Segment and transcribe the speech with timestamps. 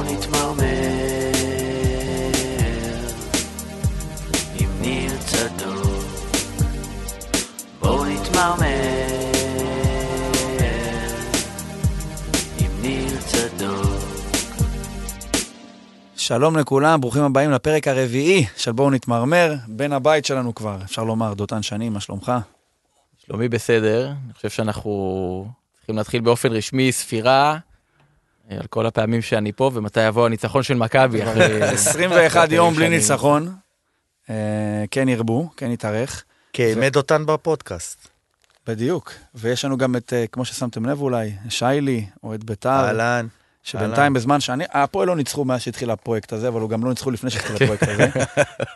[0.00, 0.64] בואו נתמרמר
[4.58, 6.04] עם ניר צדוק.
[7.80, 8.66] בואו נתמרמר
[12.58, 14.00] עם ניר צדוק.
[16.16, 21.34] שלום לכולם, ברוכים הבאים לפרק הרביעי של בואו נתמרמר, בן הבית שלנו כבר, אפשר לומר,
[21.34, 22.32] דותן שני, מה שלומך?
[23.26, 25.46] שלומי בסדר, אני חושב שאנחנו
[25.76, 27.58] צריכים להתחיל באופן רשמי ספירה
[28.58, 32.88] על כל הפעמים שאני פה ומתי יבוא הניצחון של מכבי אחרי 21 יום בלי.
[32.88, 33.54] ניצחון,
[34.30, 38.08] אה, כן ירבו, כן יתארך, כעמד אותן בפודקאסט.
[38.66, 39.12] בדיוק.
[39.34, 43.26] ויש לנו גם את, אה, כמו ששמתם לב אולי, שיילי, אוהד בית"ר, אהלן.
[43.62, 47.10] שבינתיים בזמן שאני, הפועל לא ניצחו מאז שהתחיל הפרויקט הזה, אבל הוא גם לא ניצחו
[47.10, 48.08] לפני שהתחיל הפרויקט הזה.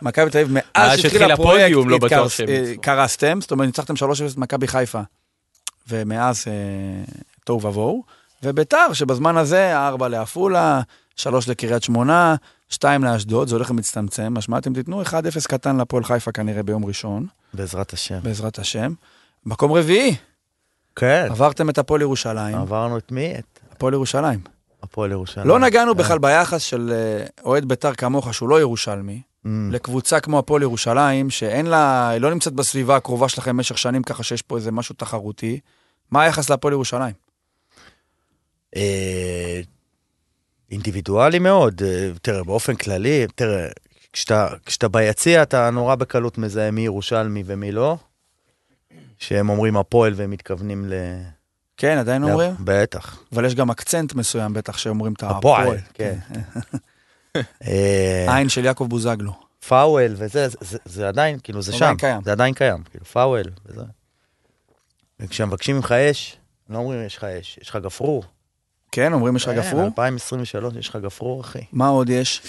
[0.01, 1.97] מכבי תל אביב, מאז שהתחיל הפרויקט, לא
[2.47, 2.73] אה.
[2.81, 3.97] קרסתם, זאת אומרת, ניצחתם 3-0
[4.31, 5.01] את מכבי חיפה,
[5.87, 6.45] ומאז
[7.45, 8.03] תוהו ובוהו.
[8.45, 10.81] וביתר, שבזמן הזה, 4 לעפולה,
[11.15, 12.35] 3 לקריית שמונה,
[12.69, 15.05] 2 לאשדוד, זה הולך ומצטמצם, משמע אתם תיתנו 1-0
[15.47, 18.19] קטן להפועל חיפה כנראה ביום ראשון, בעזרת השם.
[18.23, 18.93] בעזרת השם.
[19.45, 20.15] מקום רביעי,
[20.95, 21.27] כן.
[21.29, 23.33] עברתם את הפועל ירושלים, עברנו את מי?
[23.35, 24.39] את הפועל ירושלים.
[24.83, 25.47] הפועל ירושלים.
[25.47, 25.97] לא נגענו כן.
[25.97, 29.47] בכלל ביחס של אה, אוהד בית"ר כמוך, שהוא לא ירושלמי, Mm.
[29.71, 34.23] לקבוצה כמו הפועל ירושלים, שאין לה, היא לא נמצאת בסביבה הקרובה שלכם במשך שנים, ככה
[34.23, 35.59] שיש פה איזה משהו תחרותי.
[36.11, 37.13] מה היחס להפועל ירושלים?
[38.75, 39.61] אה,
[40.71, 41.81] אינדיבידואלי מאוד.
[41.83, 43.67] אה, תראה, באופן כללי, תראה,
[44.13, 47.97] כשאתה, כשאתה ביציע אתה נורא בקלות מזהה מי ירושלמי ומי לא.
[49.19, 50.93] שהם אומרים הפועל והם מתכוונים ל...
[51.77, 52.51] כן, עדיין אומרים?
[52.59, 53.19] בטח.
[53.33, 55.77] אבל יש גם אקצנט מסוים בטח שאומרים את הפועל, הפועל.
[55.93, 56.17] כן.
[57.67, 59.33] אה, עין של יעקב בוזגלו.
[59.67, 61.93] פאוול וזה, זה, זה, זה עדיין, כאילו, זה שם.
[61.97, 62.21] קיים.
[62.23, 63.83] זה עדיין קיים, כאילו, פאוול וזה.
[65.19, 66.37] וכשמבקשים ממך אש,
[66.69, 68.23] לא אומרים יש לך אש, יש לך גפרור.
[68.91, 69.85] כן, אומרים יש לך כן, גפרור?
[69.85, 71.63] 2023 יש לך גפרור, אחי.
[71.71, 72.41] מה עוד יש?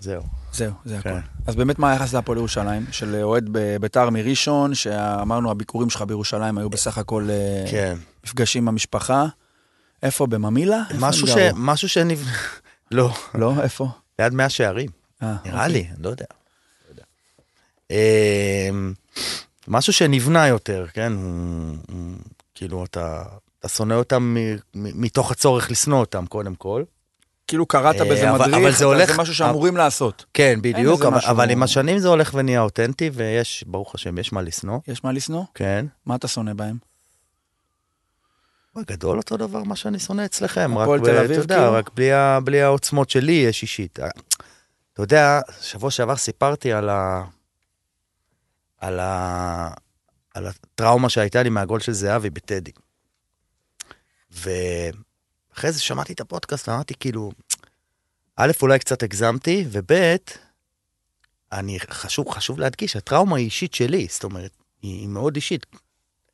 [0.00, 0.22] זהו.
[0.52, 1.10] זהו, זה כן.
[1.10, 1.18] הכל.
[1.46, 2.86] אז באמת מה היחס להפועל ירושלים?
[2.90, 7.96] של אוהד בביתר מראשון, שאמרנו הביקורים שלך בירושלים היו בסך הכל אה, כן.
[8.24, 9.26] מפגשים עם המשפחה.
[10.02, 10.82] איפה, בממילה?
[10.98, 11.32] משהו ש...
[11.54, 12.32] משהו שנבנה...
[12.90, 13.88] לא, לא, איפה?
[14.18, 14.90] ליד מאה שערים,
[15.22, 15.72] אה, נראה אוקיי.
[15.72, 16.24] לי, אני לא יודע.
[16.96, 17.02] לא.
[17.90, 18.92] אמ,
[19.68, 21.12] משהו שנבנה יותר, כן?
[22.54, 23.22] כאילו, אתה...
[23.60, 24.36] אתה שונא אותם
[24.74, 26.82] מתוך הצורך לשנוא אותם, קודם כל.
[27.46, 30.24] כאילו קראת אה, באיזה אבל- מדריך, אבל זה הולך- זה משהו שאמורים לעשות.
[30.34, 34.32] כן, בדיוק, אבל, משהו- אבל עם השנים זה הולך ונהיה אותנטי, ויש, ברוך השם, יש
[34.32, 35.44] מה לשנוא, יש מה לשנוא?
[35.54, 35.86] כן.
[36.06, 36.76] מה אתה שונא בהם?
[38.76, 41.72] בגדול אותו דבר מה שאני שונא אצלכם, רק, ב- תל אביב, אתה יודע, כאילו?
[41.72, 43.98] רק בלי, ה, בלי העוצמות שלי יש אישית.
[44.92, 47.24] אתה יודע, שבוע שעבר סיפרתי על ה...
[48.80, 49.70] על ה...
[50.34, 52.70] על הטראומה שהייתה לי מהגול של זהבי בטדי.
[54.40, 57.32] ואחרי זה שמעתי את הפודקאסט ואמרתי כאילו,
[58.36, 60.16] א', אולי קצת הגזמתי, וב',
[61.52, 64.50] אני, חשוב, חשוב להדגיש, הטראומה היא אישית שלי, זאת אומרת,
[64.82, 65.66] היא, היא מאוד אישית.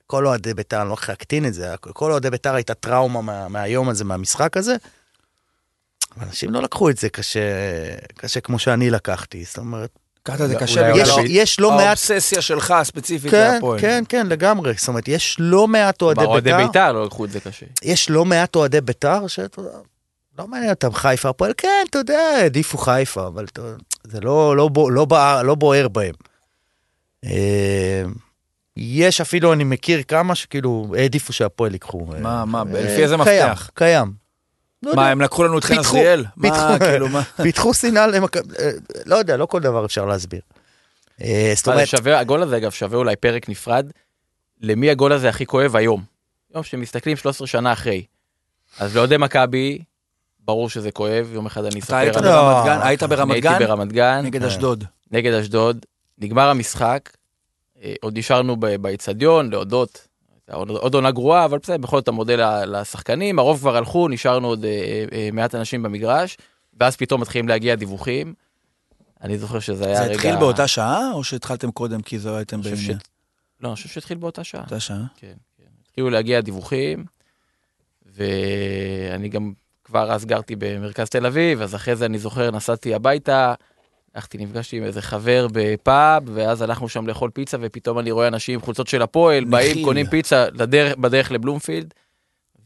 [0.06, 3.48] כל אוהדי בית"ר, אני לא הולך להקטין את זה, כל אוהדי בית"ר הייתה טראומה מה,
[3.48, 4.76] מהיום הזה, מהמשחק הזה.
[6.22, 7.40] אנשים לא לקחו את זה קשה,
[8.14, 9.98] קשה כמו שאני לקחתי, זאת אומרת,
[10.30, 13.80] את זה קשה יש, יש לא מעט, האובססיה שלך הספציפית כן, להפועל.
[13.80, 17.24] כן, כן, לגמרי, זאת אומרת, יש לא מעט אוהדי כלומר, אוהדי בית"ר, בית"ר לא לקחו
[17.24, 17.66] את זה קשה.
[17.82, 19.70] יש לא מעט אוהדי בית"ר, שאתה יודע,
[20.38, 23.62] לא מעניין אותם חיפה, הפועל, כן, אתה יודע, העדיפו חיפה, אבל אתה,
[24.04, 26.14] זה לא, לא, לא, בוער- לא בוער בהם.
[27.24, 28.02] אה,
[28.76, 32.06] יש אפילו, אני מכיר כמה שכאילו העדיפו שהפועל ייקחו.
[32.14, 33.70] אה, מה, מה, אה, לפי איזה קיים, מפתח?
[33.74, 33.98] קיים.
[33.98, 34.23] לא יודע.
[34.96, 36.24] מה, הם לקחו לנו את חן עזריאל?
[36.36, 37.22] מה, פיתחו- כאילו, מה?
[37.42, 38.70] פיתחו שנאה למכבי, אה,
[39.06, 40.40] לא יודע, לא כל דבר אפשר להסביר.
[41.22, 43.86] אה, זאת אומרת, שווה, הגול הזה אגב שווה אולי פרק נפרד.
[44.60, 46.02] למי הגול הזה הכי כואב היום?
[46.54, 48.04] יום שמסתכלים 13 שנה אחרי.
[48.78, 49.78] אז לאוהדי מכבי,
[50.40, 52.80] ברור שזה כואב, יום אחד אני אתה היית אספר על לא, ברמת גן?
[52.86, 53.58] היית הייתי גן?
[53.58, 54.48] ברמת גן, נגד אה.
[54.48, 54.84] אשדוד.
[55.10, 55.86] נגד אשדוד,
[56.18, 57.10] נגמר המשחק,
[57.82, 60.08] אה, עוד נשארנו ב- באיצטדיון להודות,
[60.52, 65.04] עוד, עונה גרועה, אבל בסדר, בכל זאת המודל לשחקנים, הרוב כבר הלכו, נשארנו עוד אה,
[65.12, 66.36] אה, מעט אנשים במגרש,
[66.80, 68.34] ואז פתאום מתחילים להגיע דיווחים.
[69.22, 70.14] אני זוכר שזה היה זה רגע...
[70.14, 72.98] התחיל באותה שעה, או שהתחלתם קודם כי הייתם אני חושב בעניין?
[72.98, 73.02] ש-
[73.60, 74.60] לא, אני חושב שהתחיל באותה שעה.
[74.60, 75.04] באותה שעה.
[75.16, 75.64] כן, כן.
[75.82, 77.04] התחילו להגיע דיווחים,
[78.06, 79.52] ואני גם
[79.84, 83.54] כבר אז גרתי במרכז תל אביב, אז אחרי זה אני זוכר, נסעתי הביתה,
[84.14, 88.54] הלכתי, נפגשתי עם איזה חבר בפאב, ואז הלכנו שם לאכול פיצה, ופתאום אני רואה אנשים
[88.54, 89.84] עם חולצות של הפועל, באים, מכיל.
[89.84, 91.94] קונים פיצה לדרך, בדרך לבלומפילד,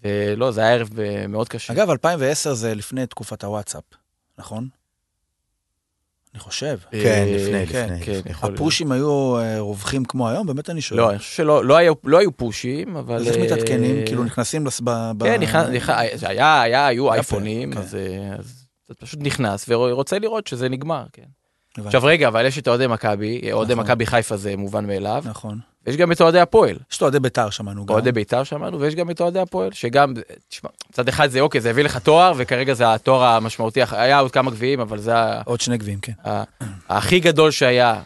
[0.05, 1.73] ולא, זה היה ערב אה, מאוד קשה.
[1.73, 3.83] אגב, 2010 זה לפני תקופת הוואטסאפ,
[4.39, 4.69] נכון?
[6.35, 6.79] אני חושב.
[6.95, 8.31] אה, כן, לפני, כן, לפני, כן, לפני.
[8.33, 8.61] יכול להיות.
[8.61, 10.47] הפושים היו אה, רווחים כמו היום?
[10.47, 11.01] באמת אני שואל.
[11.01, 13.17] לא, אני חושב שלא לא היו- לא היו פושים, אבל...
[13.17, 14.07] אז איך מתעדכנים?
[14.07, 14.91] כאילו נכנסים לס- ב...
[15.19, 17.79] ב- כן, נכנס, נכנס, היה, היה, היו אייפונים, כן.
[17.79, 17.97] אז,
[18.39, 18.58] אז
[18.93, 21.23] אתה פשוט נכנס ורוצה לראות שזה נגמר, כן.
[21.79, 21.89] הבנתי.
[21.89, 23.85] עכשיו רגע, אבל יש את אוהדי מכבי, אוהדי נכון.
[23.85, 25.59] מכבי חיפה זה מובן מאליו, נכון.
[25.87, 26.77] יש גם את אוהדי הפועל.
[26.91, 27.95] יש את אוהדי בית"ר שמענו גם.
[27.95, 30.15] אוהדי בית"ר שמענו, ויש גם את אוהדי הפועל, שגם,
[30.49, 34.31] תשמע, מצד אחד זה אוקיי, זה הביא לך תואר, וכרגע זה התואר המשמעותי, היה עוד
[34.33, 36.13] כמה גביעים, אבל זה ה- עוד שני גביעים, כן.
[36.89, 38.01] הכי גדול שהיה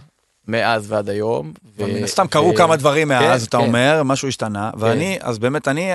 [0.49, 1.53] מאז ועד היום.
[1.79, 3.65] מן הסתם קרו כמה דברים מאז, אתה כן.
[3.65, 5.93] אומר, משהו השתנה, ואני, אז באמת, אני,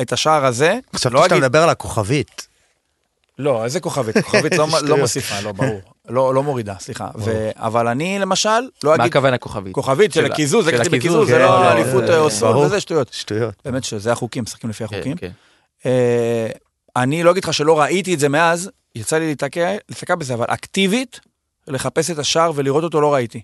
[0.00, 2.53] את השער הזה, חשבתי לא שאתה מדבר על הכוכבית.
[3.38, 4.18] לא, איזה כוכבית?
[4.18, 4.96] כוכבית לא- לא.
[4.96, 5.80] מוסיפה, לא, ברור.
[6.08, 7.08] לא לא מורידה, סליחה.
[7.18, 8.48] ו- אבל אני, למשל,
[8.84, 9.74] לא מה אגיד הכוונה כוכבית?
[9.74, 12.64] כוכבית של הקיזוז, של לקחתי הקיזוז, בקיזוז, זה כן, לא לא, אליפות זה- אה, ברור.
[12.66, 13.08] וזה שטויות.
[13.12, 13.54] שטויות.
[13.64, 15.16] באמת שזה החוקים, משחקים לפי כן, החוקים.
[15.16, 15.30] כן.
[15.86, 16.46] אה,
[16.96, 21.20] אני לא אגיד לך שלא ראיתי את זה מאז, יצא לי להיתקע בזה, אבל אקטיבית,
[21.68, 23.42] לחפש את השער ולראות אותו לא ראיתי.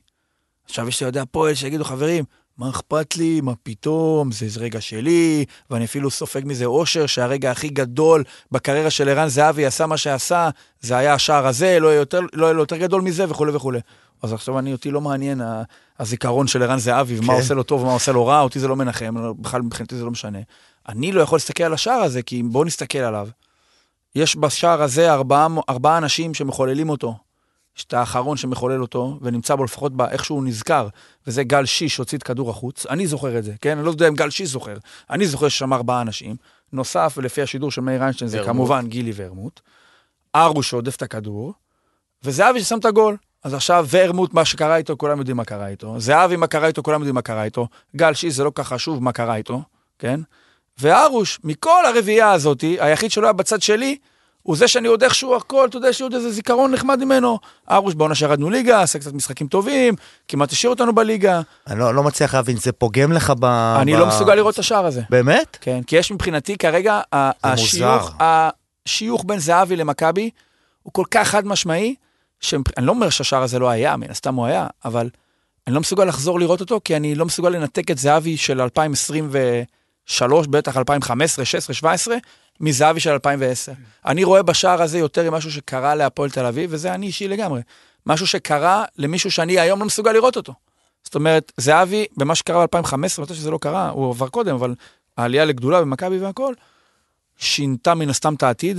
[0.64, 2.24] עכשיו יש לי אוהדי הפועל שיגידו, חברים,
[2.60, 7.50] מה אכפת לי, מה פתאום, זה זה רגע שלי, ואני אפילו סופג מזה אושר שהרגע
[7.50, 10.48] הכי גדול בקריירה של ערן זהבי עשה מה שעשה,
[10.80, 13.80] זה היה השער הזה, לא יהיה יותר, לא יהיה יותר גדול מזה וכולי וכולי.
[14.22, 15.40] אז עכשיו אני, אותי לא מעניין
[15.98, 17.40] הזיכרון של ערן זהבי ומה כן.
[17.40, 20.04] עושה לו טוב ומה עושה לו רע, אותי זה לא מנחם, לא- בכלל מבחינתי זה
[20.04, 20.38] לא משנה.
[20.88, 23.28] אני לא יכול להסתכל על השער הזה, כי בואו נסתכל עליו.
[24.14, 27.14] יש בשער הזה ארבעה, ארבעה אנשים שמחוללים אותו.
[27.80, 30.88] יש את האחרון שמחולל אותו, ונמצא בו לפחות באיך שהוא נזכר,
[31.26, 32.86] וזה גל שיש שהוציא את כדור החוץ.
[32.86, 33.76] אני זוכר את זה, כן?
[33.78, 34.76] אני לא יודע אם גל שיש זוכר.
[35.10, 36.36] אני זוכר ששם ארבעה אנשים.
[36.72, 38.42] נוסף, ולפי השידור של מאיר איינשטיין, זה.
[38.44, 39.60] כמובן גילי ורמוט.
[40.36, 41.54] ארוש שעודף את הכדור,
[42.24, 43.16] וזהבי ששם את הגול.
[43.44, 46.00] אז עכשיו ורמוט, מה שקרה איתו, כולם יודעים מה קרה איתו.
[46.00, 47.68] זהבי, מה קרה איתו, כולם יודעים מה קרה איתו.
[47.96, 49.62] גל שיש, זה לא כל כך חשוב מה קרה איתו,
[49.98, 50.20] כן?
[50.78, 53.96] וארוש, מכל הרביעייה הזאתי, היחיד שלא היה בצד שלי,
[54.42, 57.38] הוא זה שאני עוד איכשהו הכל, אתה יודע, יש לי עוד איזה זיכרון נחמד ממנו.
[57.70, 59.94] ארוש בעונה שירדנו ליגה, עשה קצת משחקים טובים,
[60.28, 61.40] כמעט השאיר אותנו בליגה.
[61.66, 63.44] אני לא לא מצליח להבין, זה פוגם לך ב...
[63.80, 65.02] אני ב- לא מסוגל לראות את השער הזה.
[65.10, 65.58] באמת?
[65.60, 70.30] כן, כי יש מבחינתי כרגע, השיוך, השיוך בין זהבי למכבי
[70.82, 71.94] הוא כל כך חד משמעי,
[72.40, 75.08] שאני לא אומר שהשער הזה לא היה, מן הסתם הוא היה, אבל
[75.66, 78.60] אני לא מסוגל לחזור לראות אותו, כי אני לא מסוגל לנתק את זהבי של
[80.10, 82.16] 2023, בטח 2015, 16, 17,
[82.60, 83.72] מזהבי של 2010.
[84.06, 87.60] אני רואה בשער הזה יותר משהו שקרה להפועל תל אביב, וזה אני אישי לגמרי.
[88.06, 90.54] משהו שקרה למישהו שאני היום לא מסוגל לראות אותו.
[91.04, 94.74] זאת אומרת, זהבי, במה שקרה ב-2015, אני רוצה שזה לא קרה, הוא עבר קודם, אבל
[95.16, 96.54] העלייה לגדולה במכבי והכל,
[97.36, 98.78] שינתה מן הסתם את העתיד,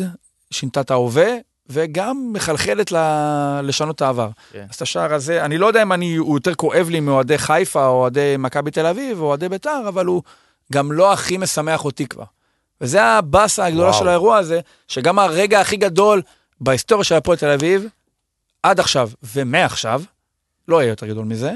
[0.51, 1.35] שינתה את ההווה,
[1.69, 4.29] וגם מחלחלת ל- לשנות את העבר.
[4.51, 4.65] כן.
[4.69, 7.85] אז את השער הזה, אני לא יודע אם אני, הוא יותר כואב לי מאוהדי חיפה
[7.85, 10.21] או אוהדי מכבי תל אביב או אוהדי ביתר, אבל הוא
[10.71, 12.23] גם לא הכי משמח אותי כבר.
[12.81, 13.99] וזה הבאסה הגדולה וואו.
[13.99, 16.21] של האירוע הזה, שגם הרגע הכי גדול
[16.61, 17.85] בהיסטוריה של הפועל תל אביב,
[18.63, 20.01] עד עכשיו ומעכשיו,
[20.67, 21.51] לא יהיה יותר גדול מזה,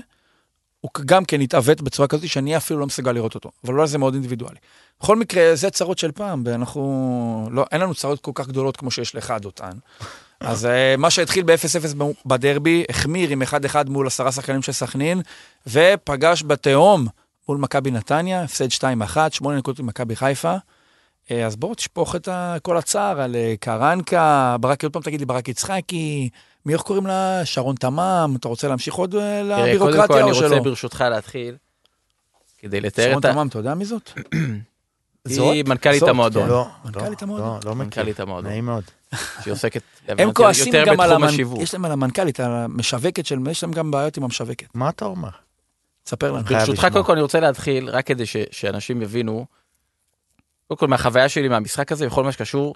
[0.82, 3.98] הוא גם כן התעוות בצורה כזאת שאני אפילו לא מסוגל לראות אותו, אבל אולי זה
[3.98, 4.58] מאוד אינדיבידואלי.
[5.02, 8.92] בכל מקרה, זה צרות של פעם, ואנחנו, לא, אין לנו צרות כל כך גדולות כמו
[8.92, 9.72] שיש לך, דותן.
[10.40, 13.46] אז אה, מה שהתחיל ב-0-0 בדרבי, החמיר עם 1-1
[13.90, 15.22] מול עשרה שחקנים של סכנין,
[15.68, 17.08] ופגש בתהום
[17.50, 20.56] מול מכבי נתניה, הפסד 2-1, 8 נקודות ממכבי חיפה.
[21.32, 22.30] אה, אז בוא תשפוך את
[22.62, 26.30] כל הצער על אה, קרנקה, ברק, עוד פעם תגיד לי ברק יצחקי,
[26.66, 27.42] מי איך קוראים לה?
[27.44, 30.60] שרון תמם, אתה רוצה להמשיך עוד אה, תראה, קודם כל לבירוקרטיה אני או רוצה שלא?
[30.60, 31.56] ברשותך להתחיל,
[32.58, 33.34] כדי לתאר שרון את ה...
[33.34, 34.12] תמם, אתה יודע מי זאת?
[35.26, 37.48] היא מנכ"לית זאת, המועדון, לא, מנכ"לית לא, המועדון.
[37.48, 37.86] לא, לא מכיר.
[37.86, 38.84] מנכ"לית המועדון, נעים מאוד.
[39.44, 41.34] שהיא עוסקת הם כועסים יותר גם על בתחום המנ...
[41.34, 41.62] השיווק.
[41.62, 43.40] יש להם על המנכ"לית, המשווקת של...
[43.52, 44.68] יש להם גם בעיות עם המשווקת.
[44.74, 45.30] מה אתה אומר?
[46.06, 46.46] תספר לנו.
[46.46, 46.88] חייב ברשותך.
[46.92, 49.46] קודם כל אני רוצה להתחיל, רק כדי ש- שאנשים יבינו,
[50.68, 52.76] קודם כל מהחוויה שלי מהמשחק הזה, בכל מה שקשור,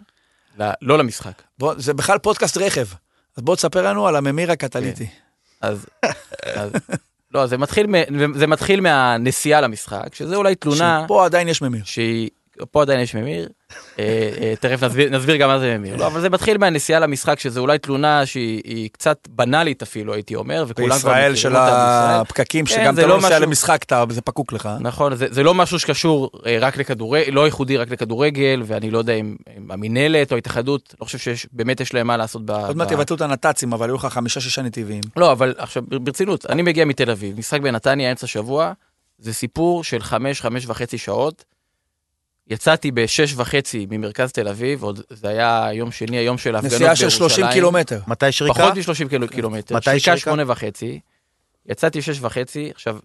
[0.60, 1.42] ל- לא למשחק.
[1.60, 2.86] בוא, זה בכלל פודקאסט רכב.
[3.38, 5.08] אז בוא תספר לנו על הממיר הקטליטי.
[5.62, 5.86] אז,
[6.54, 6.72] אז
[7.32, 11.84] לא, זה מתחיל, מ- זה מתחיל מהנסיעה למשחק, שזה אולי תלונה פה עדיין יש ממיר.
[11.86, 12.30] שהיא,
[12.72, 13.50] פה עדיין יש ממיר,
[14.00, 17.40] אה, אה, תכף נסביר, נסביר גם מה זה ממיר, לא, אבל זה מתחיל מהנסיעה למשחק,
[17.40, 21.56] שזה אולי תלונה שהיא היא קצת בנאלית אפילו, הייתי אומר, וכולם בישראל של.
[21.56, 24.70] הפקקים, כן, שגם אתה לא לא נוסע למשחק, זה פקוק לך.
[24.80, 29.14] נכון, זה, לא משהו שקשור אה, רק לכדורגל, לא ייחודי רק לכדורגל, ואני לא יודע
[29.14, 29.36] אם,
[29.70, 32.50] המינהלת או ההתאחדות, לא חושב שיש, באמת יש להם מה לעשות.
[32.50, 35.02] עוד מעט יבטלו את הנת"צים, אבל היו לך חמישה-שישה נתיבים.
[35.16, 38.72] לא, אבל עכשיו, בר- ברצינות, אני מגיע מתל אביב, משחק בנתניה, אמצע שבוע,
[39.20, 41.44] זה סיפור של חמש, חמש וחצי שעות.
[42.50, 46.94] יצאתי בשש וחצי ממרכז תל אביב, עוד זה היה יום שני, היום של ההפגנות נסיעה
[46.94, 47.10] בירושלים.
[47.10, 48.00] של 30 קילומטר.
[48.08, 48.54] מתי שריקה?
[48.54, 49.28] פחות מ-30 קיל...
[49.28, 49.76] קילומטר.
[49.76, 50.18] מתי שריקה שריקה?
[50.18, 51.00] שמונה וחצי.
[51.66, 52.98] יצאתי שש וחצי, עכשיו,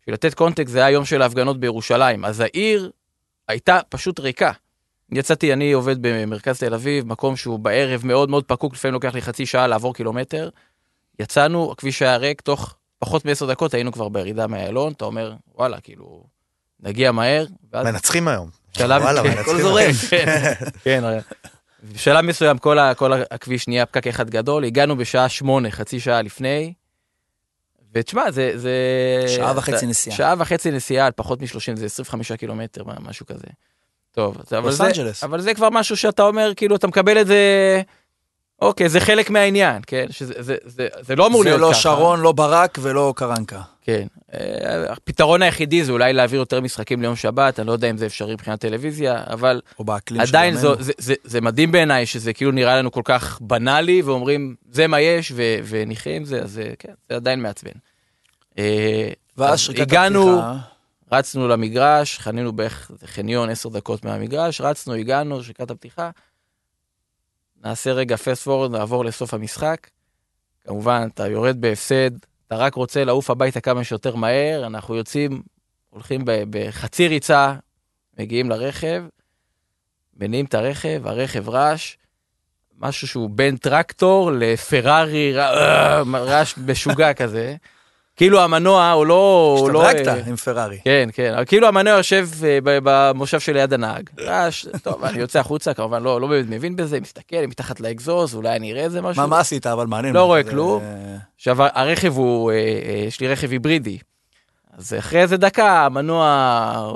[0.00, 2.90] בשביל לתת קונטקסט, זה היה יום של ההפגנות בירושלים, אז העיר
[3.48, 4.52] הייתה פשוט ריקה.
[5.12, 9.22] יצאתי, אני עובד במרכז תל אביב, מקום שהוא בערב מאוד מאוד פקוק, לפעמים לוקח לי
[9.22, 10.48] חצי שעה לעבור קילומטר.
[11.18, 15.80] יצאנו, הכביש היה ריק, תוך פחות מעשר דקות היינו כבר בירידה מהאיילון, אתה אומר, וואלה,
[15.80, 16.24] כאילו,
[16.80, 18.59] נגיע מהר, ואז מנצחים היום.
[18.72, 20.52] שלב, כן, הכל זורם, כן,
[20.84, 21.18] כן,
[21.82, 26.22] בשלב מסוים כל, ה, כל הכביש נהיה פקק אחד גדול, הגענו בשעה שמונה, חצי שעה
[26.22, 26.72] לפני.
[27.94, 28.52] ותשמע, זה...
[28.54, 28.74] זה
[29.28, 30.16] שעה וחצי נסיעה.
[30.16, 33.46] שעה וחצי נסיעה על פחות מ-30, זה 25 קילומטר, משהו כזה.
[34.12, 34.90] טוב, אבל זה.
[35.22, 37.36] אבל זה כבר משהו שאתה אומר, כאילו, אתה מקבל את זה...
[38.60, 40.06] אוקיי, זה חלק מהעניין, כן?
[40.10, 41.80] שזה, זה, זה, זה לא אמור זה להיות לא ככה.
[41.80, 43.60] שרון, לא ברק ולא קרנקה.
[43.80, 44.06] כן.
[44.34, 48.06] אה, הפתרון היחידי זה אולי להעביר יותר משחקים ליום שבת, אני לא יודע אם זה
[48.06, 50.56] אפשרי מבחינת טלוויזיה, אבל או באקלים עדיין.
[50.56, 54.86] זו, זה, זה, זה מדהים בעיניי שזה כאילו נראה לנו כל כך בנאלי ואומרים זה
[54.86, 57.70] מה יש ו, ונחיה עם זה, אז זה, כן, זה עדיין מעצבן.
[58.58, 60.56] אה, ואז אז שריקת הגענו, הפתיחה,
[61.12, 66.10] רצנו למגרש, חנינו בערך חניון 10 דקות מהמגרש, רצנו, הגענו, שריקת הפתיחה.
[67.64, 69.90] נעשה רגע פסט פורוד, נעבור לסוף המשחק.
[70.64, 72.10] כמובן, אתה יורד בהפסד,
[72.46, 75.42] אתה רק רוצה לעוף הביתה כמה שיותר מהר, אנחנו יוצאים,
[75.90, 77.54] הולכים בחצי ריצה,
[78.18, 79.04] מגיעים לרכב,
[80.16, 81.96] מניעים את הרכב, הרכב רעש,
[82.78, 87.56] משהו שהוא בין טרקטור לפרארי, אה, רעש משוגע כזה.
[88.20, 89.68] כאילו המנוע הוא לא...
[89.72, 90.78] לא, השתדרגת אה, עם פרארי.
[90.84, 94.10] כן, כן, אבל כאילו המנוע יושב אה, במושב שליד הנהג.
[94.20, 98.56] רעש, טוב, אני יוצא החוצה, כמובן לא, לא באמת מבין בזה, מסתכל מתחת לאגזוז, אולי
[98.56, 99.22] אני אראה איזה משהו.
[99.22, 99.66] מה, מה עשית?
[99.66, 100.14] אבל מעניין.
[100.14, 100.82] לא רואה זה- כלום.
[101.36, 103.98] עכשיו, הרכב הוא, אה, אה, יש לי רכב היברידי.
[104.78, 106.92] אז אחרי איזה דקה המנוע,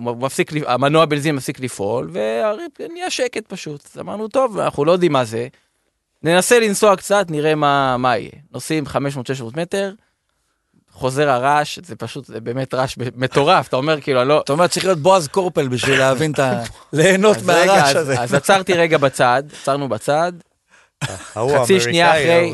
[0.00, 3.88] מפסיק, המנוע בנזין מפסיק לפעול, ונהיה שקט פשוט.
[3.94, 5.48] אז אמרנו, טוב, אנחנו לא יודעים מה זה.
[6.22, 8.30] ננסה לנסוע קצת, נראה מה, מה יהיה.
[8.52, 8.90] נוסעים 500-600
[9.56, 9.92] מטר,
[10.98, 14.40] חוזר הרעש, זה פשוט, זה באמת רעש מטורף, אתה אומר כאילו, לא...
[14.40, 16.62] אתה אומר, צריך להיות בועז קורפל בשביל להבין את ה...
[16.92, 18.20] ליהנות מהרעש הזה.
[18.20, 20.32] אז עצרתי רגע בצד, עצרנו בצד,
[21.34, 22.52] חצי שנייה אחרי.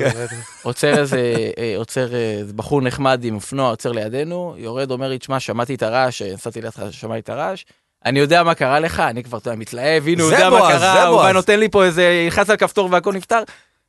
[0.62, 5.40] עוצר איזה, אה, עוצר אה, בחור נחמד עם אופנוע, עוצר לידינו, יורד, אומר לי, תשמע,
[5.40, 7.64] שמעתי את הרעש, אה, נסעתי לידך, שמעתי את הרעש,
[8.04, 11.06] אני יודע מה קרה לך, אני כבר, אתה מתלהב, הנה, הוא זה יודע מה קרה,
[11.06, 11.32] הוא בא.
[11.32, 13.42] נותן לי פה איזה, ילחץ על כפתור והכל נפתר.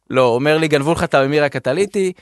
[0.09, 2.13] לא, אומר לי, גנבו לך את הממיר הקטליטי,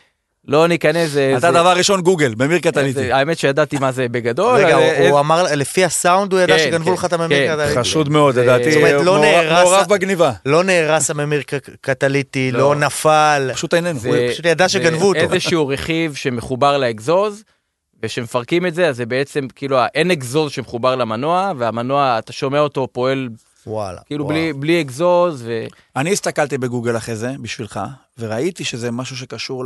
[0.48, 1.34] לא ניכנס, זה...
[1.38, 2.94] אתה זה- דבר ראשון גוגל, במיר קטליטי.
[2.94, 4.56] זה- האמת שידעתי מה זה בגדול.
[4.56, 7.14] רגע, אבל, הוא- אה, הוא אמר, לפי הסאונד הוא ידע כן, שגנבו כן, לך את
[7.14, 7.54] הממיר כן.
[7.56, 7.80] קטליטי.
[7.80, 8.72] חשוד מאוד, זה- לדעתי.
[8.72, 10.32] זאת אומרת, לא נהרס- מעורב בגניבה.
[10.46, 11.42] לא נהרס הממיר
[11.82, 12.60] קטליטי, לא.
[12.60, 13.50] לא נפל.
[13.54, 14.00] פשוט איננו.
[14.00, 15.20] זה- הוא פשוט ידע זה שגנבו אותו.
[15.20, 17.44] איזשהו רכיב שמחובר לאגזוז,
[18.04, 22.88] וכשמפרקים את זה, אז זה בעצם כאילו אין אגזוז שמחובר למנוע, והמנוע, אתה שומע אותו
[22.92, 23.30] פועל
[23.68, 24.02] וואלה.
[24.06, 24.36] כאילו וואו.
[24.36, 25.66] בלי, בלי אגזוז, ו...
[25.96, 27.80] אני הסתכלתי בגוגל אחרי זה, בשבילך,
[28.20, 29.66] וראיתי שזה משהו שקשור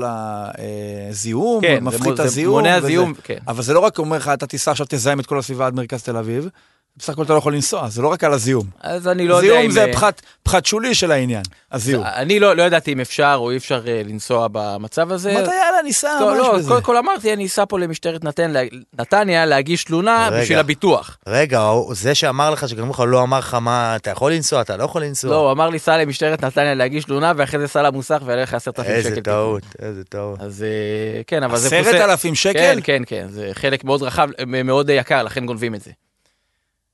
[1.10, 2.56] לזיהום, כן, מפחית זה, את זה הזיהום.
[2.60, 2.88] מונע וזה.
[2.88, 3.38] זיהום, כן.
[3.48, 6.04] אבל זה לא רק אומר לך, אתה תיסע עכשיו, תזהם את כל הסביבה עד מרכז
[6.04, 6.50] תל אביב.
[6.98, 8.66] בסך הכל אתה לא יכול לנסוע, זה לא רק על הזיהום.
[8.82, 9.72] אז אני לא יודע זיהום אם...
[9.72, 12.04] זה אה, פחת, פחת שולי של העניין, הזיהום.
[12.06, 15.32] אני לא, לא ידעתי אם אפשר או אי אפשר אה, לנסוע במצב הזה.
[15.32, 16.70] מתי יאללה, ניסע לא, ממש לא, בזה.
[16.70, 18.54] קודם כל אמרתי, אני אסע פה למשטרת נתן,
[19.00, 20.42] נתניה להגיש תלונה רגע.
[20.42, 21.18] בשביל הביטוח.
[21.28, 21.62] רגע,
[21.92, 25.04] זה שאמר לך שגנבו לך לא אמר לך מה, אתה יכול לנסוע, אתה לא יכול
[25.04, 25.32] לנסוע.
[25.32, 28.54] לא, הוא אמר לי, סע למשטרת נתניה להגיש תלונה, ואחרי זה סע למוסך ויעלה לך
[28.54, 29.10] 10,000 שקל.
[29.10, 29.22] איזה.
[29.22, 30.42] טעות, איזה טעות.
[30.42, 32.60] אז אה, כן, אבל זה עשרת אלפים שקל?
[32.60, 35.92] כן, כן, כן, זה חלק מאוד רחב, מאוד יקר, לכן גונבים את זה.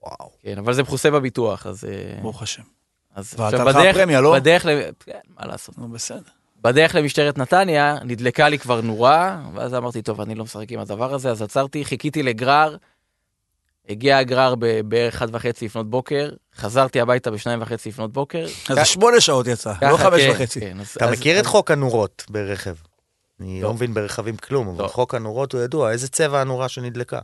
[0.03, 0.31] וואו.
[0.41, 1.83] כן, אבל זה מכוסה בביטוח, אז...
[1.85, 2.63] אה, ברוך השם.
[3.15, 4.33] אז עכשיו לך בדרך- הפרמיה, לא?
[4.33, 5.77] בדרך, ל- כן, מה לעשות.
[5.77, 6.21] נו, בסדר.
[6.61, 11.13] בדרך למשטרת נתניה, נדלקה לי כבר נורה, ואז אמרתי, טוב, אני לא משחק עם הדבר
[11.13, 12.75] הזה, אז עצרתי, חיכיתי לגרר,
[13.89, 14.55] הגיע הגרר
[14.87, 18.45] בערך אחת וחצי לפנות בוקר, חזרתי הביתה בשניים וחצי לפנות בוקר.
[18.69, 20.59] אז זה שמונה שעות יצא, לא חמש כן, וחצי.
[20.59, 22.75] כן, אז- אתה אז- מכיר את אז- חוק הנורות ברכב?
[23.39, 23.67] אני לא.
[23.67, 24.87] לא מבין ברכבים כלום, אבל לא.
[24.87, 27.19] חוק הנורות הוא ידוע, איזה צבע הנורה שנדלקה?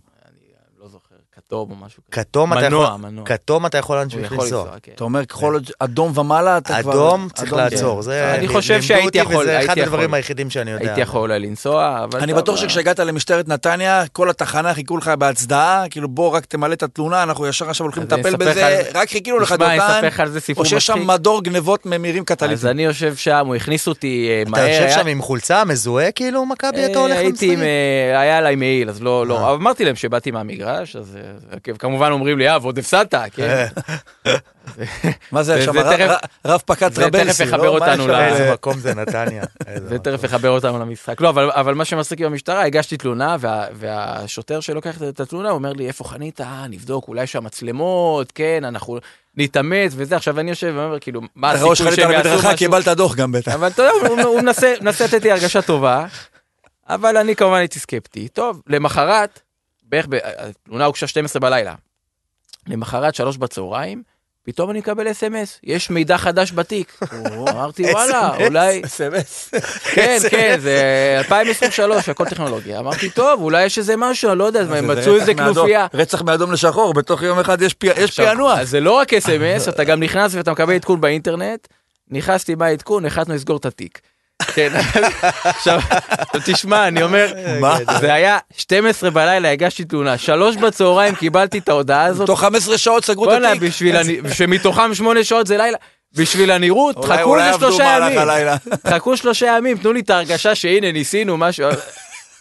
[1.50, 2.24] כתום או משהו כזה.
[2.24, 3.10] כתום אתה מנוע, יכול...
[3.10, 3.25] מנוע.
[3.25, 4.65] כתום אתה יכול להמשיך לנסוע.
[4.84, 4.91] כן.
[4.96, 6.91] אתה אומר, ככל אדום ומעלה, אתה כבר...
[6.91, 8.01] אדום צריך אדום, לעצור, כן.
[8.01, 8.36] זה...
[8.36, 10.13] אני חושב שהייתי יכול, וזה אחד הדברים.
[10.13, 10.86] היחידים שאני יודע.
[10.86, 12.20] הייתי יכול אולי לנסוע, אבל...
[12.20, 16.84] אני בטוח שכשהגעת למשטרת נתניה, כל התחנה חיכו לך בהצדעה, כאילו בוא רק תמלא את
[16.84, 18.84] התלונה, אנחנו ישר עכשיו הולכים אז לטפל בזה, זה.
[18.94, 21.08] רק חיכינו לך דותן, זה סיפור או שיש שם.
[21.08, 22.68] מדור גנבות ממירים אז קטליטי.
[22.70, 24.63] אני יושב שם, הוא הכניס אותי אה, מהר.
[24.65, 27.65] אתה יושב שם עם חולצה מזוהה כאילו מכבי אתה הולך הייתי עם, למשחק?
[28.20, 29.39] היה עליי מעיל, אז לא, לא.
[29.39, 31.38] אבל אמרתי להם שבאתי מהמגרש, אז אה,
[31.79, 33.65] כמובן אומרים לי, אה, ועוד הפסדת, כן?
[35.31, 36.15] מה זה זה- עכשיו, זה
[36.46, 37.79] רב- פקד זה טרבלסי, תכף יחבר לא?
[37.79, 38.08] מה אותנו?
[38.08, 39.43] ל- איזה מקום זה נתניה.
[39.89, 40.00] זה.
[40.00, 41.22] תכף יחבר אותנו למשחק.
[41.22, 45.88] לא, אבל, מה שמצחיק עם המשטרה, הגשתי תלונה, וה, והשוטר שלוקח את התלונה אומר לי,
[45.88, 46.41] איפה חנית?
[46.41, 48.98] אה, נבדוק, אולי יש שם מצלמות, כן, אנחנו
[49.38, 50.15] נתאמץ וזה.
[50.15, 52.58] עכשיו אני יושב ואומר, כאילו, מה אתה הסיכוי שהם על יעשו משהו?
[52.58, 53.53] קיבלת דוח גם בטח.
[53.53, 54.41] אבל אתה יודע, הוא,
[54.81, 56.05] מנסה לתת לי הרגשה טובה,
[56.89, 58.27] אבל אני כמובן הייתי סקפטי.
[58.27, 59.39] טוב, למחרת,
[59.89, 60.05] בערך,
[60.38, 61.75] התלונה הוגשה 12 בלילה.
[62.67, 64.03] למחרת, שלוש בצהריים,
[64.43, 67.00] פתאום אני מקבל אס.אם.אס, יש מידע חדש בתיק.
[67.50, 68.81] אמרתי, וואלה, אולי...
[68.86, 69.50] אס.אם.אס.
[69.93, 72.79] כן, כן, זה 2023, הכל טכנולוגיה.
[72.79, 75.88] אמרתי, טוב, אולי יש איזה משהו, אני לא יודע, הם מצאו איזה כנופיה.
[75.93, 77.74] רצח מאדום לשחור, בתוך יום אחד יש
[78.15, 78.60] פענוח.
[78.60, 81.67] אז זה לא רק אס.אם.אס, אתה גם נכנס ואתה מקבל עדכון באינטרנט.
[82.12, 84.01] נכנסתי מהעדכון, החלטנו לסגור את התיק.
[84.41, 84.74] כן,
[85.43, 85.79] עכשיו,
[86.46, 87.34] תשמע, אני אומר?
[88.00, 92.27] זה היה 12 בלילה, הגשתי תלונה, שלוש בצהריים קיבלתי את ההודעה הזאת.
[92.27, 93.74] תוך 15 שעות סגרו את התיק.
[94.34, 95.77] שמתוכם שמונה שעות זה לילה.
[96.13, 98.19] בשביל הנראות, חכו עבדו שלושה ימים.
[98.88, 101.69] חכו שלושה ימים, תנו לי את ההרגשה שהנה, ניסינו משהו.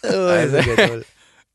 [0.03, 0.61] איזה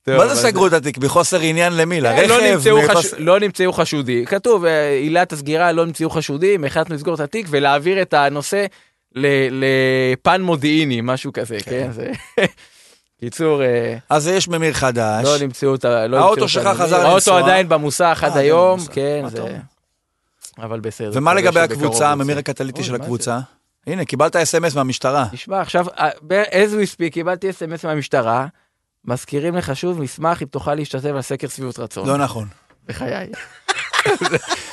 [0.08, 0.98] מה זה סגרו את התיק?
[0.98, 2.00] מחוסר עניין למי?
[2.00, 3.00] לא לרכב?
[3.18, 8.02] לא נמצאו חשודים, כתוב אה, עילת הסגירה לא נמצאו חשודים, החלטנו לסגור את התיק ולהעביר
[8.02, 8.66] את הנושא.
[9.14, 11.92] לפן מודיעיני, משהו כזה, כן?
[11.92, 12.12] זה...
[13.20, 15.24] קיצור, אה, אז יש ממיר חדש.
[15.24, 16.06] לא נמצאו את ה...
[16.06, 17.38] לא האוטו שלך חזר האוטו לנסוע.
[17.38, 18.80] עדיין במוסך עד עדיין היום.
[18.92, 19.58] כן, זה...
[20.58, 21.10] אבל בסדר.
[21.14, 22.10] ומה לגבי הקבוצה.
[22.10, 22.94] הממיר הקטליטי של?
[22.94, 23.40] הקבוצה?
[23.86, 25.26] הנה, קיבלת אס.אם.אס מהמשטרה.
[25.32, 26.10] תשמע, עכשיו, אה,
[26.42, 28.46] as we speak, קיבלתי אס.אם.אס מהמשטרה,
[29.04, 32.08] מזכירים לך שוב, נשמח אם תוכל להשתתף על סקר שביעות רצון.
[32.08, 32.48] לא נכון.
[32.86, 33.28] בחיי.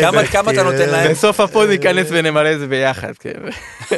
[0.00, 1.10] כמה- כמה אתה נותן להם?
[1.10, 3.32] בסוף הפוד ניכנס ונמלא את זה ביחד, כן.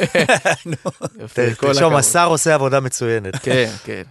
[1.59, 1.95] תרשום.
[1.95, 3.35] השר עושה עבודה מצוינת.
[3.35, 4.03] כן, כן.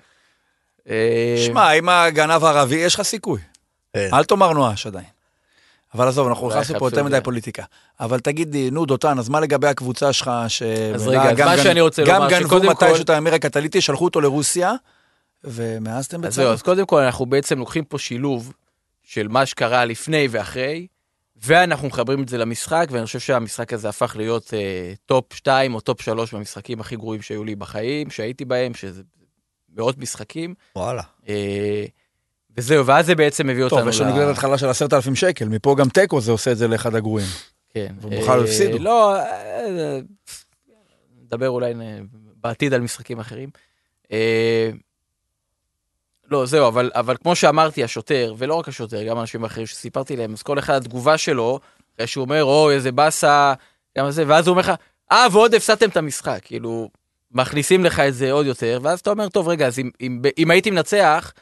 [0.91, 3.41] אה, שמע, אם הגנב ערבי, יש לך סיכוי.
[3.97, 5.05] אל תאמר נואש עדיין.
[5.95, 7.19] אבל עזוב, אנחנו נכנסנו פה יותר מדי.
[7.25, 7.63] פוליטיקה.
[8.01, 10.63] אבל תגיד לי, נו דותן, אז מה לגבי הקבוצה שלך, ש...
[10.95, 13.81] אז רגע, אז מה שאני רוצה גם לומר, גנבו שקודם מתישהו כל- את הממיר הקטליטי,
[13.81, 14.73] שלחו אותו לרוסיה,
[15.45, 16.53] ומאז אתם אז זהו, בצד.
[16.53, 18.53] אז קודם כל אנחנו בעצם לוקחים פה שילוב
[19.09, 20.87] של מה שקרה לפני ואחרי,
[21.37, 25.81] ואנחנו מחברים את זה למשחק, ואני חושב שהמשחק הזה הפך להיות אה, טופ 2 או
[25.81, 29.03] טופ 3 במשחקים הכי גרועים שהיו לי בחיים, שהייתי בהם, שזה
[29.77, 30.55] מאות משחקים.
[30.77, 31.03] וואלה.
[31.29, 31.85] אה,
[32.57, 35.49] וזהו, ואז זה בעצם מביא אותנו טוב, יש לנו נקודת התחלה של עשרת אלפים שקל,
[35.49, 37.29] מפה גם תיקו זה עושה את זה לאחד הגרועים.
[37.69, 37.95] כן.
[38.01, 38.79] ובכלל אה, הפסידו.
[38.79, 39.99] לא, אה,
[41.23, 41.75] נדבר אולי
[42.37, 43.51] בעתיד על משחקים אחרים.
[46.31, 50.33] לא, זהו, אבל, אבל כמו שאמרתי, השוטר, ולא רק השוטר, גם אנשים אחרים שסיפרתי להם,
[50.33, 51.61] אז כל אחד התגובה שלו,
[51.97, 53.55] אחרי שהוא אומר, אוי, איזה באסה,
[53.99, 54.73] גם זה, ואז הוא אומר לך,
[55.13, 56.89] אה, ועוד הפסדתם את המשחק, כאילו,
[57.33, 60.51] מכניסים לך את זה עוד יותר, ואז אתה אומר, טוב, רגע, אז אם, אם, אם
[60.51, 61.33] הייתי מנצח,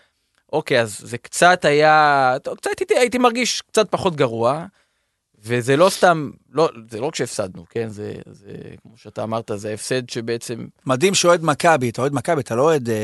[0.53, 4.67] אוקיי, אז זה קצת היה, טוב, קצת הייתי, הייתי מרגיש קצת פחות גרוע,
[5.47, 7.89] וזה לא סתם, לא, זה לא רק שהפסדנו, כן?
[7.89, 12.55] זה, זה, כמו שאתה אמרת, זה הפסד שבעצם, מדהים שאוהד מכבי, אתה אוהד מכבי, אתה
[12.55, 12.95] לא אוהד אה,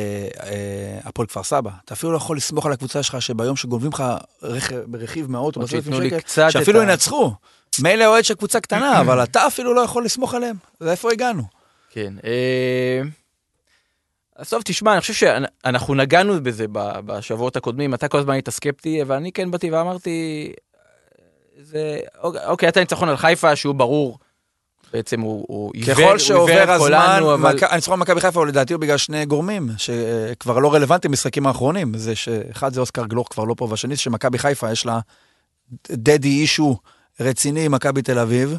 [0.42, 1.70] אה, הפועל כפר סבא.
[1.84, 4.04] אתה אפילו לא יכול לסמוך על הקבוצה שלך שביום שגונבים לך
[4.92, 7.32] רכיב מהאוטו, בעשרת שייתנו אלפים לי את שאפילו ינצחו.
[7.82, 10.56] מילא אוהד של קבוצה קטנה, אבל אתה אפילו לא יכול לסמוך עליהם.
[10.80, 11.42] אז איפה הגענו?
[11.90, 12.14] כן.
[12.24, 13.02] אה,
[14.36, 16.66] אז טוב, תשמע, אני חושב שאנחנו נגענו בזה
[17.06, 20.52] בשבועות הקודמים, אתה כל הזמן היית סקפטי, אבל אני כן באתי ואמרתי,
[21.60, 24.18] זה, אוקיי, אוקיי, אתה ניצחון על חיפה, שהוא ברור,
[24.92, 27.58] בעצם הוא, הוא עיוור, ככל הוא עיוור שעובר את הזמן, כולנו, אבל...
[27.70, 31.96] הניצחון במכבי חיפה הוא לדעתי בגלל שני גורמים, שכבר לא רלוונטיים במשחקים האחרונים.
[31.96, 35.00] זה שאחד זה אוסקר גלוך כבר לא פה, והשני זה שמכבי חיפה יש לה
[35.90, 36.76] דדי אישו
[37.20, 38.56] רציני עם מכבי תל אביב.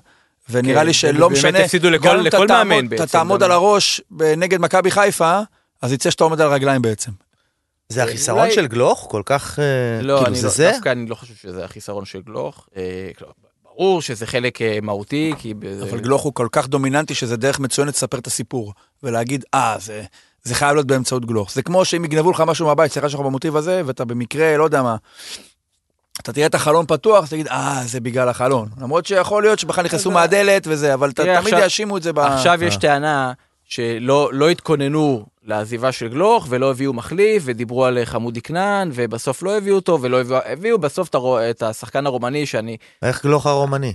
[0.49, 3.43] ונראה כן, לי שלא באמת משנה, הפסידו לכל- גם אם אתה תעמוד-.
[3.43, 4.01] על הראש
[4.37, 5.39] נגד מכבי חיפה,
[5.81, 7.11] אז יצא שאתה עומד על הרגליים בעצם.
[7.93, 9.07] זה החיסרון אולי- של גלוך?
[9.09, 9.59] כל כך...
[9.59, 10.71] אה, לא, כאילו, אני זה לא, זה?
[10.73, 12.67] דווקא אני לא חושב שזה החיסרון של גלוך.
[12.77, 15.53] אה, כלומר, ברור שזה חלק אה, מהותי, כי...
[15.89, 18.73] אבל גלוך הוא כל כך דומיננטי שזה דרך מצוינת לספר את הסיפור.
[19.03, 20.03] ולהגיד, אה, זה,
[20.43, 21.51] זה חייב להיות באמצעות גלוך.
[21.51, 24.81] זה כמו שאם יגנבו לך משהו מהבית, סליחה שלך במוטיב הזה, ואתה במקרה, לא יודע
[24.81, 24.95] מה,
[26.21, 28.69] אתה תראה את החלון פתוח, תגיד, אה, זה בגלל החלון.
[28.81, 32.19] למרות שיכול להיות שבכלל נכנסו מהדלת וזה, אבל תמיד יאשימו את זה ב...
[32.19, 32.77] עכשיו יש.
[32.77, 33.33] טענה
[33.65, 39.57] שלא לא התכוננו לעזיבה של גלוך ולא הביאו מחליף ודיברו על חמודי כנען ובסוף לא
[39.57, 43.93] הביאו אותו ולא הביאו, הביאו בסוף את, הרו- את השחקן הרומני שאני איך גלוך הרומני?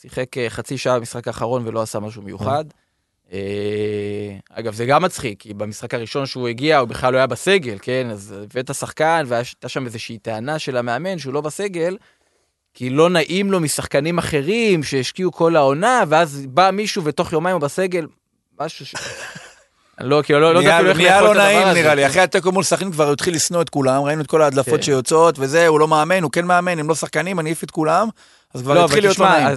[0.00, 2.64] שיחק אה, חצי שעה במשחק האחרון ולא עשה משהו מיוחד.
[3.32, 3.38] אה,
[4.50, 8.06] אגב זה גם מצחיק כי במשחק הראשון שהוא הגיע הוא בכלל לא היה בסגל כן
[8.10, 11.96] אז הבאת שחקן והייתה שם איזושהי טענה של המאמן שהוא לא בסגל.
[12.74, 17.62] כי לא נעים לו משחקנים אחרים שהשקיעו כל העונה ואז בא מישהו ותוך יומיים הוא
[17.62, 18.06] בסגל
[18.60, 18.94] משהו ש...
[20.00, 21.82] לא כאילו לא לא יודע נהיה אפילו איך נהיה לאכול לא את הדבר נעים הזה.
[21.82, 24.74] נראה לי, אחרי התיקו מול סכנין כבר התחיל לשנוא את כולם, ראינו את כל ההדלפות
[24.74, 24.82] כן.
[24.82, 28.08] שיוצאות וזה, הוא לא מאמן, הוא כן מאמן, הם לא שחקנים, אני אעיף את כולם,
[28.54, 29.56] אז כבר לא, התחיל להיות לא נעים.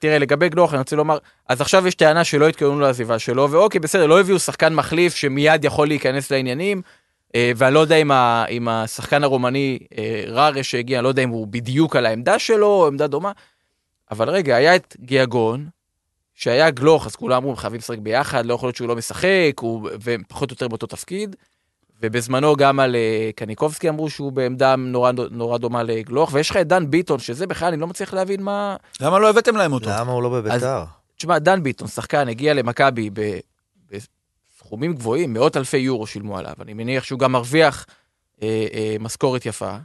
[0.00, 1.18] תראה, לגבי גלוך, אני רוצה לומר,
[1.48, 5.64] אז עכשיו יש טענה שלא התכוננו לעזיבה שלו, ואוקיי, בסדר, לא הביאו שחקן מחליף שמיד
[5.64, 6.82] יכול להיכנס לעניינים,
[7.34, 9.78] אה, ואני לא יודע אם, ה, אם השחקן הרומני,
[10.28, 13.32] רארה שהגיע, אני לא יודע אם הוא בדיוק על העמדה שלו, עמדה דומה,
[14.10, 15.66] אבל רגע, היה את גיאגון,
[16.36, 19.52] שהיה גלוך, אז כולם אמרו, הם חייבים לשחק ביחד, לא יכול להיות שהוא לא משחק,
[19.60, 21.36] הוא, ופחות או יותר באותו תפקיד,
[22.02, 26.66] ובזמנו גם על אה, קניקובסקי אמרו שהוא בעמדה נורא, נורא דומה לגלוך, ויש לך את
[26.66, 28.76] דן ביטון, שזה בכלל, אני לא מצליח להבין מה...
[29.00, 29.90] למה לא הבאתם להם אותו?
[29.90, 30.84] למה הוא לא בביתר?
[31.16, 33.10] תשמע, דן ביטון, שחקן, הגיע למכבי
[33.90, 36.54] בסכומים גבוהים, מאות אלפי יורו שילמו עליו.
[36.60, 37.86] אני מניח שהוא גם מרוויח
[38.42, 39.76] אה, אה, משכורת יפה.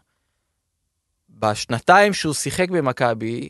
[1.30, 3.50] בשנתיים שהוא שיחק במכבי,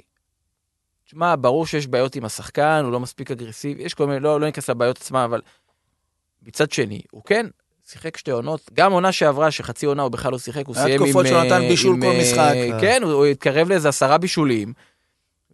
[1.11, 4.45] תשמע, ברור שיש בעיות עם השחקן, הוא לא מספיק אגרסיבי, יש כל מיני, לא, לא
[4.45, 5.41] ניכנס לבעיות עצמם, אבל
[6.47, 7.45] מצד שני, הוא כן
[7.87, 11.07] שיחק שתי עונות, גם עונה שעברה, שחצי עונה הוא בכלל לא שיחק, הוא סיים עם...
[11.07, 12.81] תקופות שהוא נתן אה, בישול עם, כל אה, משחק.
[12.81, 14.73] כן, הוא הוא התקרב לאיזה עשרה בישולים.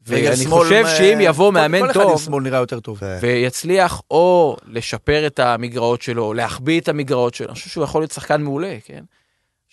[0.08, 3.00] ואני חושב אה, שאם יבוא כל- מאמן כל אחד עם טוב, שמאל נראה יותר טוב.
[3.02, 7.84] ו- ויצליח או לשפר את המגרעות שלו, או להחביא את המגרעות שלו, אני חושב שהוא
[7.84, 9.04] יכול להיות שחקן מעולה, כן?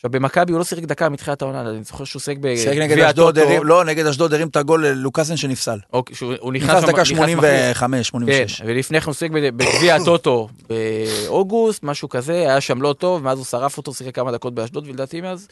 [0.07, 3.09] עכשיו, במכבי הוא לא שיחק דקה מתחילת העונה, אני זוכר שהוא שיחק שיחק נגד בגביע
[3.11, 5.79] אשדוד, הטוטו, לא, נגד אשדוד הרים את הגול ללוקאסן שנפסל.
[5.93, 7.07] אוקיי, שהוא- הוא נכנס דקה מחליף.
[7.19, 8.63] 85, כן, 86.
[8.67, 13.45] ולפני כן הוא שיחק בגביע הטוטו באוגוסט, משהו כזה, היה שם לא טוב, ואז הוא
[13.47, 15.49] שרף אותו, שיחק כמה דקות באשדוד, ולדעתי מאז,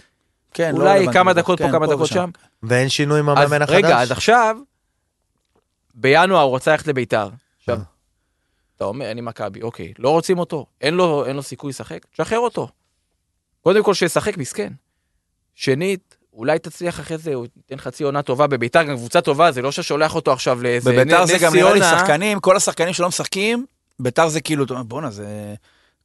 [0.55, 1.33] כן, לא אולי כמה.
[1.33, 2.07] דקות פה, כן, כמה דקות.
[2.07, 2.31] שם.
[2.63, 3.77] ואין שינוי עם אז המאמן החדש?
[3.77, 4.57] רגע, אז עכשיו,
[5.95, 7.29] בינואר הוא רצה ללכת לביתר.
[7.59, 7.83] עכשיו, אה.
[8.77, 12.39] אתה אומר, אני מכבי, אוקיי, לא רוצים אותו, אין לו, אין לו סיכוי לשחק, תשחרר
[12.39, 12.69] אותו.
[13.63, 14.73] קודם כל שישחק מסכן.
[15.55, 19.63] שנית, אולי תצליח אחרי זה, הוא ייתן חצי עונה טובה בביתר, גם קבוצה טובה, זה
[19.63, 21.99] לא ששולח אותו עכשיו לאיזה בביתר זה נס גם נראה לי ציונה.
[21.99, 23.67] שחקנים, כל השחקנים שלא משחקים,
[24.01, 25.55] ביתר זה כאילו, בואנה, זה...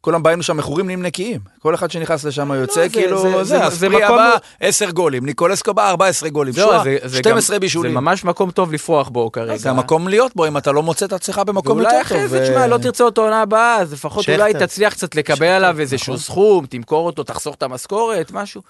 [0.07, 1.41] כולם באים לשם מכורים נהיים נקיים.
[1.59, 6.29] כל אחד שנכנס לשם יוצא, זה- כאילו, זה- הספרי הבא, 10 גולים, ניקולסקו בא, 14
[6.29, 7.91] גולים, זה 12 גם- בישולים.
[7.91, 9.57] זה ממש מקום טוב לפרוח בו כרגע.
[9.57, 12.17] זה המקום להיות בו, אם אתה לא מוצא את עצמך במקום יותר ואולי טוב.
[12.17, 14.29] אחרי זה, תשמע, לא תרצה אותו עונה הבאה, אז לפחות.
[14.29, 16.23] אולי תצליח קצת לקבל עליו איזשהו נכון.
[16.23, 18.61] סכום, תמכור אותו, תחסוך את המשכורת, משהו.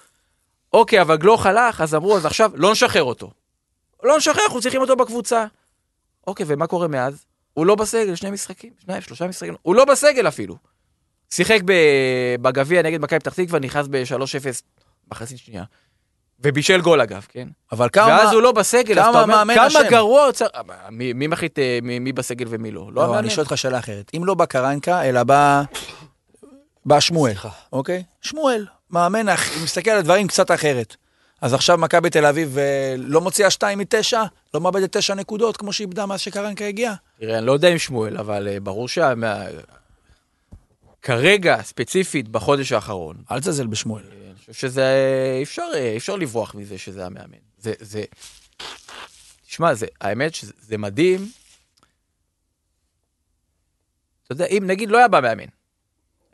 [0.72, 3.30] אוקיי, אבל גלוך הלך, אז אמרו, אז עכשיו לא נשחרר אותו.
[4.02, 5.44] לא נשחרר, אנחנו צריכים אותו בקבוצה.
[6.26, 7.24] אוקיי, ומה קורה מאז?
[7.54, 10.56] הוא לא בסגל, שני משחקים, שניים, שלושה משחקים, הוא לא בסגל אפילו.
[11.30, 11.60] שיחק
[12.42, 14.62] בגביע נגד מכבי פתח תקווה, נכנס ב-3-0
[15.08, 15.64] בחצי שנייה.
[16.40, 17.48] ובישל גול אגב, כן?
[17.72, 18.06] אבל כמה...
[18.06, 19.78] ואז הוא לא בסגל, אז כמה אתה אומר, מאמן כמה אשם?
[19.90, 20.50] גרוע צריך...
[20.90, 22.90] מי מי מחליט אה, מי מי בסגל ומי לא?
[22.92, 23.18] לא לא.
[23.18, 24.10] אני שואל אותך שאלה אחרת.
[24.16, 25.62] אם לא בא קרנקה, אלא בא...
[26.86, 27.48] בא שמואל, סליחה.
[27.72, 28.02] אוקיי?
[28.20, 30.96] שמואל, מאמן, אח- מסתכל על הדברים קצת אחרת.
[31.40, 34.16] אז עכשיו מכבי תל אביב אה, לא מוציאה 2 מ-9,
[34.54, 36.92] לא מאבדת 9 נקודות כמו שאיבדה מאז שקרנקה הגיע.
[37.20, 39.12] תראה, אני לא יודע עם שמואל, אבל אה, ברור שה...
[41.02, 44.02] כרגע, ספציפית, בחודש האחרון, אל תזלזל בשמואל.
[44.12, 44.84] אה, אני חושב שזה...
[45.42, 47.38] אפשר, אה, אפשר לברוח מזה שזה המאמן.
[47.58, 47.72] זה...
[47.80, 48.04] זה...
[49.46, 51.28] תשמע, זה, האמת שזה זה מדהים.
[54.24, 55.48] אתה יודע, אם נגיד לא היה בא מאמן,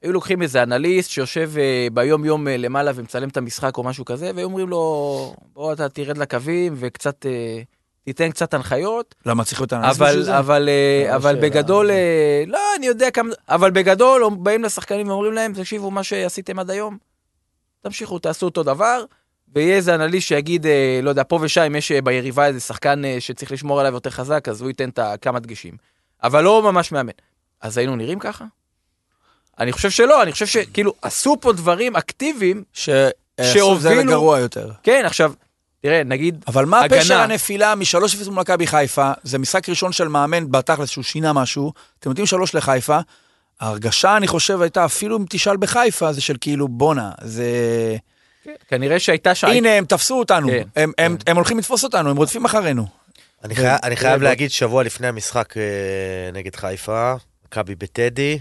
[0.02, 4.46] היו לוקחים איזה אנליסט שיושב אה, ביום-יום למעלה ומצלם את המשחק או משהו כזה, והיו
[4.46, 7.26] אומרים לו, בוא אתה תרד לקווים וקצת,
[8.04, 9.14] תיתן קצת הנחיות.
[9.26, 10.38] למה צריך להיות אנליסט בשביל אבל, זה?
[10.38, 11.36] אבל, אה, לא אבל.
[11.40, 16.58] בגדול, אה, לא, אני יודע כמה, אבל בגדול באים לשחקנים ואומרים להם, תקשיבו, מה שעשיתם
[16.58, 16.98] עד היום,
[17.82, 19.04] תמשיכו, תעשו אותו דבר,
[19.54, 23.80] ויהיה איזה אנליסט שיגיד, אה, לא יודע, פה ושם יש ביריבה איזה שחקן שצריך לשמור
[23.80, 25.74] עליו יותר חזק, אז הוא ייתן את כמה דגשים.
[26.22, 27.12] אבל לא ממש מאמן.
[27.60, 28.44] אז היינו נראים ככה?
[29.58, 34.70] אני חושב שלא, אני חושב שכאילו עשו פה דברים אקטיביים, שעשו זה שהובילו- לגרוע יותר.
[34.82, 35.32] כן, עכשיו,
[35.84, 37.00] תראה, נגיד, אבל מה הגנה.
[37.00, 37.96] פשר הנפילה מ-3-0
[38.30, 39.12] מול מכבי חיפה?
[39.22, 41.72] זה משחק ראשון של מאמן בתכלס שהוא שינה משהו.
[41.98, 42.98] אתם נותנים 3 לחיפה.
[43.60, 47.46] ההרגשה, אני חושב, הייתה אפילו אם תשאל בחיפה, זה של כאילו, בואנה, זה...
[48.68, 49.52] כנראה שהייתה שעה...
[49.52, 50.48] הנה, הם תפסו אותנו.
[50.48, 52.86] כן, הם- הם- הם הולכים לתפוס אותנו, הם רודפים אחרינו.
[53.44, 55.62] אני חי- אני חייב להגיד שבוע לפני המשחק אה,
[56.32, 57.14] נגד חיפה,
[57.46, 58.38] מכבי בטדי,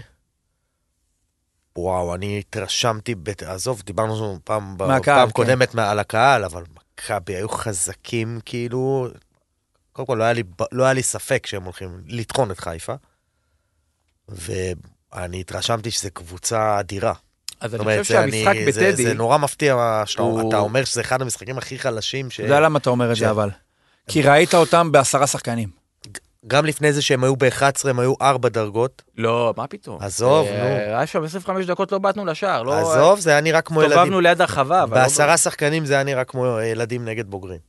[1.78, 5.32] וואו, אני התרשמתי, בת- עזוב, דיברנו פעם, מהקהל, פעם כן.
[5.32, 9.08] קודמת על הקהל, אבל מכבי היו חזקים כאילו,
[9.92, 12.94] קודם כל לא היה לי, לא היה לי ספק שהם הולכים לטחון את חיפה,
[14.28, 17.12] ואני התרשמתי שזו קבוצה אדירה.
[17.60, 19.04] אז אני אומרת, חושב זה שהמשחק אני- זה- בטדי...
[19.04, 19.74] זה נורא מפתיע
[20.18, 23.16] הוא- אתה אומר שזה אחד המשחקים הכי חלשים, ש- אתה יודע למה אתה אומר את
[23.16, 23.50] ש- זה אבל?
[24.08, 25.83] כי ראית אותם בעשרה שחקנים.
[26.46, 29.02] גם לפני זה שהם היו ב-11, הם היו ארבע דרגות.
[29.16, 29.98] לא, מה פתאום?
[30.02, 30.96] עזוב, אה, נו.
[30.96, 32.74] היה שם 25 דקות לא באתנו לשער, לא...
[32.74, 33.98] עזוב, זה היה נראה כמו ילדים.
[33.98, 34.80] הסתובבנו ליד הרחבה.
[34.80, 37.60] לא- בעשרה שחקנים זה היה נראה כמו ילדים נגד בוגרים.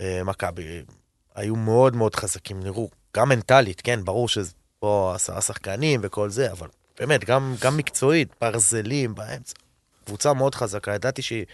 [0.00, 0.82] אה, מכבי
[1.34, 6.52] היו מאוד מאוד חזקים, נראו, גם מנטלית, כן, ברור שזה פה עשרה שחקנים וכל זה,
[6.52, 6.68] אבל
[7.00, 9.54] באמת, גם, גם מקצועית, ברזלים באמצע.
[10.04, 11.44] קבוצה מאוד חזקה, ידעתי שהיא...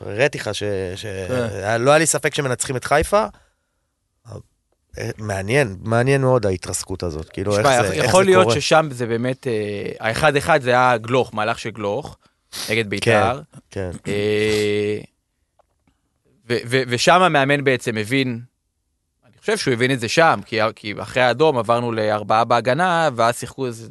[0.00, 0.62] הראיתי לך ש...
[0.96, 1.06] ש...
[1.06, 1.80] כן.
[1.80, 3.24] לא היה לי ספק שמנצחים את חיפה.
[4.98, 8.60] אה, מעניין, מעניין מאוד ההתרסקות הזאת, כאילו איך תשמע, זה, איך יכול זה להיות קורה.
[8.60, 9.46] ששם זה באמת...
[9.46, 12.16] אה, האחד אחד זה היה גלוך, מהלך של גלוך,
[12.70, 13.40] נגד בית"ר.
[13.70, 14.98] כן, אה,
[16.48, 18.40] ו- ו- ושם המאמן בעצם הבין,
[19.26, 23.38] אני חושב שהוא הבין את זה שם, כי, כי אחרי האדום עברנו לארבעה בהגנה, ואז
[23.38, 23.88] שיחקו איזה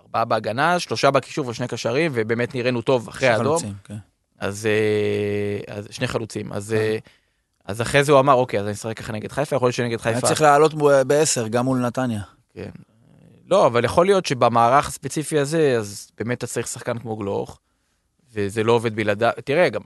[0.00, 3.46] ארבעה בהגנה, שלושה בקישור ושני קשרים, ובאמת נראינו טוב אחרי האדום.
[3.58, 3.94] חלוצים, כן.
[4.38, 6.52] אז, אה, אז שני חלוצים.
[6.52, 6.98] אז, אה,
[7.64, 9.98] אז אחרי זה הוא אמר, אוקיי, אז אני אשחק ככה נגד חיפה, יכול להיות שנגד
[10.04, 10.26] היה חיפה...
[10.26, 10.74] צריך לעלות
[11.06, 12.20] בעשר, גם מול נתניה.
[12.54, 12.70] כן.
[13.46, 17.58] לא, אבל יכול להיות שבמערך הספציפי הזה, אז באמת אתה צריך שחקן כמו גלוך,
[18.34, 19.30] וזה לא עובד בלעדיו.
[19.44, 19.80] תראה, גם...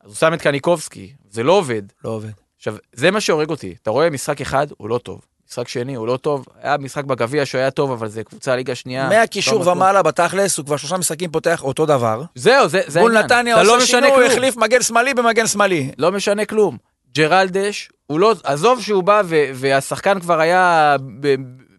[0.00, 1.82] אז הוא שם את קניקובסקי, זה לא עובד.
[2.04, 2.30] לא עובד.
[2.56, 3.74] עכשיו, זה מה שהורג אותי.
[3.82, 5.20] אתה רואה, משחק אחד, הוא לא טוב.
[5.50, 6.46] משחק שני, הוא לא טוב.
[6.62, 9.08] היה משחק בגביע שהוא היה טוב, אבל זה קבוצה ליגה שנייה.
[9.08, 9.76] מהקישור לא מתאים.
[9.76, 12.22] ומעלה בתכלס, הוא כבר שלושה משחקים פותח אותו דבר.
[12.34, 13.38] זהו, זה, זה מול העניין.
[13.38, 14.30] נתניה לא עושה משנה שינוי, כלום.
[14.30, 15.90] החליף מגן שמאלי במגן שמאלי.
[15.98, 16.78] לא משנה כלום.
[17.14, 20.96] ג'רלדש, הוא לא, עזוב שהוא בא ו, והשחקן כבר היה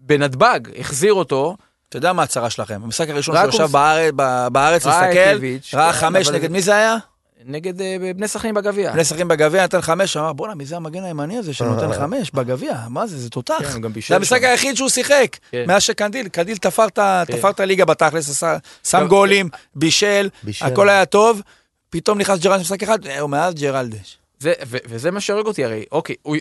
[0.02, 1.56] בנתב"ג, החזיר אותו.
[1.90, 2.82] אתה יודע מה הצרה שלכם?
[2.82, 4.14] במשחק הראשון שהוא ישב הוא- בארץ,
[4.52, 6.96] בארץ, הסתכל, איביץ', ראה כן, חמש אבל נגד מי זה היה?
[7.46, 8.92] נגד אה, בני סכנין בגביע.
[8.92, 12.74] בני שחקים בגביע, נתן חמש, אמר בואנה, מי זה המגן הימני הזה שנותן חמש בגביע?
[12.90, 13.56] מה זה, זה תותח.
[13.60, 14.44] כן, הוא גם בישל זה המשחק.
[14.44, 15.64] היחיד שהוא שיחק, כן.
[15.68, 16.88] מאז שקנדיל, קנדיל תפר
[17.50, 18.44] את הליגה בתכלס,
[18.88, 20.66] שם גולים, בישל, בישל.
[20.66, 21.42] הכל היה טוב,
[21.90, 24.18] פתאום נכנס ג'רלדש למשחק אחד, הוא מאז ג'רלדש.
[24.42, 26.38] זה, ו, וזה מה שהורג אותי הרי, אוקיי, הוא,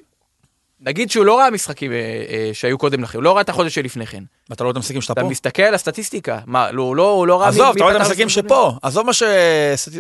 [0.81, 1.97] נגיד שהוא לא ראה משחקים אה,
[2.29, 4.25] אה, שהיו קודם לכן, הוא לא ראה את החודש שלפני כן.
[4.51, 5.29] ואתה לא רואה את המשחקים שאתה אתה פה?
[5.29, 8.01] מסתכל על הסטטיסטיקה, מה, לא, הוא לא, הוא לא ראה עזוב, מי- אתה רואה את
[8.01, 9.23] המשחקים שפה, עזוב מה ש-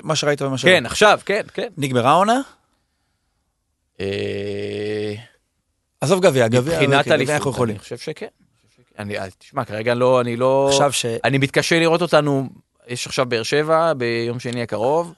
[0.02, 0.64] מה שראית ומה ש...
[0.64, 1.68] כן, עכשיו, כן, כן.
[1.76, 2.40] נגמרה העונה?
[4.00, 5.14] אה,
[6.00, 7.68] עזוב גביע, גביע, מבחינת אנחנו אליפות.
[7.68, 8.26] אני חושב שכן.
[8.26, 9.02] אני חושב שכן.
[9.02, 10.66] אני, אז תשמע, כרגע לא, אני לא...
[10.68, 11.06] עכשיו ש...
[11.24, 12.48] אני מתקשה לראות אותנו,
[12.88, 15.14] יש עכשיו באר שבע ביום שני הקרוב,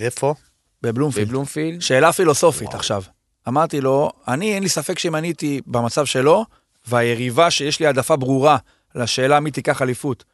[0.00, 0.34] איפה?
[0.82, 1.28] בבלומפילד.
[1.28, 1.80] בבלומפילד.
[1.80, 3.02] שאלה פילוסופית עכשיו.
[3.48, 6.44] אמרתי לו, אני, אין לי ספק שאם אני הייתי במצב שלו,
[6.88, 8.56] והיריבה שיש לי העדפה ברורה
[8.94, 10.24] לשאלה מי תיקח אליפות,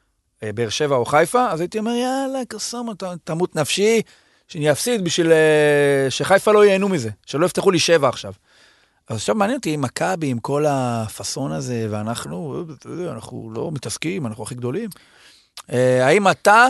[0.43, 4.03] אה, באר שבע או חיפה, אז הייתי אומר, יאללה, קסומו, ת- תמות נפשי,
[4.49, 8.33] שאני אפסיד בשביל אה, שחיפה לא ייהנו מזה, שלא יפתחו לי שבע עכשיו.
[9.09, 14.43] אז עכשיו מעניין אותי, מכבי עם כל הפאסון הזה, ואנחנו, יודע, אנחנו לא מתעסקים, אנחנו
[14.43, 14.91] הכי גדולים.
[15.73, 16.67] אה, האם אתה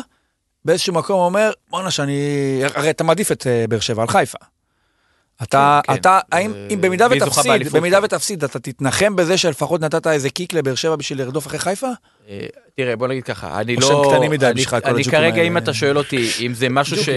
[0.67, 2.21] באיזשהו מקום אומר, בואנה שאני,
[2.75, 4.39] הרי אתה מעדיף את אה, באר שבע על חיפה.
[5.43, 6.01] אתה, כן, כן.
[6.01, 7.75] אתה, האם, אה, אם במידה ותפסיד, באליפות?
[7.81, 11.87] במידה ותפסיד, אתה תתנחם בזה שלפחות נתת איזה קיק לבאר שבע בשביל לרדוף אחרי חיפה?
[12.29, 13.87] אה, תראה, בוא נגיד ככה, אני או לא...
[13.87, 15.59] שהם קטנים מדי אני- בשבילך, כל אני הג'וקים כרגע, אם האלה.
[15.65, 17.09] אתה שואל אותי, אם זה משהו ש...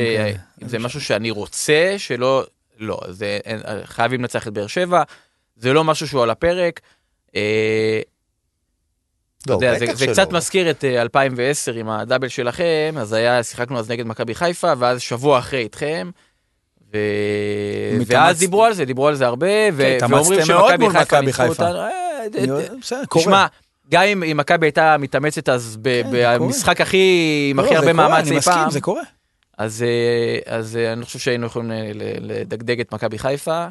[0.63, 2.43] אם זה משהו שאני רוצה, שלא...
[2.79, 3.39] לא, זה...
[3.85, 5.03] חייבים לנצח את באר שבע,
[5.57, 6.79] זה לא משהו שהוא על הפרק.
[9.39, 10.08] אה, אתה לא, יודע, זה, זה.
[10.08, 14.73] קצת מזכיר את אה, 2010 עם הדאבל שלכם, אז היה, שיחקנו אז נגד מכבי חיפה,
[14.78, 16.10] ואז שבוע אחרי איתכם.
[16.93, 16.97] ו...
[17.99, 19.84] מתאמץ- ואז דיברו על זה, דיברו על זה הרבה, ו...
[19.84, 21.45] התאמצתם ואומרים שמכבי חיפה ניצחו.
[21.45, 21.80] אותנו.
[21.80, 23.23] אה, קורה.
[23.23, 23.45] תשמע,
[23.91, 28.32] גם אם מכבי הייתה מתאמצת אז ב- כן, במשחק הכי, עם לא, הכי הרבה מאמץ
[28.32, 29.02] אי פעם, זה קורה.
[29.58, 31.71] אז אה, אז אה, אני חושב שהיינו יכולים
[32.21, 33.67] לדגדג את מכבי חיפה.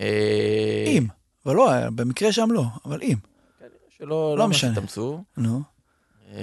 [0.00, 1.06] אה, אם,
[1.46, 3.29] אבל לא, במקרה שם לא, אבל אם.
[4.00, 4.70] שלא לא לא משנה.
[4.70, 5.22] ממש התאמצו.
[5.36, 5.62] נו.
[6.32, 6.40] אה,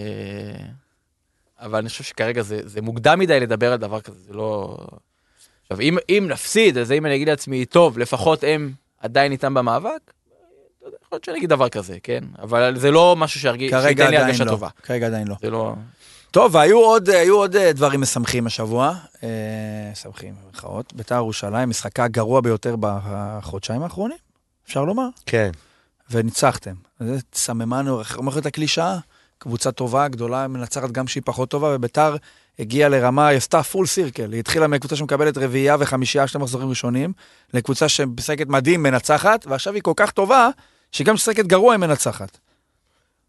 [1.60, 4.78] אבל אני חושב שכרגע זה, זה מוקדם מדי לדבר על דבר כזה, זה לא...
[5.62, 10.14] עכשיו, אם, אם נפסיד, אז אם אני אגיד לעצמי, טוב, לפחות הם עדיין איתם במאבק,
[10.82, 12.24] יכול להיות שאני אגיד דבר כזה, כן?
[12.42, 14.52] אבל זה לא משהו שייתן לי הרגשה לא.
[14.52, 14.70] טובה.
[14.84, 15.36] כרגע עדיין לא.
[15.42, 15.74] זה לא...
[16.32, 18.94] טוב, והיו עוד, היו עוד אה, דברים משמחים השבוע.
[19.24, 19.30] אה,
[19.92, 20.94] משמחים, במירכאות.
[20.94, 24.18] בית"ר ירושלים, משחקה הגרוע ביותר בחודשיים האחרונים,
[24.66, 25.08] אפשר לומר.
[25.26, 25.52] כן.
[26.12, 26.87] וניצחתם.
[27.00, 28.98] זה סממן, איך אומרת הקלישאה?
[29.38, 32.16] קבוצה טובה, גדולה, מנצחת גם שהיא פחות טובה, וביתר
[32.60, 34.32] הגיעה לרמה, היא עשתה פול סירקל.
[34.32, 37.14] היא התחילה מקבוצה שמקבלת רביעייה וחמישייה, שני מחזורים ראשונים,
[37.54, 40.50] לקבוצה שמשחקת מדהים, מנצחת, ועכשיו היא כל כך טובה,
[40.92, 42.38] שהיא גם משחקת גרוע, היא מנצחת.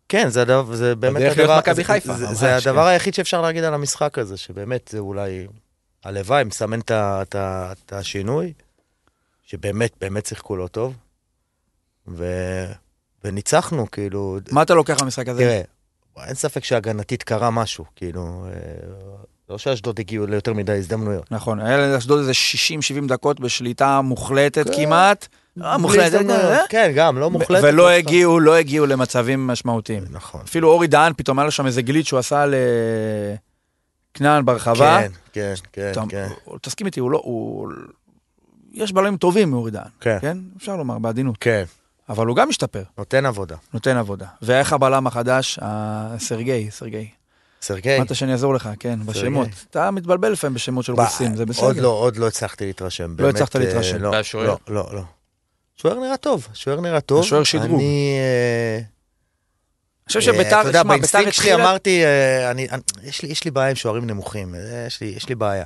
[0.08, 2.56] כן, זה, הדבר, זה באמת הדבר, זה, חיפה, זה, זה כן.
[2.56, 5.46] הדבר היחיד שאפשר להגיד על המשחק הזה, שבאמת זה אולי,
[6.04, 8.52] הלוואי, מסמן את השינוי,
[9.44, 10.94] שבאמת, באמת שיחקו לא טוב,
[12.08, 12.24] ו...
[13.24, 15.42] וניצחנו, כאילו, מה אתה לוקח מהמשחק הזה?
[15.42, 15.60] תראה,
[16.26, 18.52] אין ספק שהגנתית קרה משהו, כאילו, אה,
[19.50, 21.32] לא שאשדוד הגיעו ליותר מדי הזדמנויות.
[21.32, 22.32] נכון, היה לאשדוד איזה
[23.04, 24.76] 60-70 דקות בשליטה מוחלטת כן.
[24.76, 25.28] כמעט.
[25.62, 26.30] אה, מוחלטת.
[26.30, 26.58] אה?
[26.68, 27.62] כן, גם, לא מוחלטת.
[27.62, 30.04] ולא לא הגיעו, לא הגיעו למצבים משמעותיים.
[30.10, 30.40] נכון.
[30.40, 32.44] אפילו אורי דהן, פתאום היה לו שם איזה גליץ' שהוא עשה
[34.14, 35.00] לכנען ברחבה.
[35.32, 36.28] כן, כן, כן, כן.
[36.62, 37.72] תסכים איתי, הוא לא, הוא...
[38.72, 40.38] יש בלמים טובים מאורי דהן, כן, כן?
[40.56, 41.36] אפשר לומר, בעדינות.
[41.40, 41.64] כן,
[42.08, 43.56] אבל הוא גם משתפר, נותן עבודה.
[43.74, 44.26] נותן עבודה.
[44.42, 47.08] ואיך הבלם החדש, הסרגי, סרגי.
[47.62, 49.48] סרגי, אמרת שאני אעזור לך, כן, בשמות.
[49.70, 51.66] אתה מתבלבל לפעמים בשמות של רוסים, זה בסדר.
[51.66, 53.14] עוד לא, עוד לא הצלחתי להתרשם.
[53.18, 53.98] לא הצלחת אה, להתרשם.
[54.02, 54.10] לא?
[54.34, 55.02] לא, לא, לא.
[55.76, 57.20] שוער נראה טוב, שוער נראה טוב.
[57.20, 57.80] השוער שדרוג.
[57.80, 58.18] אני...
[60.06, 61.54] אני חושב אה, שביתר, אתה יודע, באינסטינקט שלי.
[61.54, 64.54] אמרתי, אה, אני- אני- יש לי- יש לי בעיה עם שוערים נמוכים,
[64.86, 65.64] יש לי- יש לי בעיה.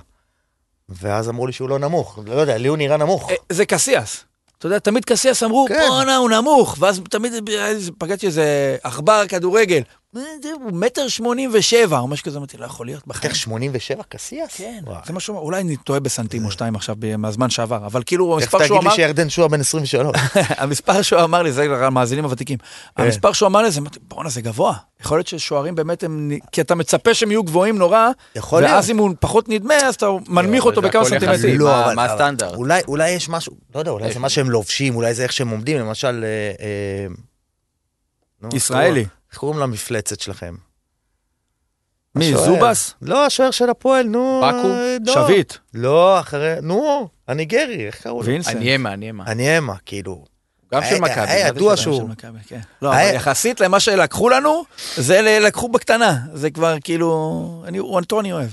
[0.89, 3.31] ואז אמרו לי שהוא לא נמוך, לא יודע, לי הוא נראה נמוך.
[3.53, 4.25] זה קסיאס.
[4.63, 5.85] אתה יודע, תמיד קסיאס אמרו, כן.
[5.89, 6.77] בואנה, הוא נמוך.
[6.81, 7.33] ואז תמיד
[7.99, 9.81] פגשתי איזה עכבר כדורגל.
[10.17, 13.31] "אה, זה, הוא מטר שמונים ושבע, או משהו כזה, אמרתי, לא יכול להיות בחיים.
[13.31, 14.51] איך 87 קסיאס?
[14.57, 14.99] כן, וואי.
[15.07, 18.39] זה מה שהוא אמר, אולי אני טועה בסנטים או שתיים עכשיו מהזמן שעבר, אבל כאילו
[18.39, 20.17] איך המספר שהוא תגיד לי אמר, שירדן שועה בן 23?
[20.59, 23.03] המספר שהוא אמר לי, זה המאזינים הוותיקים, כן.
[23.03, 26.61] המספר שהוא אמר לי, זה אמרתי, בואנה זה גבוה, יכול להיות ששוערים באמת הם, כי
[26.61, 29.01] אתה מצפה שהם יהיו גבוהים נורא, יכול ואז להיות.
[29.01, 31.05] אם הוא פחות נדמה, אז אתה מנמיך אבל אותו בכמה.
[31.05, 31.59] סנטימטרים.
[31.59, 32.55] לא, אבל- מה הסטנדרט?
[32.55, 35.49] אולי, אולי יש משהו, לא יודע, אולי זה מה שהם לובשים, אולי זה איך שהם
[35.49, 36.25] עומדים, למשל...
[36.25, 37.07] אה, אה,
[38.45, 39.05] איך ישראלי.
[39.33, 40.55] איך קוראים למפלצת שלכם?
[42.15, 42.45] מי, השוער.
[42.47, 42.95] זובס?
[43.03, 44.43] לא, השוער של הפועל, נו...
[44.49, 44.69] בקו?
[45.07, 45.13] לא.
[45.15, 46.55] שביט, לא, אחרי...
[46.63, 48.27] נו, הניגרי, איך קראו לו?
[48.27, 48.57] וינסנט.
[48.57, 49.25] הניימה, הניימה.
[49.27, 50.25] הניאמה, כאילו.
[50.75, 51.21] גם של מכבי.
[51.31, 52.09] היה ידוע שהוא-
[52.49, 52.61] כן.
[52.83, 54.65] לא, אבל יחסית למה שלקחו לנו,
[54.97, 58.51] זה לקחו בקטנה, זה כבר כאילו, אני, הוא אותו אני אוהב.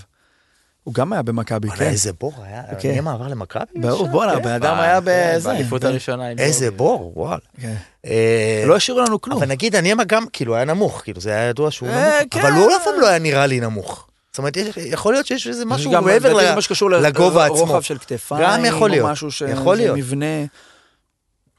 [0.89, 1.86] הוא גם היה במכבי, כן.
[1.86, 2.89] איזה בור היה, כן.
[2.89, 3.80] הניאמה עבר למכבי?
[3.82, 4.08] ברור?
[4.08, 4.38] בואנה, כן.
[4.38, 5.49] הבן אדם היה כן, בזה.
[5.49, 6.30] באליפות הראשונה.
[6.32, 6.71] איזה.
[6.71, 7.38] בור, וואלה.
[7.62, 7.75] כן.
[8.06, 9.38] אה, לא השאירו לנו כלום.
[9.38, 12.39] אבל נגיד, הניאמה גם, כאילו, היה נמוך, כאילו, זה היה ידוע שהוא אה, נמוך, כן.
[12.39, 14.08] אבל הוא אף פעם לא היה נראה לי נמוך.
[14.32, 17.45] זאת אומרת, יש- יכול להיות שיש איזה משהו גם, מעבר לדעתי, ל- מה שקשור לגובה
[17.45, 17.58] עצמו.
[17.58, 19.41] לרוחב של כתפיים, גם יכול להיות, או משהו ש...
[19.41, 19.97] יכול זה להיות.
[19.97, 20.25] מבנה.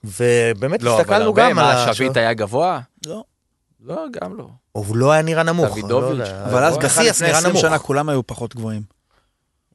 [0.04, 1.94] ובאמת לא, אבל הסתכלנו הרבה, גם על מה.
[1.94, 2.80] שביט היה גבוה?
[3.06, 3.22] לא.
[3.86, 4.48] לא, גם לא.
[4.72, 5.72] הוא לא היה נראה נמוך.
[5.78, 6.18] דוידוביץ'.
[6.28, 6.44] לא.
[6.44, 7.62] אבל אז קסיאס לפני נראה 20 נמוך.
[7.62, 8.82] שנה כולם היו פחות גבוהים.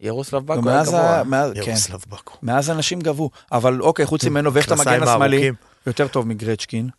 [0.01, 1.23] ירוסלב בקו היה גבוה.
[1.23, 1.71] מאז- כן.
[1.71, 2.33] ירוסלב בקו.
[2.43, 3.29] מאז אנשים גבו.
[3.51, 5.51] אבל אוקיי, חוץ ממנו, ואיך אתה מגן השמאלי.
[5.87, 6.89] יותר טוב מגרצ'קין.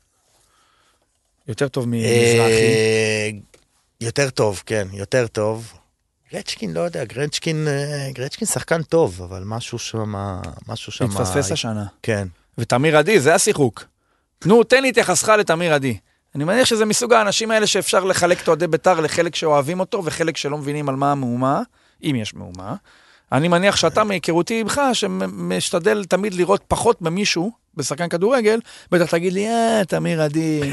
[1.48, 3.40] יותר טוב אה, ממזרחי.
[4.00, 5.72] יותר טוב, כן, יותר טוב.
[6.32, 10.14] גרצ'קין, לא יודע, גרצ'קין, אה, גרצ'קין שחקן טוב, אבל משהו שם,
[10.68, 11.04] משהו שם...
[11.04, 11.84] התפספס השנה.
[12.02, 12.28] כן.
[12.58, 13.84] ותמיר עדי, זה השיחוק.
[14.44, 15.98] נו, תן לי את יחסך לתמיר עדי.
[16.34, 20.36] אני מניח שזה מסוג האנשים האלה שאפשר לחלק את אוהדי בית"ר לחלק שאוהבים אותו וחלק
[20.36, 21.62] שלא מבינים על מה המהומה,
[22.02, 22.74] אם יש מהומה.
[23.32, 28.60] אני מניח שאתה מהיכרותי עמך, שמשתדל תמיד לראות פחות במישהו, בשחקן כדורגל,
[28.92, 30.68] בטח תגיד לי, אה, תמיר עדי, אה,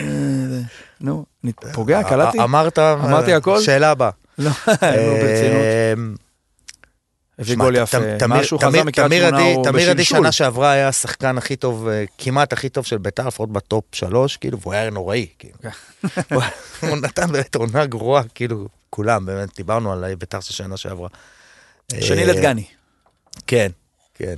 [0.50, 0.62] זה."
[1.02, 2.40] נו, אני פוגע, קלטתי?
[2.40, 3.62] א- אמרת, אמרתי אה, הכל?
[3.62, 4.10] שאלה הבאה.
[4.38, 5.64] לא, נו, ברצינות.
[5.64, 5.94] אה,
[7.40, 10.04] הביא גול יפה, משהו חזר מקריית שמונה, הוא תמיר עדי.
[10.04, 14.38] שנה שעברה היה השחקן הכי טוב, אה, כמעט הכי טוב של ביתר, לפחות בטופ שלוש,
[14.38, 15.54] כאילו, והוא היה נוראי, כאילו.
[16.82, 21.10] הוא נתן באמת עונה גרועה, כאילו, כולם, באמת, דיברנו על ביתר של שנה שעברה.
[22.00, 22.66] שני אה, לדגני.
[23.48, 23.72] כן,
[24.14, 24.36] כן.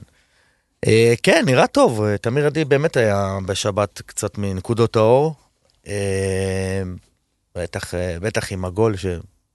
[0.87, 5.35] אה, כן, נראה טוב, תמיר עדי באמת היה בשבת קצת מנקודות האור.
[5.87, 6.83] אה,
[7.55, 9.05] בטח, בטח עם הגול ש...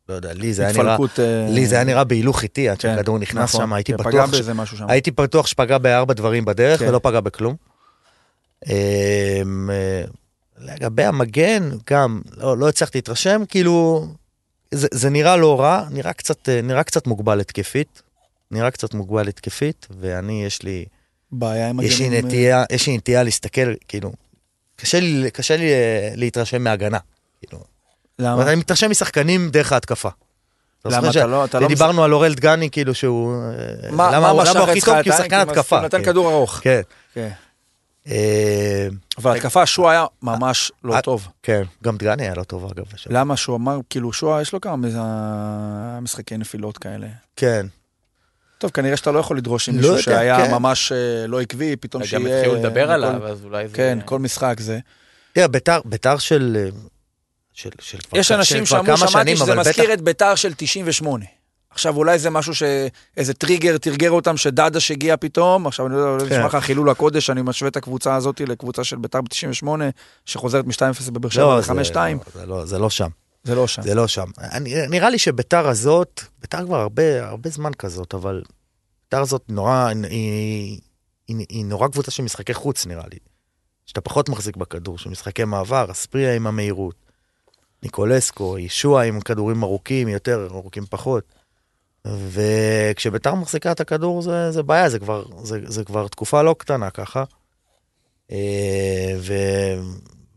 [0.08, 0.96] לא יודע, לי זה היה נראה...
[1.18, 3.98] אה, לי זה היה נראה בהילוך איטי עד כן, שהכדור נכנס נכון, שם, הייתי כן,
[3.98, 4.30] בטוח.
[4.88, 6.88] הייתי בטוח שפגע בארבע דברים בדרך כן.
[6.88, 7.56] ולא פגע בכלום.
[10.58, 14.06] לגבי המגן, גם לא, לא הצלחתי להתרשם, כאילו,
[14.74, 18.02] זה, זה נראה לא רע, נראה קצת, אה, נראה קצת מוגבל התקפית.
[18.50, 20.84] נראה קצת מוגבל התקפית, ואני, יש לי,
[21.32, 24.12] בעיה עם יש לי מגנים, אה, נטייה, יש לי נטייה להסתכל, כאילו,
[24.76, 26.98] קשה לי, קשה לי אה, להתרשם מהגנה.
[27.40, 27.64] כאילו,
[28.18, 28.42] למה?
[28.42, 30.08] אני מתרשם משחקנים דרך ההתקפה.
[30.84, 31.44] למה אתה לא...
[31.44, 33.34] אתה לא דיברנו על אורל דגני, כאילו שהוא...
[33.90, 35.18] מה למה מה משך אצלך כי הוא?
[35.18, 35.76] שחקן התקפה.
[35.76, 36.04] הוא נתן כן.
[36.04, 36.60] כדור ארוך.
[36.62, 36.80] כן.
[38.08, 41.28] אה, אבל התקפה, שועה היה ממש לא אה, טוב.
[41.42, 42.84] כן, גם דגני היה לא טוב אגב.
[43.06, 44.76] למה שהוא אמר, כאילו שועה, יש לו כמה
[46.00, 47.06] משחקי נפילות כאלה.
[47.36, 47.66] כן.
[48.58, 50.50] טוב, כנראה שאתה לא יכול לדרוש עם לא מישהו שהיה כן.
[50.50, 52.38] ממש אה, לא עקבי, פתאום גם שיהיה...
[52.38, 53.76] התחילו לדבר עליו, אז אולי זה...
[53.76, 54.78] כן, כל משחק זה.
[55.32, 55.48] תראה,
[55.84, 56.56] ביתר, של...
[56.56, 57.70] אה,
[58.12, 61.24] יש אנשים שאמרו, שמעתי שזה מזכיר את ביתר של 98.
[61.70, 62.62] עכשיו אולי זה משהו ש...
[63.16, 66.34] איזה טריגר תרגר אותם שדדש הגיע פתאום, עכשיו אני לא יודע, כן.
[66.34, 69.66] נשמע לך חילול הקודש, אני משווה את הקבוצה הזאת לקבוצה של ביתר ב-98,
[70.26, 71.94] שחוזרת מ-2-0 בבאר שבע לא, זה- ל-5-2,
[72.34, 73.08] זה לא- זה לא שם.
[73.44, 73.82] זה לא שם.
[73.82, 74.26] זה לא שם.
[74.38, 78.42] אני, נראה לי שביתר הזאת, ביתר כבר הרבה, הרבה זמן כזאת, אבל
[79.04, 80.80] ביתר הזאת נורא, היא,
[81.28, 83.18] היא, היא נורא קבוצה של משחקי חוץ נראה לי.
[83.86, 86.94] שאתה פחות מחזיק בכדור, של משחקי מעבר, אספריה עם המהירות,
[87.82, 91.24] ניקולסקו, ישוע עם כדורים ארוכים יותר, ארוכים פחות.
[92.06, 96.90] וכשביתר מחזיקה את הכדור זה, זה בעיה, זה כבר, זה, זה כבר תקופה לא קטנה
[96.90, 97.24] ככה.
[98.32, 99.34] אה, ו,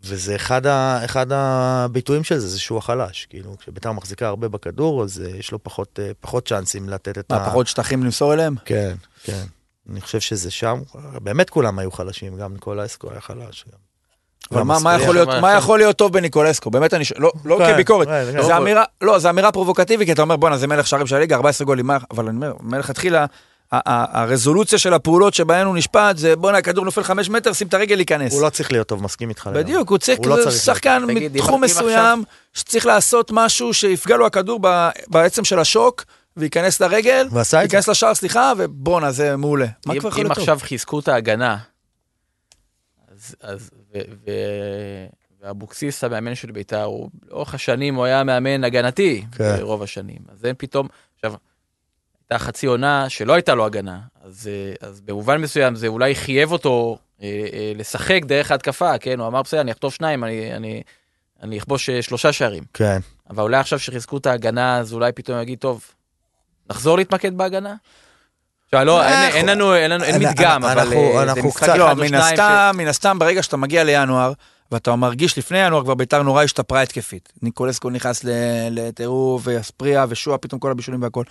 [0.03, 3.25] וזה אחד, ה, אחד הביטויים של זה, זה שהוא החלש.
[3.25, 7.31] כאילו, כשביתר מחזיקה הרבה בכדור, אז אה, יש לו פחות, אה, פחות צ'אנסים לתת את
[7.31, 8.55] מה, פחות שטחים למסור אליהם?
[8.65, 9.43] כן, כן.
[9.89, 10.81] אני חושב שזה שם.
[11.23, 13.65] באמת כולם היו חלשים, גם ניקולסקו היה חלש.
[13.71, 13.92] גם.
[14.51, 14.95] מה, מה.
[14.95, 16.71] יכול להיות, מה יכול להיות טוב בניקולסקו?
[16.71, 18.43] באמת אני, ש- לא, לא כן, כביקורת, כן, כן.
[18.43, 21.35] זה אמירה, לא, זה אמירה פרובוקטיבית, כי אתה אומר, בואנה, זה מלך שערים של הליגה,
[21.35, 23.25] 14 גולים, אבל אני אומר, מלכתחילה,
[23.71, 27.95] הרזולוציה של הפעולות שבהן הוא נשפט, זה בואנה, הכדור נופל 5 מטר, שים את הרגל
[27.95, 28.33] להיכנס.
[28.33, 29.49] הוא לא צריך להיות טוב, מסכים איתך.
[29.53, 32.23] בדיוק, הוא צריך, הוא לא צריך שחקן מתחום אם- אם מסוים,
[32.53, 36.03] שצריך לעשות משהו שיפגע לו הכדור ב- בעצם של השוק,
[36.37, 37.27] וייכנס לרגל.
[37.61, 39.65] ייכנס לשער, סליחה, ובואנה, זה מעולה.
[39.85, 40.43] מה אם- כבר יכול אם להיות טוב?
[40.43, 41.57] עכשיו חיזקו את ההגנה,
[43.15, 43.69] אז, אז,
[45.41, 49.55] ואבוקסיס, המאמן של בית"ר, הוא לאורך השנים הוא היה מאמן הגנתי, כן.
[49.61, 50.19] רוב השנים.
[50.31, 51.33] אז הם פתאום, עכשיו,
[52.21, 56.51] הייתה חצי עונה שלא הייתה לו הגנה, אז, אה, אז במובן מסוים זה אולי חייב
[56.51, 59.19] אותו אה, אה, לשחק דרך ההתקפה, כן?
[59.19, 60.83] הוא אמר, בסדר, אני אחטוף שניים, אני, אני,
[61.41, 62.63] אני אכבוש אה, שלושה שערים.
[62.73, 62.99] כן.
[63.29, 65.85] אבל אולי עכשיו שחיזקו את ההגנה, אז אולי פתאום יגיד, טוב,
[66.69, 67.75] נחזור להתמקד בהגנה?
[68.73, 71.47] לא, אין, אנחנו- אין לנו, אין לנו, אין אנחנו- מדגם, אבל אנחנו- אה, זה אנחנו
[71.47, 74.33] משחק קצת- אחד לא, או מן שניים מן הסתם, ברגע שאתה מגיע לינואר,
[74.71, 77.29] ואתה מרגיש לפני ינואר כבר ביתר נורא השתפרה התקפית.
[77.41, 78.21] ניקולסקו נכנס
[78.71, 81.23] לטירוף, ואספריה ושועה, פתאום כל הבישולים והכל.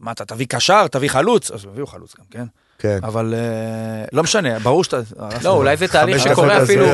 [0.00, 2.44] מה אתה תביא קשר, תביא חלוץ, אז הביאו חלוץ גם, כן?
[2.78, 2.98] כן.
[3.02, 4.96] אבל אה, לא משנה, ברור שאתה...
[5.42, 6.86] לא, אולי זה תהליך שקורה אפילו.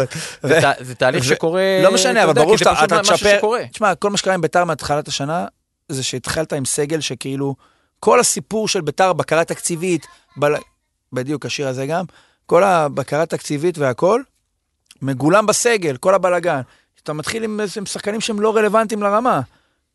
[0.43, 2.71] זה תה- זה תהליך שקורה, לא משנה, אבל ברור שאתה
[3.03, 3.29] תשפר.
[3.73, 5.47] תשמע, כל מה שקרה עם ביתר מתחילת השנה,
[5.89, 7.55] זה שהתחלת עם סגל שכאילו,
[8.01, 10.55] כל הסיפור של ביתר, בקרה תקציבית, בל...
[11.13, 12.05] בדיוק השיר הזה גם,
[12.47, 14.23] כל הבקרה התקציבית והכל,
[15.03, 16.61] מגולם בסגל, כל הבלגן.
[17.03, 19.41] אתה מתחיל עם איזה שחקנים שהם לא רלוונטיים לרמה.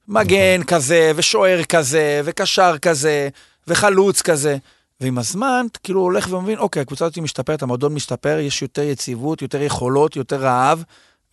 [0.07, 3.29] מגן כזה, ושוער כזה, וקשר כזה,
[3.67, 4.57] וחלוץ כזה.
[5.01, 9.61] ועם הזמן, כאילו הולך ומבין, אוקיי, הקבוצה הזאת משתפרת, המועדון משתפר, יש יותר יציבות, יותר
[9.61, 10.83] יכולות, יותר רעב,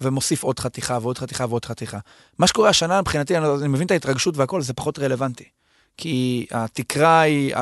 [0.01, 1.99] ומוסיף עוד חתיכה ועוד חתיכה ועוד חתיכה.
[2.39, 5.45] מה שקורה השנה, מבחינתי, אני, אני מבין את ההתרגשות והכל, זה פחות רלוונטי.
[5.99, 7.55] כי התקרה היא,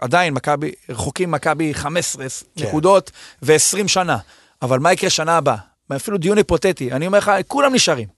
[0.00, 2.24] עדיין מכבי, רחוקים מכבי 15
[2.56, 2.66] כן.
[2.66, 3.10] נקודות
[3.42, 4.18] ו-20 שנה.
[4.62, 5.56] אבל מה יקרה שנה הבאה?
[5.96, 8.08] אפילו דיון היפותטי, אני אומר לך, כולם נשארים.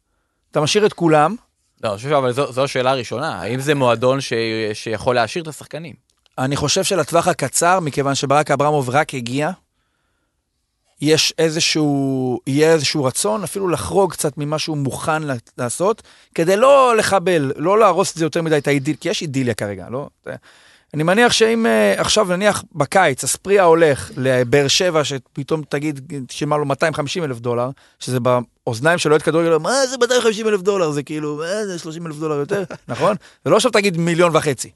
[0.51, 1.37] אתה משאיר את כולם,
[1.83, 4.33] לא, אני חושב אבל זו, זו השאלה הראשונה, האם זה מועדון ש,
[4.73, 5.95] שיכול להשאיר את השחקנים?
[6.39, 9.51] אני חושב שלטווח הקצר, מכיוון שברק אברמוב רק הגיע,
[11.03, 15.23] יש איזשהו, יהיה איזשהו רצון אפילו לחרוג קצת ממה שהוא מוכן
[15.59, 16.03] לעשות,
[16.35, 19.87] כדי לא לחבל, לא להרוס את זה יותר מדי, את האידיל, כי יש אידיליה כרגע,
[19.91, 20.09] לא?
[20.95, 26.65] אני מניח שאם אה, עכשיו, נניח בקיץ, אספריה הולך לבאר שבע, שפתאום תגיד, שילמה לו
[26.65, 30.91] 250 אלף דולר, שזה באוזניים של אוהד כדורגל, מה זה 250 אלף דולר?
[30.91, 33.17] זה כאילו, מה זה 30 אלף דולר יותר, נכון?
[33.45, 34.71] זה לא עכשיו תגיד מיליון וחצי.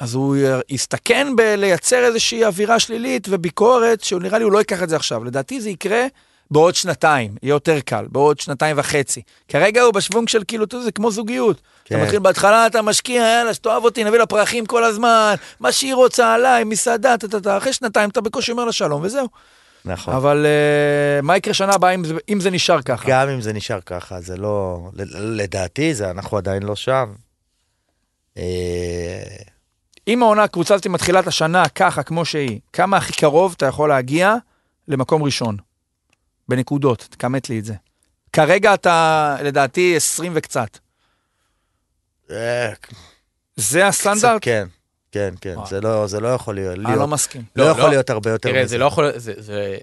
[0.00, 0.36] אז הוא
[0.68, 5.24] יסתכן בלייצר איזושהי אווירה שלילית וביקורת, שהוא נראה לי הוא לא ייקח את זה עכשיו.
[5.24, 6.06] לדעתי זה יקרה
[6.50, 9.22] בעוד שנתיים, יהיה יותר קל, בעוד שנתיים וחצי.
[9.48, 11.60] כרגע הוא בשוונג של כאילו, אתה זה כמו זוגיות.
[11.84, 11.94] כן.
[11.94, 15.94] אתה מתחיל בהתחלה, אתה משקיע, יאללה, שתאהב אותי, נביא לה פרחים כל הזמן, מה שהיא
[15.94, 19.26] רוצה עליי, מסעדה, טה-טה-טה, אחרי שנתיים אתה בקושי אומר לה שלום, וזהו.
[19.84, 20.14] נכון.
[20.14, 23.04] אבל אה, מה יקרה שנה הבאה אם זה- אם זה נשאר ככה?
[23.10, 24.78] גם אם זה נשאר ככה, זה לא...
[25.18, 27.12] לדעתי, זה אנחנו עדיין לא שם.
[28.36, 28.42] אה,
[30.08, 33.88] אם העונה, הקבוצה הזאת מתחילה את השנה ככה, כמו שהיא, כמה הכי קרוב אתה יכול
[33.88, 34.34] להגיע
[34.88, 35.56] למקום ראשון?
[36.48, 37.74] בנקודות, תכמת לי את זה.
[38.32, 40.78] כרגע אתה, לדעתי, 20 וקצת.
[42.30, 42.72] אה,
[43.56, 44.38] זה הסטנדרט?
[44.44, 44.66] כן,
[45.12, 45.54] כן, כן.
[45.68, 46.74] זה לא- זה לא יכול להיות.
[46.74, 47.42] אני לא להיות- מסכים.
[47.56, 47.88] לא לא, יכול לא.
[47.90, 48.68] להיות הרבה יותר תראה, מזה.
[48.70, 49.76] זה לא יכול, זה,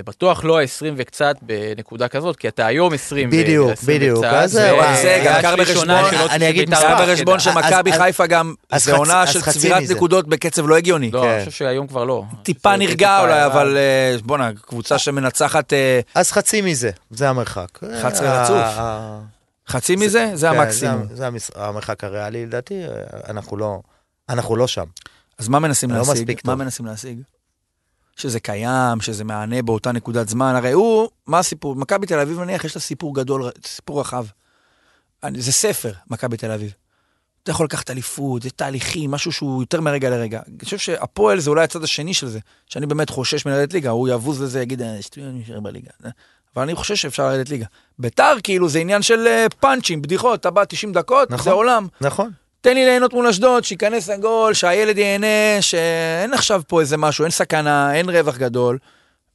[0.00, 4.00] זה, זה בטוח לא ה-20 וקצת בנקודה כזאת, כי אתה היום 20 בדיוק, ו- 20
[4.00, 4.18] בדיוק.
[4.18, 6.94] וקצת, אז זהו, ו- אה, זה גם קר בחשבון, אני אגיד בית"ר מספר.
[6.94, 7.38] קח רק בחשבון.
[7.40, 9.82] שמכבי חיפה גם, זה עונה של צבירת.
[9.90, 11.10] נקודות בקצב לא הגיוני.
[11.10, 11.28] לא, כן.
[11.28, 12.24] אני חושב שהיום כבר לא.
[12.42, 13.46] טיפה נרגע אולי.
[13.46, 17.84] אבל אה, בואנה, קבוצה שמנצחת אה, אז חצי מזה, זה המרחק.
[18.00, 18.80] 11 אה, רצוף.
[19.68, 21.06] חצי מזה, זה כן, המקסימום.
[21.12, 22.82] זה המרחק הריאלי, לדעתי,
[23.28, 23.80] אנחנו לא...
[24.28, 24.84] אנחנו לא שם.
[25.38, 26.40] אז מה מנסים לא להשיג?
[26.44, 26.54] מה.
[26.54, 27.20] מנסים להשיג?
[28.20, 30.54] שזה קיים, שזה מהנה באותה נקודת זמן.
[30.56, 31.76] הרי הוא, מה הסיפור?
[31.76, 34.24] מכבי תל אביב נניח, יש לה סיפור גדול, סיפור רחב.
[35.22, 36.72] אני- זה ספר, מכבי תל אביב.
[37.42, 40.40] אתה יכול לקחת אליפות, זה תהליכים, משהו שהוא יותר מרגע לרגע.
[40.48, 44.08] אני חושב שהפועל זה אולי הצד השני של זה, שאני באמת חושש מלרדת ליגה, הוא
[44.08, 45.90] יבוז לזה, יגיד, "אה, שטויות, אני נשאר בליגה.
[46.56, 47.66] אבל אני חושש שאפשר לרדת ליגה.
[47.98, 51.44] ביתר, כאילו, זה עניין של אה, פאנצ'ים, בדיחות, אתה בא 90 דקות, נכון.
[51.44, 51.86] זה עולם.
[52.00, 52.30] נכון.
[52.60, 55.26] תן לי ליהנות מול אשדוד, שייכנס לגול, שהילד ייהנה,
[55.60, 58.78] שאין עכשיו פה איזה משהו, אין סכנה, אין רווח גדול.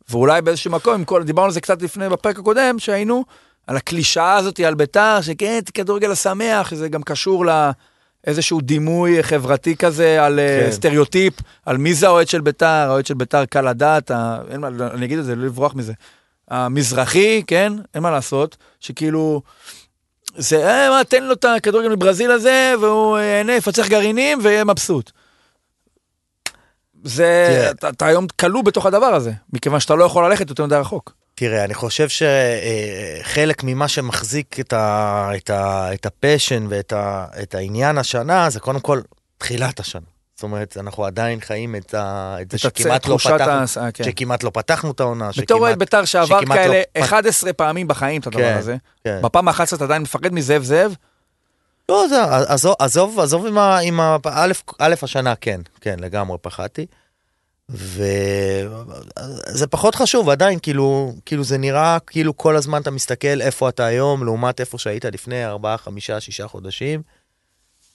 [0.10, 3.24] ואולי באיזשהו מקום, כל, דיברנו על זה קצת לפני, בפרק הקודם, שהיינו,
[3.68, 7.46] על הקלישאה הזאת על ביתר, שכן, כדורגל השמח, זה גם קשור
[8.26, 10.66] לאיזשהו דימוי חברתי כזה, על כן.
[10.66, 10.72] כן.
[10.72, 11.34] סטריאוטיפ,
[11.66, 15.06] על מי זה האוהד של ביתר, האוהד של ביתר קל לדעת, ה- אין מה, אני
[15.06, 15.94] אגיד את זה, לא לברוח מזה.
[16.50, 19.42] המזרחי, כן, אין מה לעשות, שכאילו,
[20.38, 25.12] זה, אה, מה, תן לו את הכדורגל מברזיל הזה, והוא ייהנה, יפצח גרעינים ויהיה מבסוט.
[27.04, 27.68] זה.
[27.72, 31.14] אתה, אתה היום כלוא בתוך הדבר הזה, מכיוון שאתה לא יכול ללכת יותר מדי רחוק.
[31.36, 37.56] תראה, אני חושב שחלק ממה שמחזיק את, ה, את, ה, את הפשן ואת ה, את
[37.56, 39.02] העניין השנה, זה קודם כל
[39.38, 40.15] תחילת השנה.
[40.46, 44.04] אומרת, אנחנו עדיין חיים את, ה, את זה שכמעט לא, פתחנו, ה- אה, כן.
[44.04, 45.30] שכמעט לא פתחנו את העונה.
[45.38, 49.20] בתור אוהד בית"ר שעבר שכמעט כאלה לא- 11 פעמים בחיים את הדבר כן, הזה, כן.
[49.24, 50.96] בפעם ה-11 אתה עדיין מפחד מזאב זאב,
[51.90, 53.80] לא, זה, עזוב, עזוב, עזוב עם ה...
[53.80, 56.86] עם ה א', א', השנה, כן, כן, לגמרי פחדתי.
[57.70, 63.86] וזה פחות חשוב עדיין, כאילו, כאילו זה נראה כאילו כל הזמן אתה מסתכל איפה אתה
[63.86, 67.02] היום, לעומת איפה שהיית לפני 4, 5, 6 חודשים.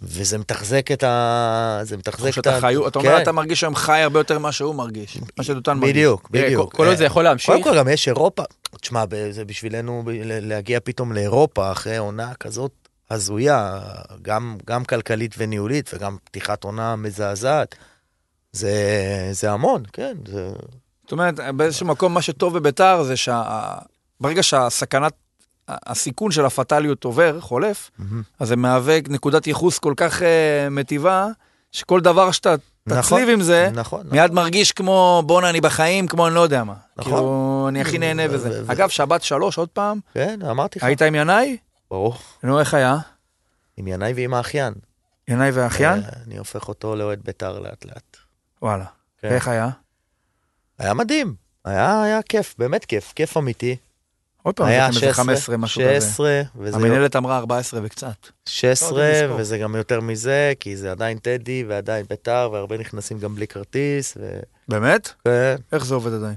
[0.02, 1.80] וזה מתחזק את ה...
[1.82, 2.60] זה מתחזק את שאתה ה...
[2.60, 5.72] חי, אתה כן, אומר, אתה מרגיש היום חי הרבה יותר ממה שהוא מרגיש, מה שדותן
[5.72, 5.90] מרגיש.
[5.90, 6.74] בדיוק, בדיוק.
[6.74, 7.50] כל- עוד זה יכול להמשיך.
[7.50, 8.42] קודם כל גם יש אירופה.
[8.80, 12.70] תשמע, זה בשבילנו להגיע פתאום לאירופה אחרי עונה כזאת
[13.10, 13.80] הזויה,
[14.22, 17.74] גם, גם כלכלית וניהולית וגם פתיחת עונה מזעזעת.
[18.52, 18.72] זה,
[19.32, 20.16] זה המון, כן.
[20.26, 20.50] זה...
[21.02, 25.12] זאת אומרת, באיזשהו מקום מה שטוב בביתר זה שברגע שהסכנת,
[25.86, 27.90] הסיכון של הפטאליות עובר, חולף,
[28.40, 31.26] אז זה מהווה נקודת ייחוס כל כך אה, מטיבה,
[31.72, 32.54] שכל דבר שאתה
[32.86, 34.06] נכון, תצליב עם זה, נכון.
[34.10, 36.74] מיד מרגיש כמו בואנה אני בחיים, כמו אני לא יודע מה.
[36.96, 37.12] נכון.
[37.12, 38.62] כאילו, אני הכי נהנה וזה.
[38.66, 40.84] ו- אגב, שבת שלוש, עוד פעם, כן, אמרתי לך.
[40.84, 41.56] היית עם ינאי?
[41.90, 42.14] ברור.
[42.42, 42.96] נו, איך היה?
[43.76, 44.74] עם ינאי ועם האחיין.
[45.28, 46.02] ינאי והאחיין?
[46.02, 48.16] אה, אני הופך אותו לאוהד בית"ר לאט לאט.
[48.62, 48.84] וואלה.
[49.20, 49.28] כן.
[49.30, 49.68] ואיך היה?
[50.78, 51.34] היה מדהים.
[51.64, 53.76] היה, היה כיף, באמת כיף, כיף אמיתי.
[54.42, 56.00] עוד פעם, היה הבאתם איזה 16, 15, משהו כזה.
[56.00, 58.26] 16, וזה המנהלת אמרה 14 וקצת.
[58.48, 59.34] 16, לא.
[59.34, 64.16] וזה גם יותר מזה, כי זה עדיין טדי ועדיין ביתר, והרבה נכנסים גם בלי כרטיס,
[64.20, 64.40] ו...
[64.68, 65.12] באמת?
[65.24, 65.56] כן.
[65.72, 66.36] איך זה עובד עדיין?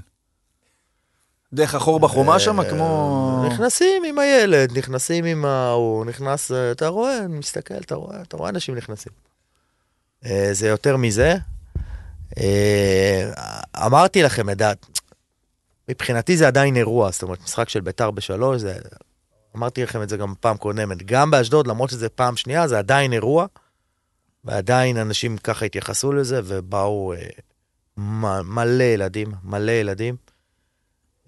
[1.54, 3.44] דרך החור בחומה שם, אה, כמו...
[3.46, 8.50] נכנסים עם הילד, נכנסים עם ההוא, נכנס, אה, אתה רואה, מסתכל, אתה רואה, אתה רואה
[8.50, 9.12] אנשים נכנסים.
[10.26, 11.36] אה, זה יותר מזה.
[13.76, 14.86] אמרתי לכם, לדעת,
[15.88, 18.78] מבחינתי זה עדיין אירוע, זאת אומרת, משחק של ביתר בשלוש, זה...
[19.56, 23.12] אמרתי לכם את זה גם פעם קודמת, גם באשדוד, למרות שזה פעם שנייה, זה עדיין
[23.12, 23.46] אירוע,
[24.44, 27.28] ועדיין אנשים ככה התייחסו לזה, ובאו אה,
[27.96, 30.16] מ- מלא ילדים, מלא ילדים.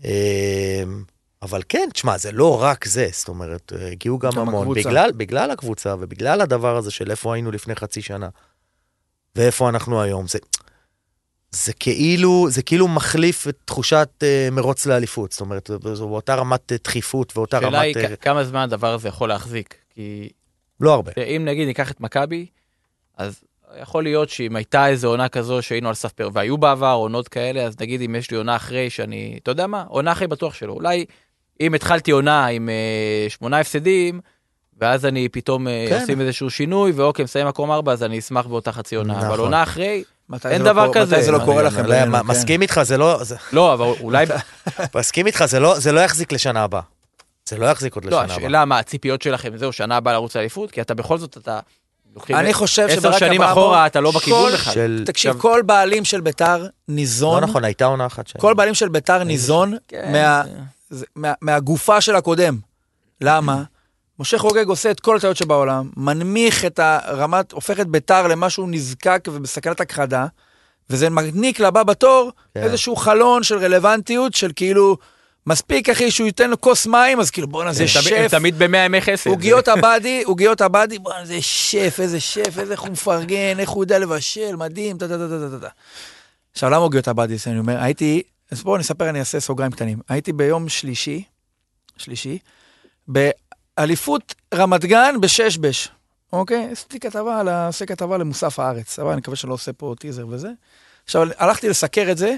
[0.04, 0.82] אה,
[1.42, 4.80] אבל כן, תשמע, זה לא רק זה, זאת אומרת, אה, הגיעו גם גם המון, הקבוצה.
[4.88, 8.28] בגלל, בגלל הקבוצה ובגלל הדבר הזה של איפה היינו לפני חצי שנה,
[9.36, 10.38] ואיפה אנחנו היום, זה,
[11.64, 16.72] זה כאילו, זה כאילו מחליף את תחושת uh, מרוץ לאליפות, זאת אומרת, זו באותה רמת
[16.72, 19.74] אה, דחיפות ואותה השאלה היא רמת, אה, כמה זמן הדבר הזה יכול להחזיק.
[19.94, 20.28] כי
[20.80, 21.12] לא הרבה.
[21.36, 22.46] אם נגיד ניקח את מכבי,
[23.16, 23.40] אז
[23.82, 27.62] יכול להיות שאם הייתה איזו עונה כזו שהיינו על סף פר, והיו בעבר עונות כאלה,
[27.62, 30.72] אז נגיד אם יש לי עונה אחרי שאני, אתה יודע מה, עונה אחרי בטוח שלא.
[30.72, 31.04] אולי
[31.60, 34.20] אם התחלתי עונה עם אה, שמונה הפסדים,
[34.80, 36.00] ואז אני פתאום אה, כן.
[36.00, 39.18] עושים איזשהו שינוי, ואוקיי, מסיים מקום ארבע, אז אני אשמח באותה חצי עונה.
[39.18, 39.38] אבל נכון.
[39.38, 40.04] עונה אחרי,
[40.44, 41.14] אין לא דבר כזה.
[41.16, 41.86] מתי זה לא קורה לכם?
[41.86, 42.22] לא.
[42.22, 44.26] מסכים איתך, זה לא, זה, לא, אבל אולי,
[44.96, 46.80] מסכים איתך, זה לא, זה לא יחזיק לשנה הבאה.
[47.48, 48.36] זה לא יחזיק עוד לא, לשנה הבאה.
[48.36, 51.60] השאלה מה הציפיות שלכם, זהו, שנה הבאה לרוץ לאליפות, כי אתה בכל זאת, אתה...
[52.30, 54.74] אני חושב עשר שברק שנים אברמוב, אחורה, אתה לא בכיוון כל- בכלל.
[54.74, 55.02] של...
[55.06, 58.40] תקשיב, כל בעלים של ביתר ניזון, לא נכון, הייתה עונה אחת שהייתה.
[58.40, 60.12] כל בעלים של ביתר ניזון כן.
[60.12, 60.42] מה-
[60.90, 62.58] זה- מה- מהגופה של הקודם.
[63.20, 63.62] למה?
[64.18, 69.28] משה חוגג עושה את כל הטעויות שבעולם, מנמיך את הרמת, הופך את ביתר למשהו נזקק
[69.28, 70.26] ובסכנת הכחדה,
[70.90, 72.62] וזה מעניק לבא בתור כן.
[72.62, 74.96] איזשהו חלון של רלוונטיות, של כאילו,
[75.46, 78.58] מספיק אחי שהוא ייתן לו כוס מים, אז כאילו בואנה זה תמיד- הם שף, תמיד
[78.58, 79.30] במאה ימי חסד.
[79.30, 83.84] עוגיות הבאדי, עוגיות הבאדי, בואנה זה שף, איזה שף, איזה איך הוא מפרגן, איך הוא
[83.84, 85.68] יודע לבשל, מדהים, טה טה טה טה טה טה.
[86.52, 89.98] עכשיו למה עוגיות הבאדי, אני אומר, הייתי, אז בואו נספר, אני אעשה סוגריים קטנים.
[90.08, 91.22] הייתי ביום שלישי,
[91.96, 92.38] שלישי,
[93.76, 95.88] באליפות רמת גן בשש בש,
[96.32, 96.68] אוקיי?
[96.72, 100.48] עשיתי כתבה, עושה כתבה למוסף הארץ, אבל אני מקווה שלא עושה פה טיזר וזה.
[101.04, 102.34] עכשיו, הלכתי לסקר את זה,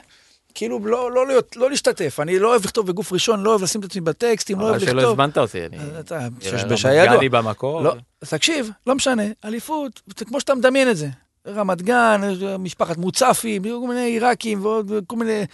[0.54, 3.80] כאילו לא, לא, להיות, לא להשתתף, אני לא אוהב לכתוב בגוף ראשון, לא אוהב לשים
[3.80, 5.20] את עצמי בטקסטים, לא אוהב אבל שלא לכתוב.
[5.20, 5.66] הזמנת אותי.
[5.66, 7.16] אני- אתה, נראה שש רמת בש היה ידוע.
[7.16, 7.80] גני במקור.
[7.82, 11.08] לא, תקשיב, לא משנה, אליפות, זה כמו שאתה מדמיין את זה.
[11.46, 12.20] רמת גן,
[12.58, 15.44] משפחת מוצפי, כל מיני עיראקים ועוד כל מיני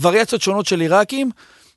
[0.00, 1.30] וריאציות שונות של עיראקים,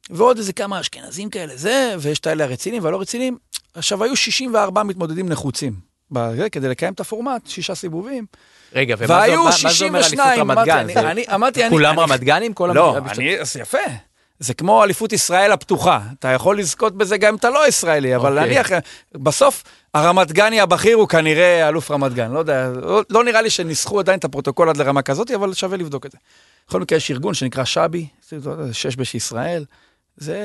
[0.09, 3.37] ועוד איזה כמה אשכנזים כאלה, זה, ויש את האלה הרציניים והלא רציניים.
[3.77, 5.73] עכשיו, היו 64 מתמודדים נחוצים.
[6.51, 8.25] כדי לקיים את הפורמט, שישה סיבובים.
[8.73, 10.77] רגע, ומה זה מה אומר אליפות 62, רמת גן?
[10.77, 11.69] אני- זה- אני- אמרתי, אני...
[11.69, 12.53] כולם רמת גנים?
[12.53, 12.97] כל לא?
[12.97, 13.77] אני, אז יפה.
[14.39, 15.99] זה כמו אליפות ישראל הפתוחה.
[16.19, 18.49] אתה יכול לזכות בזה גם אם אתה לא ישראלי, אבל אוקיי.
[18.49, 18.67] נניח,
[19.15, 19.63] בסוף
[19.93, 22.31] הרמת גני הבכיר הוא כנראה אלוף רמת גן.
[22.31, 25.77] לא יודע, לא, לא נראה לי שניסחו עדיין את הפרוטוקול עד לרמה כזאת, אבל שווה
[25.77, 26.17] לבדוק את זה.
[26.67, 28.07] בכל מקרה, יש ארגון שנקרא שבי,
[28.71, 29.65] שש בש ישראל.
[30.17, 30.37] זה,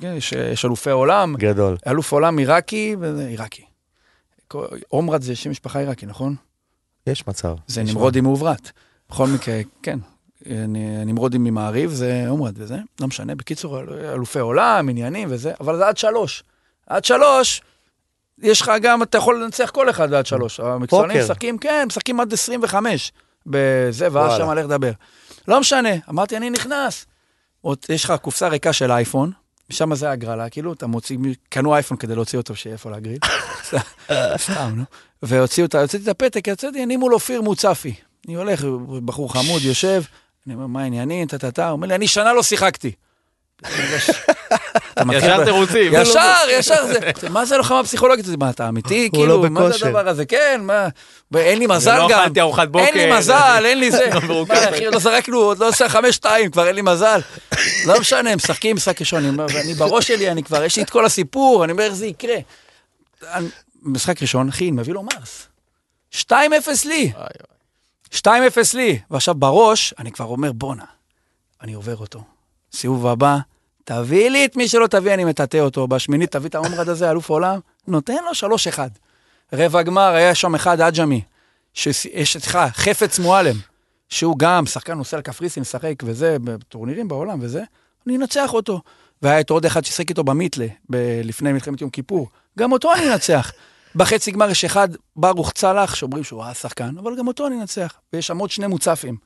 [0.00, 1.76] כן, יש, יש אלופי עולם, גדול.
[1.86, 2.96] אלוף עולם עיראקי,
[3.28, 3.64] עיראקי.
[4.88, 6.34] עומרד זה שם משפחה עיראקי, נכון?
[7.06, 7.54] יש מצב.
[7.66, 8.70] זה יש נמרודי מעוברת.
[9.10, 9.98] בכל מקרה, כן.
[11.06, 13.34] נמרודי ממעריב זה עומרד וזה, לא משנה.
[13.34, 13.80] בקיצור,
[14.14, 16.44] אלופי עולם, עניינים וזה, אבל זה עד שלוש.
[16.86, 17.62] עד שלוש,
[18.38, 20.60] יש לך גם, אתה יכול לנצח כל אחד עד שלוש.
[20.60, 21.18] המקצוענים.
[21.18, 23.12] משחקים, כן, משחקים עד 25.
[23.46, 24.38] בזה, ואז.
[24.38, 24.92] שם לך לדבר.
[25.48, 27.06] לא משנה, אמרתי, אני נכנס.
[27.60, 29.32] עוד, יש לך קופסה ריקה של אייפון,
[29.70, 33.18] שם זה הגרלה, כאילו, אתה מוציא, קנו אייפון כדי להוציא אותו, שיהיה איפה להגריל.
[34.36, 34.82] סתם, נו.
[35.22, 37.94] והוציאו את, הוצאתי את הפתק, יצאתי, אני מול אופיר מוצפי.
[38.26, 38.64] אני הולך,
[39.04, 40.02] בחור חמוד, יושב,
[40.46, 42.92] אני אומר, מה העניינים, טה-טה-טה, הוא אומר לי, אני שנה לא שיחקתי.
[45.12, 45.92] ישר תירוצים.
[45.94, 46.98] ישר, ישר זה,
[47.30, 48.26] מה זה לוחמה פסיכולוגית?
[48.38, 49.08] מה, אתה אמיתי?
[49.12, 49.86] הוא כאילו, לא מה זה.
[49.86, 50.26] הדבר הזה?
[50.26, 50.88] כן, מה,
[51.30, 52.20] ואין לי מזל לא גם.
[52.20, 52.84] אכלתי ארוחת בוקר.
[52.84, 54.10] אין לי מזל, אין לי זה.
[54.28, 54.46] לא.
[54.48, 57.20] מה, אחי, לא זרקנו, עוד לא עושה חמש שתיים, כבר אין לי מזל.
[57.86, 61.64] לא משנה, משחקים משחק ראשון, אני בראש שלי, אני כבר, יש לי את כל הסיפור,
[61.64, 62.36] אני אומר, איך זה יקרה.
[63.82, 65.46] משחק ראשון, אחי, מביא לו מרס.
[66.14, 66.32] 2-0
[66.84, 67.12] לי.
[67.16, 67.26] וואי,
[68.14, 68.30] 2-0
[68.74, 70.84] לי, ועכשיו בראש, אני כבר אומר, בואנה,
[71.62, 72.22] אני עובר אותו.
[72.72, 73.38] סיבוב הבא,
[73.88, 75.88] תביא לי את מי שלא תביא, אני מטאטא אותו.
[75.88, 78.78] בשמינית תביא את העומרד הזה, אלוף העולם, נותן לו 3-1.
[79.52, 81.22] רבע גמר, היה שם אחד, עג'מי,
[81.74, 83.56] שיש אצלך, חפץ מועלם,
[84.08, 87.62] שהוא גם שחקן נוסע לקפריסין, משחק וזה, בטורנירים בעולם וזה,
[88.06, 88.80] אני אנצח אותו.
[89.22, 92.28] והיה את עוד אחד ששיחק איתו במיתלה, ב- לפני מלחמת יום כיפור,
[92.58, 93.52] גם אותו אני אנצח.
[93.94, 97.94] בחצי גמר יש אחד, ברוך צלח, שאומרים שהוא היה שחקן, אבל גם אותו אני אנצח.
[98.12, 99.16] ויש שם עוד שני מוצפים,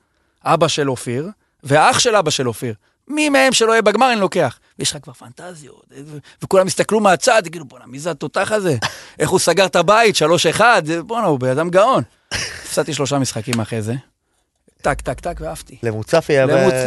[0.43, 1.29] אבא של אופיר,
[1.63, 2.73] ואח של אבא של אופיר.
[3.07, 4.59] מי מהם שלא יהיה בגמר אני לוקח.
[4.79, 5.85] ויש לך כבר פנטזיות,
[6.43, 8.77] וכולם הסתכלו מהצד, כאילו, בואנה, מי זה התותח הזה?
[9.19, 10.15] איך הוא סגר את הבית,
[10.57, 10.61] 3-1,
[11.05, 12.03] בואנה, הוא בן אדם גאון.
[12.31, 13.93] הפסדתי שלושה משחקים אחרי זה.
[14.81, 15.77] טק, טק, טק, ועפתי.
[15.83, 16.33] למוצפי,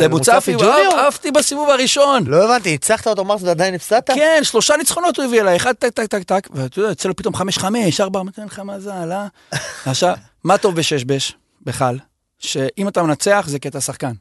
[0.00, 0.94] למוצפי, ג'וניור?
[1.08, 2.26] עפתי בסיבוב הראשון.
[2.26, 4.10] לא הבנתי, ניצחת אותו מארס ועדיין הפסדת?
[4.10, 7.16] כן, שלושה ניצחונות הוא הביא אליי, אחד טק טק טק טק, ואתה יודע, יוצא לו
[7.16, 9.26] פתאום חמש חמש, ארבע, נותן לך מזל, אה?
[9.86, 10.14] עכשיו,
[10.44, 11.98] מה טוב בשש בש, בכלל?
[12.38, 14.12] שאם אתה מנצח זה כי אתה שחקן.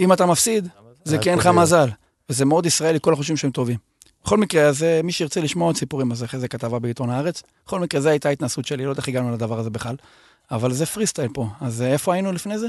[0.00, 0.68] אם אתה מפסיד,
[1.04, 1.46] זה כי אין לך.
[1.46, 1.88] מזל.
[2.30, 3.76] וזה מאוד ישראלי, כל החושבים שהם טובים.
[4.24, 7.42] בכל מקרה, אז אה, מי שירצה לשמוע עוד סיפורים, אז אחרי זה כתבה בעיתון הארץ.
[7.66, 9.96] בכל מקרה, זו הייתה ההתנסות שלי, לא יודע איך הגענו לדבר הזה בכלל.
[10.50, 11.46] אבל זה פרי סטייל פה.
[11.60, 12.66] אז אה, איפה היינו לפני זה?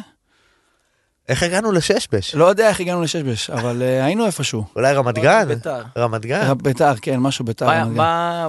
[1.29, 2.35] איך הגענו לששבש?
[2.35, 4.63] לא יודע איך הגענו לשש בש, אבל אה, היינו איפשהו.
[4.75, 5.47] אולי רמת גן?
[5.47, 5.83] בית"ר.
[5.97, 6.53] רמת גן?
[6.53, 7.85] ביתר, כן, משהו ביתר.
[7.85, 8.47] מה-.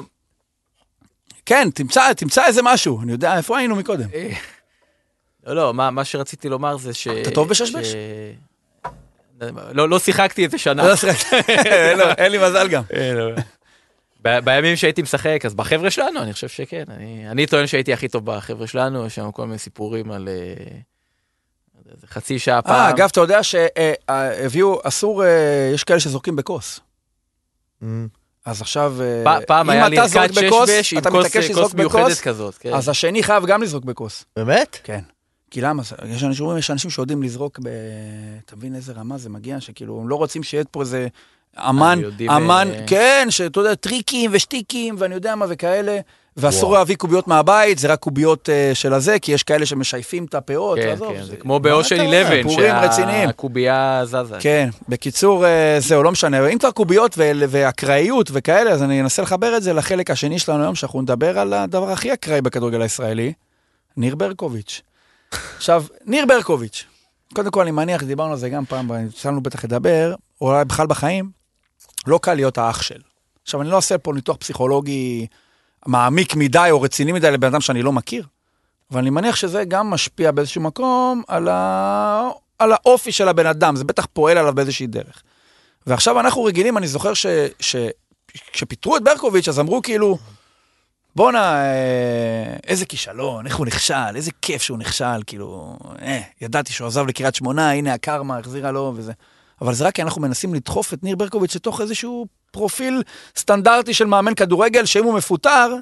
[1.47, 4.09] כן, תמצא, תמצא איזה משהו, אני יודע איפה היינו מקודם.
[4.14, 4.32] אה,
[5.47, 7.09] לא, לא, מה מה שרציתי לומר זה ש...
[7.09, 7.87] אתה טוב בששבש?
[7.87, 7.95] ש-
[9.72, 10.89] לא לא שיחקתי איזה שנה.
[10.89, 11.37] לא שיחקתי,
[12.18, 12.82] אין לי מזל גם.
[14.45, 16.84] בימים שהייתי משחק, אז בחבר'ה שלנו, אני חושב שכן.
[16.89, 20.34] אני, אני טוען שהייתי הכי טוב בחבר'ה שלנו, יש שם כל מיני סיפורים על אה,
[21.93, 22.74] איזה חצי שעה פעם.
[22.74, 26.80] אה, אגב, אתה יודע שהביאו, אסור, אה, יש כאלה שזורקים בכוס.
[27.82, 28.09] אמ,
[28.47, 31.11] אז עכשיו, אה, פ- פעם אם היה לי אתה זורק ערכת בכוס, ששבש עם אתה
[31.11, 32.55] כוס מתעקש לזרוק כוס מיוחדת כזאת.
[32.55, 32.74] כן.
[32.74, 34.24] אז השני חייב גם לזרוק בכוס.
[34.37, 34.78] באמת?
[34.84, 35.01] כן.
[35.51, 35.82] כי למה?
[36.09, 37.68] יש אנשים שאומרים, יש אנשים שיודעים לזרוק ב...
[38.47, 39.61] אתה מבין איזה רמה זה מגיע?
[39.61, 41.07] שכאילו, הם לא רוצים שיהיה פה איזה
[41.59, 42.01] אמן,
[42.36, 45.99] אמן, אה, כן, שאתה יודע, טריקים ושטיקים ואני יודע מה וכאלה.
[46.38, 46.72] ואסור.
[46.74, 50.78] להביא קוביות מהבית, זה רק קוביות אה, של הזה, כי יש כאלה שמשייפים את הפאות,
[50.78, 52.22] כן, עזוב, כן, זה- זה כמו באושן אתה אומר?
[52.22, 53.28] 11, סיפורים רציניים.
[53.28, 54.36] שהקובייה זזה.
[54.40, 56.49] כן, בקיצור, אה, זהו, לא משנה.
[56.49, 60.62] אם כבר קוביות ו- ואקראיות וכאלה, אז אני אנסה לחבר את זה לחלק השני שלנו
[60.62, 63.32] היום, שאנחנו נדבר על הדבר הכי אקראי בכדורגל הישראלי,
[63.97, 64.82] ניר ברקוביץ'.
[65.57, 66.84] עכשיו, ניר ברקוביץ',
[67.34, 68.91] קודם כל, אני מניח, דיברנו על זה גם פעם,
[69.24, 71.30] לנו בטח לדבר, או אולי בכלל בחיים,
[72.07, 73.01] לא קל להיות האח של.
[73.43, 75.26] עכשיו, אני לא אעשה פה ניתוח פסיכולוגי
[75.87, 78.26] מעמיק מדי או רציני מדי לבן אדם שאני לא מכיר,
[78.91, 82.28] אבל אני מניח שזה גם משפיע באיזשהו מקום על, ה...
[82.59, 85.22] על האופי של הבן אדם, זה בטח פועל עליו באיזושהי דרך.
[85.87, 87.26] ועכשיו אנחנו רגילים, אני זוכר ש...
[87.61, 87.76] ש...
[88.97, 90.18] את ברקוביץ', אז אמרו כאילו,
[91.16, 96.86] בואנה, אה, איזה כישלון, איך הוא נכשל, איזה כיף שהוא נכשל, כאילו, אה, ידעתי שהוא
[96.86, 99.12] עזב לקריית שמונה, הנה הקרמה החזירה לו וזה.
[99.60, 103.02] אבל זה רק כי אנחנו מנסים לדחוף את ניר ברקוביץ' לתוך איזשהו פרופיל
[103.36, 105.74] סטנדרטי של מאמן כדורגל, שאם הוא מפוטר,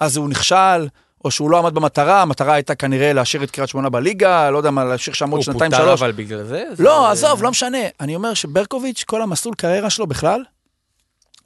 [0.00, 0.88] אז הוא נכשל,
[1.24, 4.70] או שהוא לא עמד במטרה, המטרה הייתה כנראה להשאיר את קריית שמונה בליגה, לא יודע
[4.70, 6.02] מה, להשאיר שם עוד הוא שנתיים, פוטר שלוש.
[6.02, 6.64] אבל בגלל זה?
[6.72, 7.78] זה- לא, עזוב, לא משנה.
[8.00, 10.44] אני אומר שברקוביץ', כל המסלול קריירה שלו בכלל,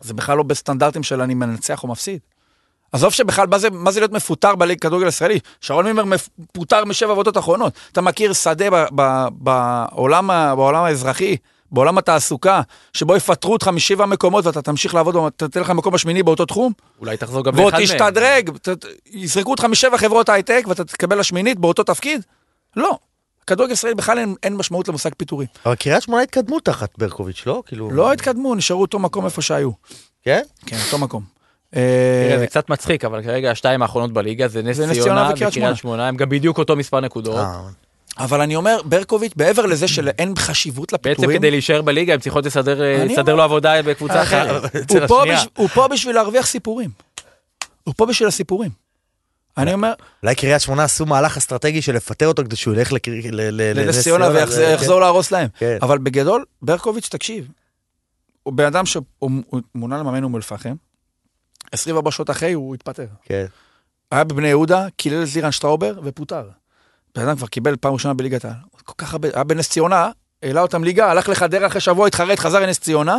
[0.01, 2.21] זה בכלל לא בסטנדרטים של אני מנצח או מפסיד.
[2.97, 5.39] עזוב שבכלל, מה זה, מה זה להיות מפוטר בליג כדורגל הישראלי?
[5.61, 7.73] שרון מימר מפוטר משבע עבודות אחרונות.
[7.93, 11.37] אתה מכיר שדה ב, ב, בעולם, ה- בעולם האזרחי,
[11.73, 12.61] בעולם התעסוקה,
[12.93, 17.17] שבו יפטרו אותך משבע מקומות ואתה תמשיך לעבוד, תתן לך מקום השמיני באותו תחום, אולי
[17.17, 17.87] תחזור גם ועוד לאחד מהם.
[18.11, 22.23] תשתדרג, ת- ת- יזרקו אותך משבע חברות הייטק ואתה תקבל לשמינית באותו תפקיד?
[22.77, 22.99] לא.
[23.47, 25.49] כדורגל ישראלי בכלל אין, אין משמעות למושג פיטורים.
[25.67, 27.63] אבל קריית שמונה התקדמו תחת ברקוביץ', לא?
[27.67, 27.91] כאילו...
[27.91, 29.71] לא התקדמו, נשארו אותו מקום איפה שהיו.
[30.23, 30.43] כן?
[30.67, 31.36] כן, אותו מקום.
[31.77, 35.75] תראה, אה, זה קצת מצחיק, אבל כרגע השתיים האחרונות בליגה זה נס ציונה וקריית שמונה.
[35.77, 37.37] שמונה, הם גם בדיוק אותו מספר נקודות.
[37.39, 37.61] אה,
[38.19, 42.47] אבל אני אומר, ברקוביץ', מעבר לזה שאין חשיבות בעצם לפיטורים, כדי להישאר בליגה הם צריכות
[42.47, 44.63] לסדר אה, אני לסדר אומר- לו עבודה בקבוצה אחרת.
[44.91, 45.39] הוא פה, השנייה.
[45.41, 45.47] בש...
[45.57, 46.91] הוא פה בשביל להרוויח סיפורים.
[47.85, 48.71] הוא פה בשביל הסיפורים.
[49.59, 53.11] אני אומר, אולי קריית שמונה עשו מהלך אסטרטגי של לפטר אותו כדי שהוא ילך לקר-
[53.33, 55.49] ל- ל- לנס ציונה ויחזור להרוס להם.
[55.59, 55.79] כן.
[55.83, 57.49] אבל בגדול, ברקוביץ', תקשיב,
[58.43, 59.31] הוא בן אדם שהוא הוא
[59.75, 60.75] מונה למאמן אום אל-פחם,
[61.73, 63.07] 24 שעות אחרי הוא התפטר.
[63.23, 63.47] כן.
[64.11, 66.49] היה בבני יהודה, קילל את לירן שטראובר ופוטר.
[67.15, 68.55] בן אדם כבר קיבל פעם ראשונה בליגת העל.
[68.85, 70.11] כל כך הרבה, היה בנס ציונה,
[70.43, 73.19] העלה אותם ליגה, הלך לחדרה אחרי שבוע, התחרט, חזר לנס ציונה,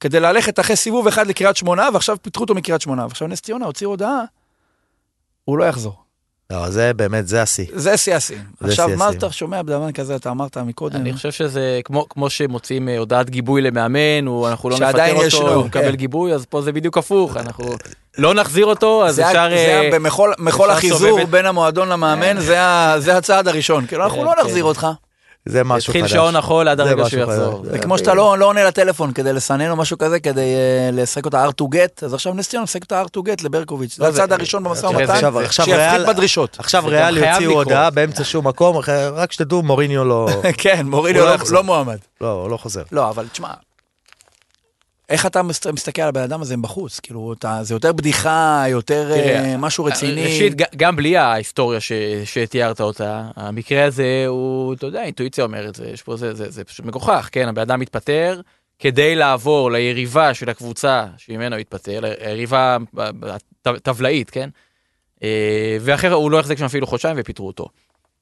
[0.00, 3.04] כדי ללכת אחרי סיבוב אחד לקריית שמונה, ועכשיו פיתחו אותו מקריית שמונה.
[3.04, 4.20] ועכשיו נס ציונה הוציא הודעה,
[5.44, 6.05] הוא לא יחזור.
[6.50, 7.64] לא, זה באמת, זה השיא.
[7.74, 8.42] זה שיא השיאים.
[8.60, 9.10] זה עכשיו, מה.
[9.10, 13.30] אתה שומע בדבר כזה, אתה אמרת מקודם, אני חושב שזה כמו, כמו שמוצאים אה, הודעת
[13.30, 15.94] גיבוי למאמן, הוא, אנחנו לא נפטר אותו, הוא מקבל כן.
[15.94, 17.64] גיבוי, אז פה זה בדיוק הפוך, אנחנו
[18.18, 19.48] לא נחזיר אותו, אז זה אפשר...
[19.50, 21.24] זה אה, ה- במחול מחול אפשר החיזור.
[21.24, 22.40] בין המועדון למאמן,
[22.98, 23.86] זה הצעד הראשון.
[23.86, 24.40] כאילו, אנחנו כן, לא כן.
[24.46, 24.86] נחזיר אותך.
[25.46, 26.02] זה משהו חדש.
[26.02, 27.64] התחיל שעון החול עד הרגע שהוא יחזור.
[27.70, 31.24] זה כמו שאתה לא לא עונה לטלפון כדי לסנן או משהו כזה, כדי אה, לשחק
[31.24, 33.96] אותה R to get, אז עכשיו נס ציונה משחק אותה R to get לברקוביץ'.
[33.96, 36.56] זה לא, הצעד הראשון במשא ומתן, עכשיו- עכשיו שיפחית ריאל- בדרישות.
[36.58, 37.52] עכשיו ריאל יוציאו.
[37.52, 40.28] הודעה באמצע שום מקום, אחרי- רק שתדעו, מוריניו לא...
[40.62, 41.36] כן, מוריניו לא לא-.
[41.50, 41.98] לא מועמד.
[42.20, 42.82] לא, הוא לא חוזר.
[42.92, 43.48] לא, אבל תשמע,
[45.08, 47.00] איך אתה מס- מסתכל על הבן אדם הזה מבחוץ?
[47.00, 50.24] כאילו, אתה- זה יותר בדיחה, יותר אה, תראה, משהו רציני.
[50.24, 51.92] ראשית, גם בלי ההיסטוריה ש-
[52.24, 56.86] שתיארת אותה, המקרה הזה הוא, אתה יודע, האינטואיציה אומרת, זה, פה, זה, זה, זה פשוט
[56.86, 57.48] מגוחך, כן?
[57.48, 58.40] הבן אדם מתפטר
[58.78, 62.76] כדי לעבור ליריבה של הקבוצה שממנו התפטר, ליריבה
[63.82, 64.48] טבלאית, כן?
[65.22, 67.68] אה, ואחר הוא לא החזיק שם אפילו חודשיים ופיטרו אותו.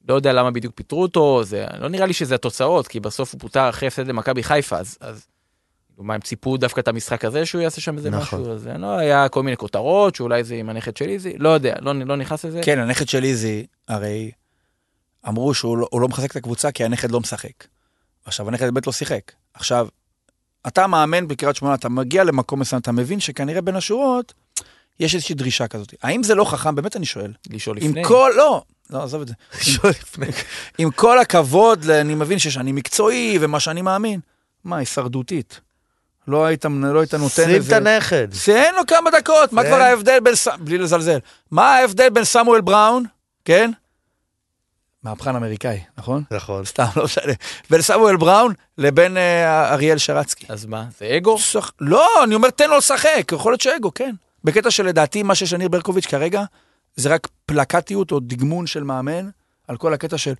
[0.09, 3.39] לא יודע למה בדיוק פיטרו אותו, זה לא נראה לי שזה התוצאות, כי בסוף הוא
[3.41, 5.27] פוטר אחרי הפסד למכבי חיפה, אז, אז
[5.97, 8.39] מה הם ציפו דווקא את המשחק הזה שהוא יעשה שם איזה נכון.
[8.41, 11.49] משהו, אז זה לא היה כל מיני כותרות שאולי זה עם הנכד של איזי, לא
[11.49, 12.61] יודע, לא, לא נכנס לזה.
[12.63, 14.31] כן, הנכד של איזי, הרי
[15.27, 17.67] אמרו שהוא לא, לא מחזק את הקבוצה כי הנכד לא משחק.
[18.25, 19.31] עכשיו, הנכד באמת לא שיחק.
[19.53, 19.87] עכשיו,
[20.67, 24.33] אתה מאמן בקריית שמונה, אתה מגיע למקום מסוים, אתה מבין שכנראה בין השורות,
[24.99, 25.93] יש איזושהי דרישה כזאת.
[26.03, 26.75] האם זה לא חכם?
[26.75, 27.33] באמת אני שואל.
[27.49, 28.03] לשאול עם לפני.
[28.05, 29.33] כל, לא, לא, עזוב את זה.
[29.73, 30.27] שואל לפני.
[30.77, 34.19] עם כל הכבוד, אני מבין שאני מקצועי ומה שאני מאמין.
[34.63, 35.59] מה, הישרדותית.
[36.27, 37.77] לא היית, לא היית נותן שים את לזה...
[37.77, 38.27] הנכד.
[38.45, 39.63] תן לו כמה דקות, מה.
[39.63, 41.19] כבר ההבדל בין, בלי לזלזל,
[41.51, 43.03] מה ההבדל בין סמואל בראון,
[43.45, 43.71] כן?
[45.03, 46.23] מהפכן אמריקאי, נכון?
[46.31, 46.65] נכון.
[46.71, 47.33] סתם, לא משנה.
[47.69, 50.45] בין סמואל בראון לבין אה, אריאל שרצקי.
[50.49, 51.39] אז מה, זה אגו?
[51.39, 51.71] שח...
[51.81, 54.15] לא, אני אומר, תן לו לשחק, יכול להיות שאגו, כן.
[54.43, 56.43] בקטע שלדעתי, מה שיש לניר ברקוביץ' כרגע,
[56.95, 59.29] זה רק פלקטיות או דגמון של מאמן,
[59.67, 60.33] על כל הקטע של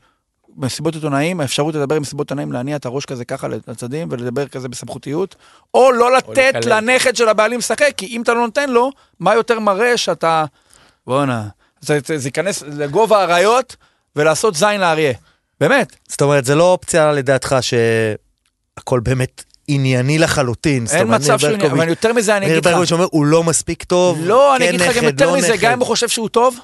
[0.58, 4.68] מסיבות עיתונאים, האפשרות לדבר עם מסיבות עיתונאים, להניע את הראש כזה ככה לצדדים ולדבר כזה
[4.70, 5.36] בסמכותיות,
[5.74, 6.74] או לא לתת לקלל.
[6.78, 10.46] לנכד של הבעלים לשחק, כי אם אתה לא נותן לו, מה יותר מראה שאתה...
[11.08, 11.48] בואנה,
[11.82, 13.76] זה, זה, זה ייכנס לגובה האריות
[14.16, 15.14] ולעשות זין לאריה.
[15.60, 20.86] באמת, זאת אומרת, זה לא אופציה לדעתך שהכל באמת ענייני לחלוטין.
[20.92, 21.50] אין מצב ניר שהוא...
[21.52, 22.72] ברקוביץ'- אבל יותר מזה אני ניר אגיד לך.
[22.72, 24.18] ברקוביץ' אומר, הוא לא מספיק טוב.
[24.22, 25.62] לא, אני אגיד לך גם יותר לא מזה, נכד.
[25.62, 26.60] גם אם הוא חושב שהוא טוב,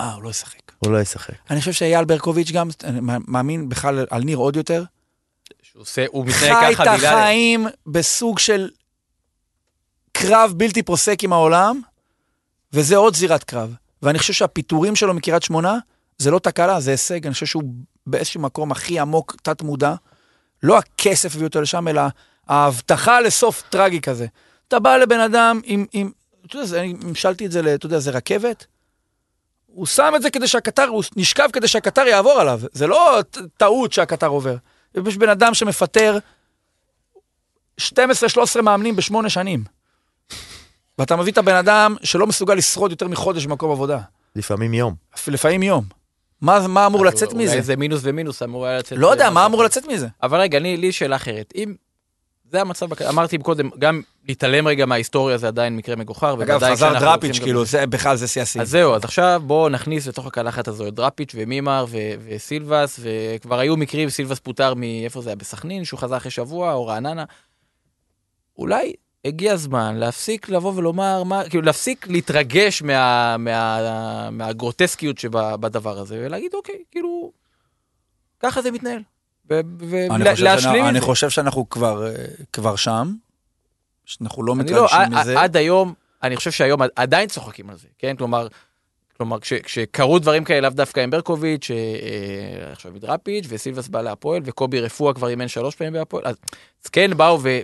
[0.00, 0.63] אה, הוא לא ישחק.
[0.78, 1.34] הוא לא ישחק.
[1.50, 4.84] אני חושב שאייל ברקוביץ' גם, אני מאמין בכלל על ניר עוד יותר,
[5.62, 7.14] שהוא עושה, הוא מתנהג חי את ככה בגלל...
[7.14, 8.70] החיים בסוג של
[10.12, 11.80] קרב בלתי פוסק עם העולם,
[12.72, 13.74] וזה עוד זירת קרב.
[14.02, 15.78] ואני חושב שהפיטורים שלו מקריית שמונה,
[16.18, 17.62] זה לא תקלה, זה הישג, אני חושב שהוא
[18.06, 19.94] באיזשהו מקום הכי עמוק, תת מודע.
[20.62, 22.02] לא הכסף הביא אותו לשם, אלא
[22.48, 24.26] ההבטחה לסוף טרגי כזה.
[24.68, 26.10] אתה בא לבן אדם עם, עם
[26.46, 28.66] אתה יודע, זה- אני המשלתי את זה, אתה יודע, זה רכבת,
[29.74, 32.60] הוא שם את זה כדי שהקטר, הוא נשכב כדי שהקטר יעבור עליו.
[32.72, 33.20] זה לא
[33.56, 34.56] טעות שהקטר עובר.
[35.06, 36.18] יש בן אדם שמפטר
[37.80, 37.84] 12-13
[38.62, 39.64] מאמנים בשמונה שנים.
[40.98, 43.98] ואתה מביא את הבן אדם שלא מסוגל לשרוד יותר מחודש במקום עבודה.
[44.36, 44.94] לפעמים יום.
[45.28, 45.84] לפעמים יום.
[46.40, 47.60] מה, מה אמור לצאת אולי מזה?
[47.60, 48.98] זה מינוס ומינוס אמור היה לצאת.
[48.98, 49.64] לא יודע, מה אמור.
[49.64, 50.08] לצאת מזה?
[50.22, 51.52] אבל רגע, לי לי יש שאלה אחרת.
[51.54, 51.74] אם
[52.54, 56.34] זה המצב, אמרתי קודם, גם להתעלם רגע מההיסטוריה זה עדיין מקרה מגוחך.
[56.42, 58.62] אגב, חזר דראפיץ', כאילו, זה בכלל זה שיא השיאים.
[58.62, 63.58] אז זהו, אז עכשיו בואו נכניס לתוך הקלחת הזו את דראפיץ' ומימר ו- וסילבס, וכבר
[63.58, 67.24] היו מקרים, סילבס פוטר מאיפה זה היה, בסכנין, שהוא חזר אחרי שבוע, או רעננה.
[68.58, 68.92] אולי
[69.24, 76.54] הגיע הזמן להפסיק לבוא ולומר, מה, כאילו להפסיק להתרגש מה, מה, מהגרוטסקיות שבדבר הזה, ולהגיד,
[76.54, 77.32] אוקיי, כאילו,
[78.40, 79.00] ככה זה מתנהל.
[79.48, 81.04] ולהשלים שאנחנו- עם אני זה.
[81.06, 82.12] חושב שאנחנו כבר, אה,
[82.52, 83.12] כבר שם,
[84.04, 85.40] שאנחנו לא לא, מתרגשים עד- מזה.
[85.40, 88.16] עד היום, אני חושב שהיום עדיין צוחקים על זה, כן?
[88.16, 88.48] כלומר,
[89.16, 93.88] כלומר, כש, כשקרו דברים כאלה, לאו דווקא עם ברקוביץ', אה, אה, עכשיו עם דראפיץ', וסילבס
[93.88, 96.36] בא להפועל, וקובי רפואה כבר אימן שלוש פעמים בהפועל, אז,
[96.84, 97.58] אז כן באו ו,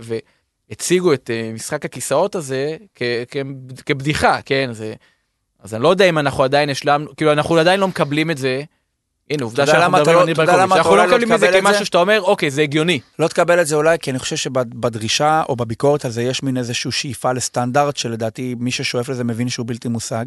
[0.71, 3.37] והציגו את אה, משחק הכיסאות הזה כ, כ,
[3.87, 4.69] כבדיחה, כן?
[4.73, 4.95] זה,
[5.61, 8.63] אז אני לא יודע אם אנחנו עדיין השלמנו, כאילו, אנחנו עדיין לא מקבלים את זה.
[9.31, 11.49] הנה, עובדה שאנחנו מדברים על ניר ברקוביץ', אנחנו לא לא מקבלים את זה?
[11.61, 13.01] כמשהו שאתה אומר, אוקיי, זה הגיוני.
[13.19, 16.57] לא תקבל את זה אולי, כי אני חושב שבדרישה או בביקורת על זה יש מין
[16.57, 20.25] איזושהי שאיפה לסטנדרט, שלדעתי מי ששואף לזה מבין שהוא בלתי מושג.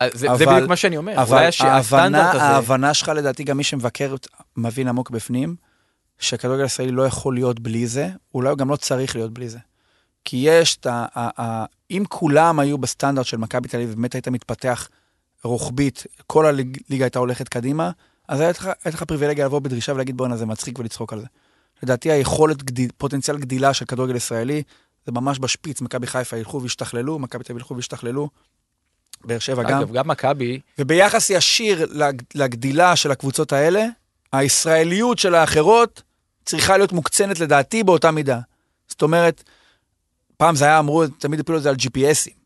[0.00, 1.22] אז זה, אבל- זה בדיוק מה שאני אומר.
[1.22, 2.42] אבל אולי ההבנה, הסטנדרט הזה...
[2.44, 4.14] ההבנה שלך, לדעתי, גם מי שמבקר
[4.56, 5.54] מבין עמוק בפנים,
[6.18, 9.58] שהכדורגל הישראלי לא יכול להיות בלי זה, אולי הוא גם לא צריך להיות בלי זה.
[10.24, 11.06] כי יש את ה...
[11.14, 14.88] ה- ה- אם כולם היו בסטנדרט של מכבי תל אביב, באמת היית מתפתח
[15.44, 16.74] רוחבית, כל הליגה
[17.04, 17.90] הייתה הולכת קדימה,
[18.28, 21.26] אז הייתה לך, פריבילגיה לבוא בדרישה ולהגיד בואנה זה מצחיק ולצחוק על זה.
[21.82, 24.62] לדעתי היכולת, גדיל, פוטנציאל גדילה של כדורגל ישראלי,
[25.06, 28.28] זה ממש בשפיץ, מכבי חיפה ילכו וישתכללו, מכבי תל אביב ילכו וישתכללו,
[29.24, 29.78] באר שבע גם.
[29.78, 33.84] אגב, גם מכבי, וביחס ישיר לג- לגדילה של הקבוצות האלה,
[34.32, 36.02] הישראליות של האחרות
[36.44, 38.40] צריכה להיות מוקצנת לדעתי באותה מידה.
[38.88, 39.42] זאת אומרת,
[40.36, 42.38] פעם זה היה, אמרו, תמיד הפילו את זה על GPSים.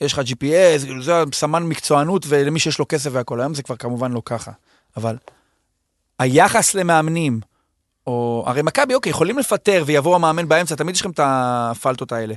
[0.00, 3.40] יש לך GPS, זה סמן מקצוענות ולמי שיש לו כסף והכל.
[3.40, 4.52] היום זה כבר כמובן לא ככה.
[4.96, 5.16] אבל
[6.18, 7.40] היחס למאמנים,
[8.06, 12.34] או הרי מכבי, אוקיי, יכולים לפטר ויבוא המאמן באמצע, תמיד יש לכם את הפלטות האלה.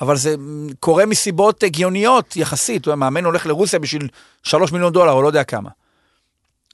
[0.00, 0.34] אבל זה
[0.80, 4.08] קורה מסיבות הגיוניות יחסית, המאמן הולך לרוסיה בשביל
[4.42, 5.70] 3 מיליון דולר, או לא יודע כמה.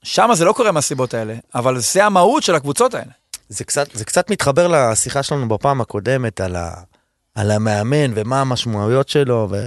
[0.02, 3.12] שם זה לא קורה מהסיבות האלה, אבל זה המהות של הקבוצות האלה.
[3.48, 6.70] זה קצת, זה קצת מתחבר לשיחה שלנו בפעם הקודמת על, ה,
[7.34, 9.48] על המאמן ומה המשמעויות שלו.
[9.50, 9.66] ו...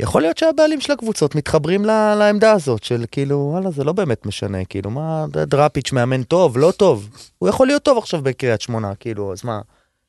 [0.00, 4.64] יכול להיות שהבעלים של הקבוצות מתחברים לעמדה הזאת של כאילו, וואלה, זה לא באמת משנה,
[4.64, 7.08] כאילו, מה, דראפיץ' מאמן טוב, לא טוב.
[7.38, 9.60] הוא יכול להיות טוב עכשיו בקריית שמונה, כאילו, אז מה?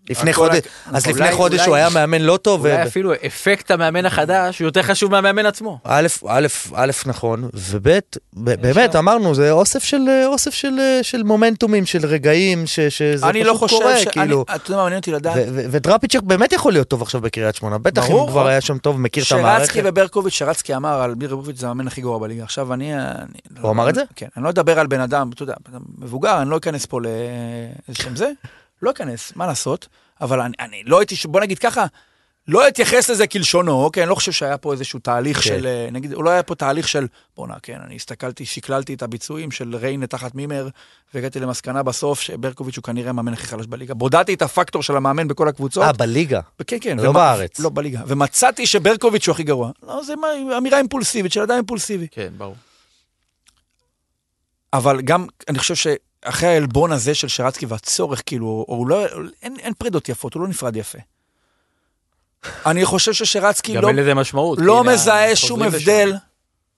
[0.09, 0.59] לפני חודש,
[0.91, 2.65] אז לפני חודש הוא היה מאמן לא טוב.
[2.65, 5.79] אולי אפילו אפקט המאמן החדש הוא יותר חשוב מהמאמן עצמו.
[5.83, 7.99] א', א', א', נכון, וב',
[8.33, 13.57] באמת, אמרנו, זה אוסף של, אוסף של, של מומנטומים, של רגעים, ש- שזה לא פשוט
[13.57, 14.07] חושב קורה, ש...
[14.07, 14.41] כאילו.
[14.55, 15.35] אתה יודע מה מעניין אותי לדעת?
[15.35, 18.11] ו- ו- ודראפיץ' באמת יכול להיות טוב עכשיו בקריית שמונה, בטח אם.
[18.15, 19.65] הוא כבר היה שם טוב, מכיר את המערכת.
[19.65, 22.43] שרצקי וברקוביץ', שרצקי אמר על בירי ברקוביץ' זה המאמן הכי גרוע בליגה.
[22.43, 22.93] עכשיו אני...
[23.61, 24.03] הוא אמר את זה?
[24.15, 24.27] כן.
[24.37, 25.53] אני לא אדבר על בן אדם, אתה יודע,
[25.97, 28.31] מבוגר, אני לא אכנס פה לאיזשהם זה.
[28.81, 29.87] לא אכנס, מה לעשות?
[30.21, 31.85] אבל אני, אני לא הייתי, בוא נגיד ככה,
[32.47, 34.03] לא אתייחס לזה כלשונו, אוקיי?
[34.03, 35.43] אני לא חושב שהיה פה איזשהו תהליך כן.
[35.43, 39.51] של, אה, נגיד, לא היה פה תהליך של, בואנה, כן, אני הסתכלתי, שקללתי את הביצועים
[39.51, 40.67] של ריינה תחת מימר,
[41.13, 43.93] והגעתי למסקנה בסוף שברקוביץ' הוא כנראה המאמן הכי חלש בליגה.
[43.93, 45.83] בודדתי את הפקטור של המאמן בכל הקבוצות.
[45.83, 46.39] אה, בליגה.
[46.67, 46.97] כן, כן.
[46.97, 47.59] לא ומה- בארץ.
[47.59, 48.01] לא, בליגה.
[48.07, 49.71] ומצאתי שברקוביץ' הוא הכי גרוע.
[49.83, 50.27] לא, זה מה-
[50.57, 52.07] אמירה אימפולסיבית של אדם אימפולסיבי.
[52.11, 52.55] כן, ברור.
[54.73, 55.75] אבל גם, אני חושב
[56.25, 59.05] שאחרי העלבון הזה של שרצקי והצורך, כאילו, הוא לא,
[59.41, 60.99] אין, אין פרידות יפות, הוא לא נפרד יפה.
[62.65, 64.59] אני חושב ששרצקי גם לא, אין לזה משמעות.
[64.61, 65.61] לא מזהה שום.
[65.63, 66.13] הבדל,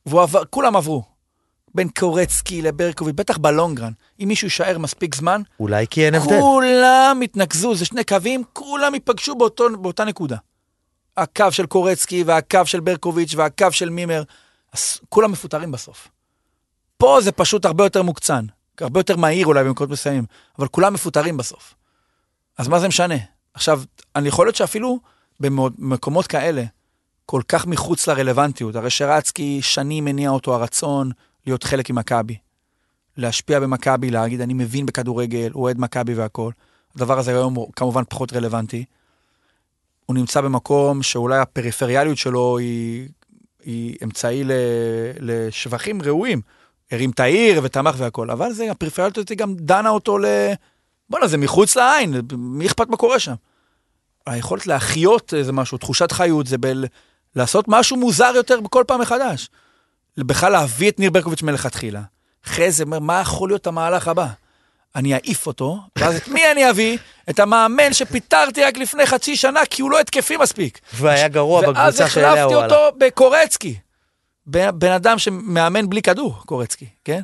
[0.05, 1.03] והוא עבר, כולם עברו.
[1.75, 3.91] בין קורצקי לברקוביץ', בטח בלונגרן.
[4.19, 6.39] אם מישהו יישאר מספיק זמן, אולי כי אין הבדל.
[6.39, 10.37] כולם יתנקזו, זה שני קווים, כולם ייפגשו באותו, באותה נקודה.
[11.17, 14.23] הקו של קורצקי והקו של ברקוביץ' והקו של מימר,
[15.09, 16.07] כולם מפוטרים בסוף.
[16.97, 18.45] פה זה פשוט הרבה יותר מוקצן,
[18.81, 20.25] הרבה יותר מהיר אולי במקומות מסוימים,
[20.59, 21.73] אבל כולם מפוטרים בסוף.
[22.57, 23.15] אז מה זה משנה?
[23.53, 23.81] עכשיו,
[24.15, 24.99] אני יכול להיות שאפילו
[25.39, 26.63] במקומות כאלה,
[27.25, 31.11] כל כך מחוץ לרלוונטיות, הרי שרצקי שנים מניע אותו הרצון
[31.45, 32.37] להיות חלק ממכבי.
[33.17, 36.51] להשפיע במכבי, להגיד, אני מבין בכדורגל, אוהד מכבי והכל.
[36.95, 38.85] הדבר הזה היום הוא כמובן פחות רלוונטי.
[40.05, 43.09] הוא נמצא במקום שאולי הפריפריאליות שלו היא,
[43.63, 44.51] היא אמצעי ל,
[45.19, 46.41] לשבחים ראויים.
[46.93, 50.25] הרים את העיר ותמך והכל, אבל זה, הפריפריאליות הזאת גם דנה אותו ל...
[51.09, 53.33] בואנה, זה מחוץ לעין, מי אכפת מה קורה שם?
[54.25, 56.73] היכולת להחיות איזה משהו, תחושת חיות, זה ב...
[57.35, 59.49] לעשות משהו מוזר יותר בכל פעם מחדש.
[60.17, 62.01] בכלל להביא את ניר ברקוביץ' מלכתחילה.
[62.45, 64.27] אחרי זה, מה יכול להיות המהלך הבא?
[64.95, 66.97] אני אעיף אותו, ואז את מי אני אביא?
[67.29, 70.79] את המאמן שפיטרתי רק לפני חצי שנה, כי הוא לא התקפי מספיק.
[70.93, 72.71] והיה גרוע ואז בקבוצה שאליה החלפתי הוא הלך.
[72.71, 73.75] אותו בקורצקי.
[74.45, 77.21] בן, בן אדם שמאמן בלי כדור, קורצקי, כן?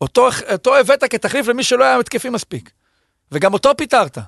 [0.00, 2.70] אותו, אותו הבאת כתחליף למי שלא היה התקפי מספיק.
[3.32, 4.18] וגם אותו פיטרת.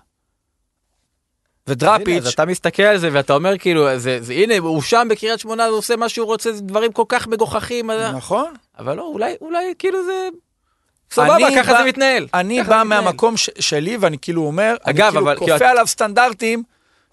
[1.66, 5.40] ודראפיץ', אז אתה מסתכל על זה ואתה אומר כאילו, זה, זה, הנה, הוא שם בקריית
[5.40, 8.54] שמונה, הוא עושה מה שהוא רוצה, זה דברים כל כך מגוחכים, נכון?
[8.78, 10.28] אבל לא, אולי, אולי כאילו זה...
[11.10, 12.26] סבבה, אני ככה בא- זה מתנהל.
[12.34, 12.84] אני בא מתנהל.
[12.84, 16.62] מהמקום ש- שלי, ואני כאילו אומר, אגב, אני אבל- כאילו כופה כאילו- עליו סטנדרטים,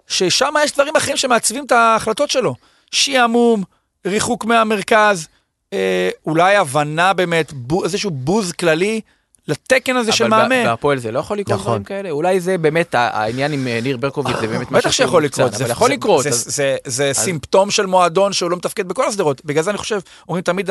[0.06, 2.54] ששם יש דברים אחרים שמעצבים את ההחלטות שלו.
[2.90, 3.64] שעמום,
[4.06, 5.28] ריחוק מהמרכז,
[5.72, 9.00] אה, אולי הבנה באמת, בו, איזשהו בוז כללי
[9.48, 10.64] לתקן הזה של אבל מאמן.
[10.64, 11.66] בהפועל זה לא יכול לקרות נכון.
[11.72, 12.10] דברים כאלה?
[12.10, 15.62] אולי זה באמת העניין עם אה, ניר ברקוביץ', זה באמת משהו בטח שיכול לקרות, מוקצן,
[15.64, 16.22] אבל יכול זה- לקרות.
[16.22, 19.44] זה, אז- זה, זה, זה סימפטום של מועדון שהוא לא מתפקד בכל השדרות.
[19.44, 20.70] בגלל זה אני חושב, אומרים תמיד,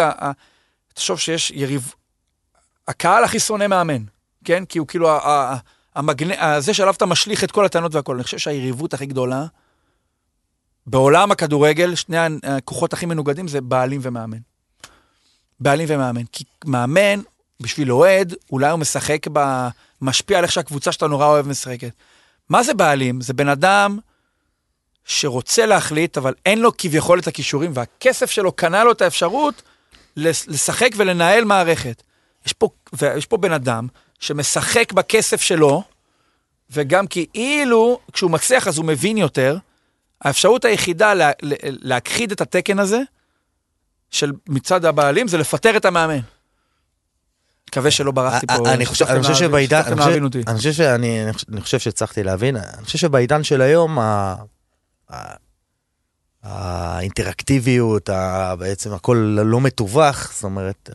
[0.93, 1.93] תחשוב שיש יריב,
[2.87, 4.01] הקהל הכי שונא מאמן,
[4.45, 4.65] כן?
[4.65, 5.57] כי הוא כאילו, ה- ה-
[5.95, 6.59] המגנ...
[6.59, 8.15] זה שעליו אתה משליך את כל הטענות והכל.
[8.15, 9.45] אני חושב שהיריבות הכי גדולה
[10.87, 14.37] בעולם הכדורגל, שני הכוחות הכי מנוגדים זה בעלים ומאמן.
[15.59, 16.23] בעלים ומאמן.
[16.31, 17.19] כי מאמן,
[17.59, 19.67] בשביל אוהד, אולי הוא משחק ב...
[20.01, 21.91] משפיע על איך שהקבוצה שאתה נורא אוהב משחקת.
[22.49, 23.21] מה זה בעלים?
[23.21, 23.99] זה בן אדם
[25.05, 29.61] שרוצה להחליט, אבל אין לו כביכול את הכישורים, והכסף שלו קנה לו את האפשרות
[30.17, 32.03] לשחק ולנהל מערכת.
[32.45, 33.87] יש פה, ויש פה בן אדם
[34.19, 35.83] שמשחק בכסף שלו,
[36.71, 39.57] וגם כאילו, כשהוא מצליח אז הוא מבין יותר.
[40.23, 43.01] האפשרות היחידה לה, לה, להכחיד את התקן הזה,
[44.11, 46.19] של מצד הבעלים, זה לפטר את המאמן.
[47.69, 48.73] מקווה שלא ברחתי פה.
[48.73, 50.47] אני חושב שהצלחתם אני חושב שבעידן, אני חושב-.
[50.47, 53.97] אני שאני אני חושב שהצלחתי להבין, אני חושב שבעידן של היום,
[56.43, 58.09] האינטראקטיביות,
[58.59, 60.89] בעצם הכל לא מתווך, זאת אומרת,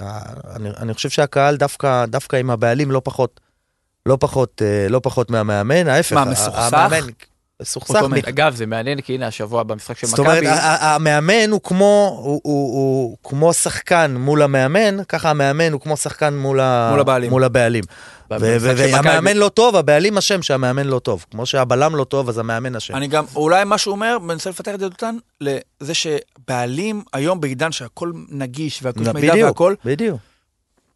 [0.56, 3.40] אני, אני חושב שהקהל דווקא, דווקא עם הבעלים לא פחות,
[4.06, 6.12] לא פחות, אה, לא פחות מהמאמן, ההפך.
[6.12, 6.98] מה, מסוכסך?
[8.08, 8.28] מת.
[8.28, 11.60] אגב, זה מעניין, כי הנה, השבוע במשחק של זאת אומרת, מכבי, ה- ה- המאמן הוא
[11.64, 17.00] כמו, הוא, הוא, הוא כמו שחקן מול המאמן, ככה המאמן הוא כמו שחקן מול, מול
[17.00, 17.30] הבעלים.
[17.30, 17.84] מול הבעלים.
[18.30, 21.24] והמאמן לא טוב, הבעלים אשם שהמאמן לא טוב.
[21.30, 22.96] כמו שהבלם לא טוב, אז המאמן אשם.
[22.96, 28.12] אני גם, אולי מה שהוא אומר, מנסה לפתח את ידותן, לזה שבעלים היום בעידן שהכל
[28.28, 30.18] נגיש והכל מידע בדיוק, והכל, בדיוק.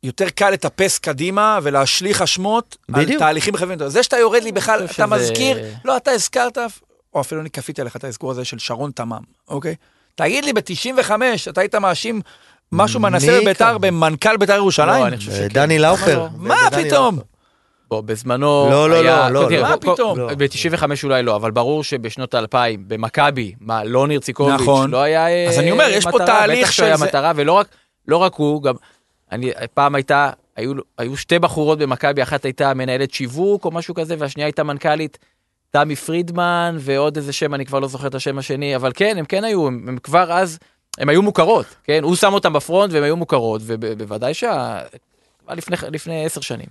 [0.02, 3.04] יותר קל לטפס קדימה ולהשליך אשמות על.
[3.18, 3.72] תהליכים מחייבים.
[3.78, 3.88] יותר.
[3.88, 6.58] זה שאתה יורד לי בכלל, אתה שזה- מזכיר, לא, אתה הזכרת,
[7.14, 9.74] או אפילו אני כפיתי עליך את האזכור הזה של שרון תמם, אוקיי?
[10.14, 11.10] תגיד לי, ב-95
[11.50, 12.20] אתה היית מאשים
[12.72, 13.78] משהו מנסה בביתר?
[13.78, 15.02] במנכ"ל ביתר ירושלים?
[15.02, 15.48] לא, אני חושב שכן.
[15.48, 16.18] דני לאופר.
[16.18, 16.28] לא?
[16.36, 17.18] מה פתאום?
[18.04, 19.30] בזמנו לא, לא, היה...
[19.30, 19.68] לא, לא, תראה, לא.
[19.68, 20.18] מה פתאום?
[20.18, 20.28] לא.
[20.38, 24.90] ב-95 אולי לא, אבל ברור שבשנות האלפיים, במכבי, מה, לא ניר ציקוביץ', נכון.
[24.90, 27.32] לא היה אה, אז אני אומר, יש פה מטרה, תהליך בטח שהיה של זה- מטרה,
[27.36, 27.66] ולא רק,
[28.08, 28.74] לא רק הוא, גם,
[29.32, 34.14] אני, פעם הייתה, היו, היו שתי בחורות במכבי, אחת הייתה מנהלת שיווק או משהו כזה,
[34.18, 35.18] והשנייה הייתה מנכ"לית
[35.70, 39.24] תמי פרידמן, ועוד איזה שם, אני כבר לא זוכר את השם השני, אבל כן, הם
[39.24, 40.58] כן היו, הם, הם כבר אז,
[40.98, 42.02] הם היו מוכרות, כן?
[42.02, 44.80] הוא שם אותם בפרונט והם היו מוכרות, ובוודאי שה...
[45.50, 46.66] לפני, לפני עשר שנים.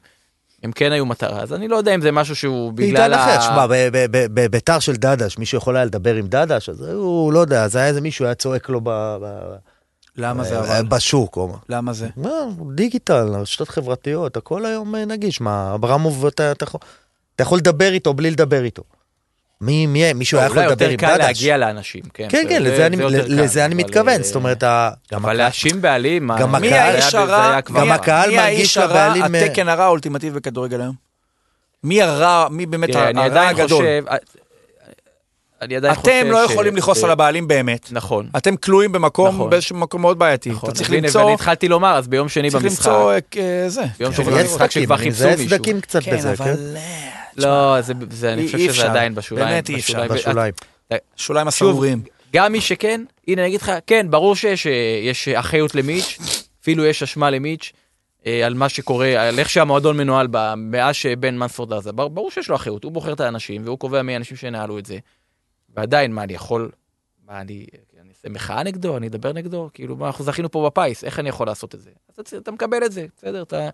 [0.63, 3.41] הם כן היו מטרה, אז אני לא יודע אם זה משהו שהוא בגלל בעידן אחר,
[3.41, 7.33] שמע, ב- ב- ב- בביתר של דדש, מישהו יכול היה לדבר עם דדש, אז הוא,
[7.33, 9.55] לא יודע, אז היה איזה מישהו היה צועק לו ב- ב-
[10.17, 10.85] למה זה אה, אבל?
[10.87, 11.57] בשוק, או מה.
[11.69, 12.07] למה זה?
[12.17, 12.29] מה,
[12.75, 16.79] דיגיטל, רשתות חברתיות, הכל היום אה, נגיש, מה, אברמוב, אתה, אתה, יכול-
[17.35, 18.83] אתה יכול לדבר איתו בלי לדבר איתו.
[19.61, 21.25] מי, מי, מישהו היה יכול אולי לדבר יותר עם קל דדש?
[21.25, 22.27] להגיע לאנשים, כן.
[22.29, 25.81] כן, כן, לזה אני- יותר קל, לזה אני מתכוון, אה, זאת אומרת, גם אבל להאשים
[25.81, 29.69] בעלים, גם מי האיש הרע, גם מי- הקהל מי מרגיש האיש הרע, לבעלים, אה, התקן
[29.69, 30.95] הרע האולטימטיבי בכדורגל היום?
[31.83, 33.67] מי הרע, מי באמת תראה, אני הרע עדיין הגדול?
[33.79, 34.17] חושב, אה,
[35.61, 37.87] אני עדיין חושב אתם לא ש- יכולים לכעוס זה- על הבעלים באמת.
[37.91, 38.29] נכון.
[38.37, 39.49] אתם כלואים במקום, נכון.
[39.49, 40.49] באיזשהו מקום מאוד בעייתי.
[40.49, 40.69] נכון.
[40.69, 43.81] אתה צריך למצוא, ואני התחלתי לומר, אז ביום שני צריך במשחק, למצוא אה, זה.
[43.99, 45.49] ביום כן, שני אבל יש במשחק צדקים, שכבר אני חיפשו מזהה מישהו.
[45.57, 46.43] צדקים קצת כן, בזה, כן?
[46.43, 46.75] אבל...
[47.37, 48.89] לא, זה- זה- אני חושב שזה.
[48.89, 49.47] עדיין בשוליים.
[49.47, 50.07] באמת אי אפשר.
[50.07, 50.53] בשוליים.
[51.15, 52.01] שוליים שוב, הסרורים.
[52.33, 54.71] גם מי שכן, הנה אני אגיד לך, כן, ברור שיש אה,
[55.03, 56.17] יש אחריות למיץ',
[56.63, 57.71] אפילו יש אשמה למיץ',
[58.27, 61.91] אה, על מה שקורה, על איך שהמועדון מנוהל ב- מאז שבן מנספורד עזה.
[61.91, 64.85] בר- ברור שיש לו אחריות, הוא בוחר את האנשים והוא קובע מי האנשים שינהלו את
[64.85, 64.97] זה.
[65.75, 66.71] ועדיין, מה אני יכול,
[67.27, 67.65] מה אני,
[68.01, 69.69] אני אעשה מחאה נגדו, אני אדבר נגדו?
[69.73, 71.89] כאילו, מה, אנחנו זכינו פה בפיס, איך אני יכול לעשות את זה?
[72.09, 73.69] אז אתה, אתה מקבל את זה, בסדר, אתה,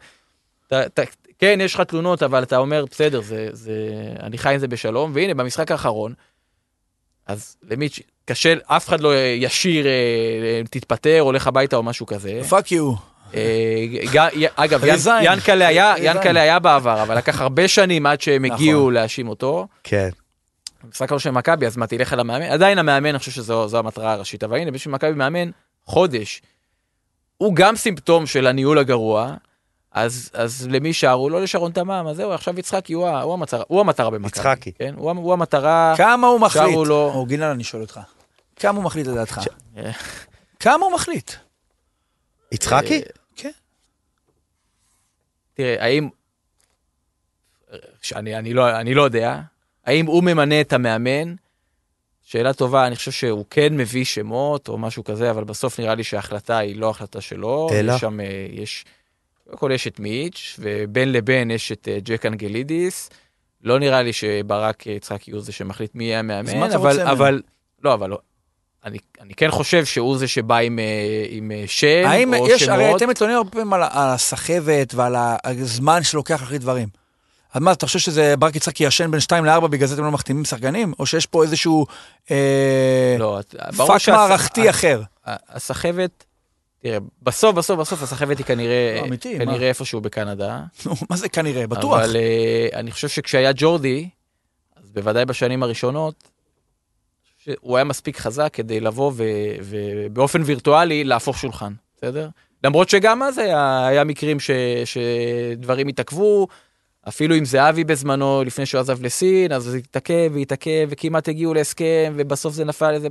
[0.68, 1.02] אתה, אתה,
[1.40, 3.74] כן, יש לך תלונות, אבל אתה אומר, בסדר, זה, זה,
[4.20, 6.14] אני חי עם זה בשלום, והנה, במשחק האחרון,
[7.26, 7.90] אז למי,
[8.26, 9.92] קשה, אף אחד לא ישיר, אה,
[10.70, 12.42] תתפטר, הולך הביתה או משהו כזה.
[12.50, 12.94] fuck you.
[13.34, 14.84] אה, ג- י- אגב,
[15.68, 15.96] היה.
[15.98, 18.56] ינקלה היה בעבר, אבל לקח הרבה שנים עד שהם נכון.
[18.58, 19.68] הגיעו להאשים אותו.
[19.84, 20.10] כן.
[20.88, 22.46] המשחק הראשון של מכבי, אז מה, תלך על המאמן?
[22.46, 25.50] עדיין המאמן, אני חושב שזו זו המטרה הראשית, אבל הנה, בשביל מכבי מאמן,
[25.86, 26.42] חודש.
[27.38, 29.34] הוא גם סימפטום של הניהול הגרוע,
[29.92, 31.30] אז, אז למי שרו?
[31.30, 34.28] לא לשרון תמם, אז זהו, עכשיו יצחקי הוא, הוא, המטרה, הוא המטרה במכבי.
[34.28, 34.72] יצחקי.
[34.72, 34.94] כן?
[34.98, 35.94] הוא, הוא המטרה...
[35.98, 36.64] כמה הוא מחליט?
[36.72, 38.00] שרו לו- אורגינל, אני שואל אותך.
[38.56, 39.42] כמה הוא מחליט לדעתך?
[39.78, 39.92] אה.
[40.60, 41.32] כמה הוא מחליט?
[42.52, 43.02] יצחקי?
[43.36, 43.52] כן.
[45.54, 46.10] תראה, האם...
[48.02, 49.40] שאני אני לא, אני לא יודע.
[49.88, 51.36] האם הוא ממנה את המאמן?
[52.24, 56.04] שאלה טובה, אני חושב שהוא כן מביא שמות או משהו כזה, אבל בסוף נראה לי
[56.04, 57.70] שההחלטה היא לא החלטה שלו.
[57.72, 57.94] אלא?
[57.94, 58.86] יש שם, אה, יש...
[59.46, 63.10] קודם כל יש את מיץ', ובין לבין יש את אה, ג'ק אנגלידיס.
[63.64, 67.12] לא נראה לי שברק יצחקי הוא זה שמחליט מי יהיה המאמן, אבל, ממנו?
[67.12, 67.42] אבל,
[67.84, 68.18] לא, אבל לא.
[68.86, 72.64] אני, אני כן חושב שהוא זה שבא עם, אה, עם אה, שם האם או יש,
[72.64, 72.80] שמות.
[72.80, 76.88] הרי אתם מתלוננים הרבה פעמים על הסחבת ועל הזמן שלוקח להחליט דברים.
[77.58, 80.12] אז מה, אתה חושב שזה ברק יצחקי ישן בין 2 ל-4 בגלל זה אתם לא
[80.12, 80.94] מחתימים שחקנים?
[81.00, 81.86] או שיש פה איזשהו
[82.32, 83.40] אה, לא,
[83.78, 85.02] פאק שהס- מערכתי אחר?
[85.26, 86.24] הסחבת,
[86.82, 89.46] תראה, בסוף, בסוף, בסוף הסחבת היא כנראה, לא, אמיתי, מה?
[89.46, 90.60] כנראה איפשהו בקנדה.
[90.86, 91.68] נו, מה זה כנראה?
[91.68, 92.00] בטוח.
[92.00, 94.10] אבל אה, אני חושב שכשהיה ג'ורדי,
[94.84, 96.24] אז בוודאי בשנים הראשונות,
[97.60, 99.24] הוא היה מספיק חזק כדי לבוא ו-
[99.62, 102.30] ובאופן וירטואלי להפוך שולחן, בסדר?
[102.64, 104.52] למרות שגם אז היה, היה מקרים ש,
[104.86, 106.48] שדברים התעכבו,
[107.08, 112.14] אפילו עם זהבי בזמנו, לפני שהוא עזב לסין, אז זה התעכב והתעכב, וכמעט הגיעו להסכם,
[112.18, 113.08] ובסוף זה נפל איזה...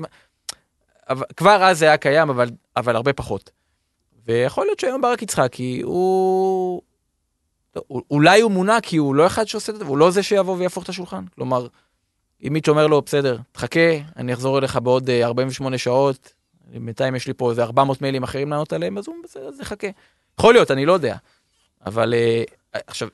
[1.08, 3.50] אבל, כבר אז זה היה קיים, אבל, אבל הרבה פחות.
[4.26, 6.82] ויכול להיות שהיום ברק יצחקי הוא...
[7.76, 10.56] לא, אולי הוא מונה כי הוא לא אחד שעושה את זה, הוא לא זה שיבוא
[10.56, 11.24] ויהפוך את השולחן.
[11.34, 11.66] כלומר,
[12.46, 16.32] אם מיץ' אומר לו, בסדר, תחכה, אני אחזור אליך בעוד אה, 48 שעות,
[16.66, 19.86] בינתיים יש לי פה איזה 400 מיילים אחרים לענות עליהם, אז הוא בסדר, אז נחכה.
[20.38, 21.16] יכול להיות, אני לא יודע.
[21.86, 22.42] אבל אה,
[22.86, 23.08] עכשיו,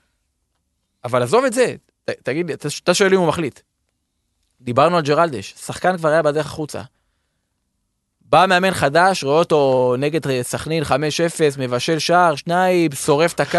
[1.05, 1.75] אבל עזוב את זה,
[2.05, 3.61] ת, תגיד, לי, אתה, שואל אם הוא מחליט.
[4.61, 6.83] דיברנו על ג'רלדש, שחקן כבר היה בדרך החוצה.
[8.21, 10.89] בא מאמן חדש, רואה אותו נגד אה, סכנין 5-0,
[11.59, 13.59] מבשל שער, שניים, שורף את הקו.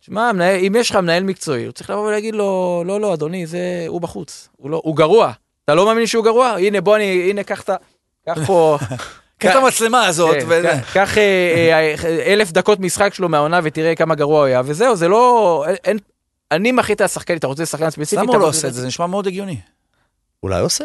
[0.00, 0.30] שמע,
[0.66, 4.00] אם יש לך מנהל מקצועי, הוא צריך לבוא ולהגיד לו, לא, לא, אדוני, זה, הוא
[4.00, 5.32] בחוץ, הוא לא, הוא גרוע.
[5.64, 6.46] אתה לא מאמין שהוא גרוע?
[6.48, 7.76] הנה, בוא, אני, הנה, קח את ה...
[8.26, 8.78] קח פה...
[9.38, 10.62] קח את המצלמה הזאת, כן.
[10.62, 14.96] קח- קח אה, אה, אלף דקות משחק שלו מהעונה ותראה כמה גרוע הוא היה, וזהו,
[14.96, 15.64] זה לא...
[16.52, 18.16] אני מחליט על השחקן, אתה רוצה שחקן ספציפי?
[18.22, 18.80] למה הוא לא עושה את זה?
[18.80, 19.60] זה נשמע מאוד הגיוני.
[20.42, 20.84] אולי עושה.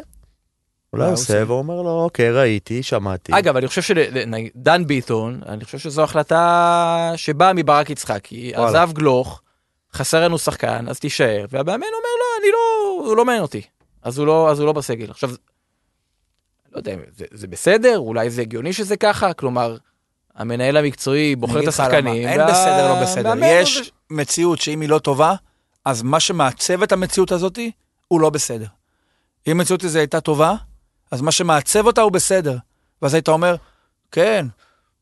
[0.93, 1.43] אולי עושה, עושה.
[1.51, 3.32] ואומר לו, אוקיי, ראיתי, שמעתי.
[3.38, 8.51] אגב, אני חושב שדן ביטון, אני חושב שזו החלטה שבאה מברק יצחקי.
[8.55, 9.41] עזב גלוך,
[9.93, 12.60] חסר לנו שחקן, אז תישאר, והמאמן אומר, לא, אני לא,
[13.07, 13.62] הוא לא מעניין אותי.
[14.03, 15.12] אז הוא לא, אז הוא לא בסגל.
[15.12, 15.30] עכשיו,
[16.72, 19.78] לא יודע, זה, זה בסדר, אולי זה הגיוני שזה ככה, כלומר,
[20.36, 21.68] המנהל המקצועי בוחר את.
[21.68, 22.28] השחקנים.
[22.28, 23.34] אין וה- בסדר, לא בסדר.
[23.43, 25.36] יש מציאות שאם היא לא טובה,
[25.90, 27.60] אז מה שמעצב את המציאות הזאת
[28.08, 28.66] הוא לא בסדר.
[29.48, 30.56] אם המציאות הזו הייתה טובה,
[31.12, 32.58] אז מה שמעצב אותה הוא בסדר.
[33.02, 33.56] ואז היית אומר,
[34.12, 34.46] כן,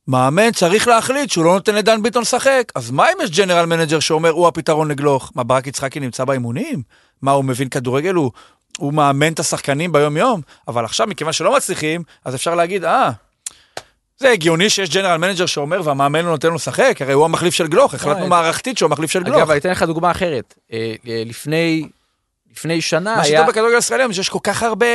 [0.07, 2.71] מאמן צריך להחליט שהוא לא נותן לדן ביטון לשחק.
[2.75, 5.31] אז מה אם יש general manager שאומר, הוא הפתרון לגלוך?
[5.35, 6.83] מה, ברק יצחקי נמצא באימונים?
[7.21, 8.13] מה, הוא מבין כדורגל?
[8.13, 8.31] הוא,
[8.77, 10.41] הוא מאמן את השחקנים ביום-יום?
[10.67, 13.11] אבל עכשיו, מכיוון שלא מצליחים, אז אפשר להגיד, אה,
[14.17, 17.67] זה הגיוני שיש general manager שאומר והמאמן לא נותן לו לשחק, הרי הוא המחליף של
[17.67, 19.37] גלוך, החלטנו אה, מערכתית שהוא המחליף של גלוך.
[19.37, 20.53] אגב, אני אתן לך דוגמה אחרת.
[20.73, 21.87] אה, אה, לפני,
[22.51, 23.37] לפני שנה מה היה...
[23.37, 24.87] שטוב בכדורגל הישראלי היום, שיש כל כך הרבה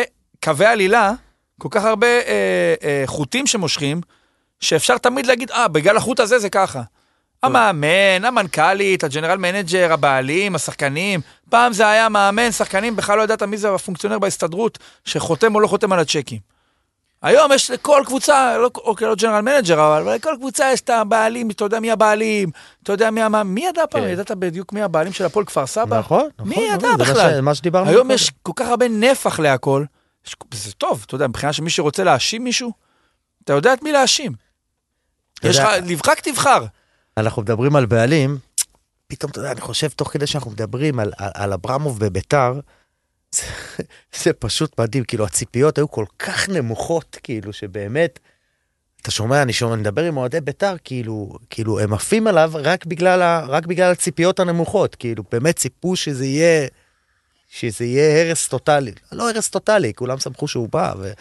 [0.45, 1.13] קווי עלילה,
[1.61, 4.01] כל כך הרבה אה, אה, חוטים שמושכים,
[4.61, 6.83] שאפשר תמיד להגיד, אה, בגלל החוט הזה זה ככה.
[7.43, 11.21] המאמן, המנכ"לית, ה general manager, הבעלים, השחקנים.
[11.51, 15.67] פעם זה היה מאמן, שחקנים, בכלל לא ידעת מי זה הפונקציונר בהסתדרות, שחותם או לא
[15.67, 16.52] חותם על הצ'קים.
[17.23, 21.51] היום יש לכל קבוצה, לא, אוקיי, לא general manager, אבל לכל קבוצה יש את הבעלים,
[21.51, 22.51] אתה יודע מי הבעלים,
[22.83, 24.03] אתה יודע מי המאמן, מי ידע פעם?
[24.03, 24.09] כן.
[24.09, 25.99] ידעת בדיוק מי הבעלים של הפועל כפר סבא?
[25.99, 26.49] נכון, נכון.
[26.49, 27.31] מי ידע נכון, זה בכלל?
[27.31, 27.91] ש- מה שדיברנו.
[27.91, 28.11] היום.
[28.11, 29.85] יש כל כך הרבה נפח להכל,
[30.27, 32.73] יש- זה טוב, אתה יודע, מבחינה שמי שרוצה להאשים מישהו,
[33.45, 34.33] אתה יודע את מי להאשים.
[35.43, 36.65] יש לך, לבחר תבחר.
[37.17, 38.39] אנחנו מדברים על בעלים,
[39.07, 42.61] פתאום, אתה יודע, אני חושב, תוך כדי שאנחנו מדברים על, על, על אברמוב בביתר,
[44.23, 48.19] זה, פשוט מדהים, כאילו, הציפיות היו כל כך נמוכות, כאילו, שבאמת,
[49.03, 52.87] אתה שומע, אני שומע, אני מדבר עם אוהדי ביתר, כאילו, כאילו, הם עפים עליו רק
[52.87, 56.69] בגלל, ה, רק בגלל הציפיות הנמוכות, כאילו, באמת ציפו שזה יהיה,
[57.49, 58.93] שזה יהיה הרס טוטאלי.
[59.13, 61.13] לא הרס טוטאלי, כולם שמחו שהוא בא, ו...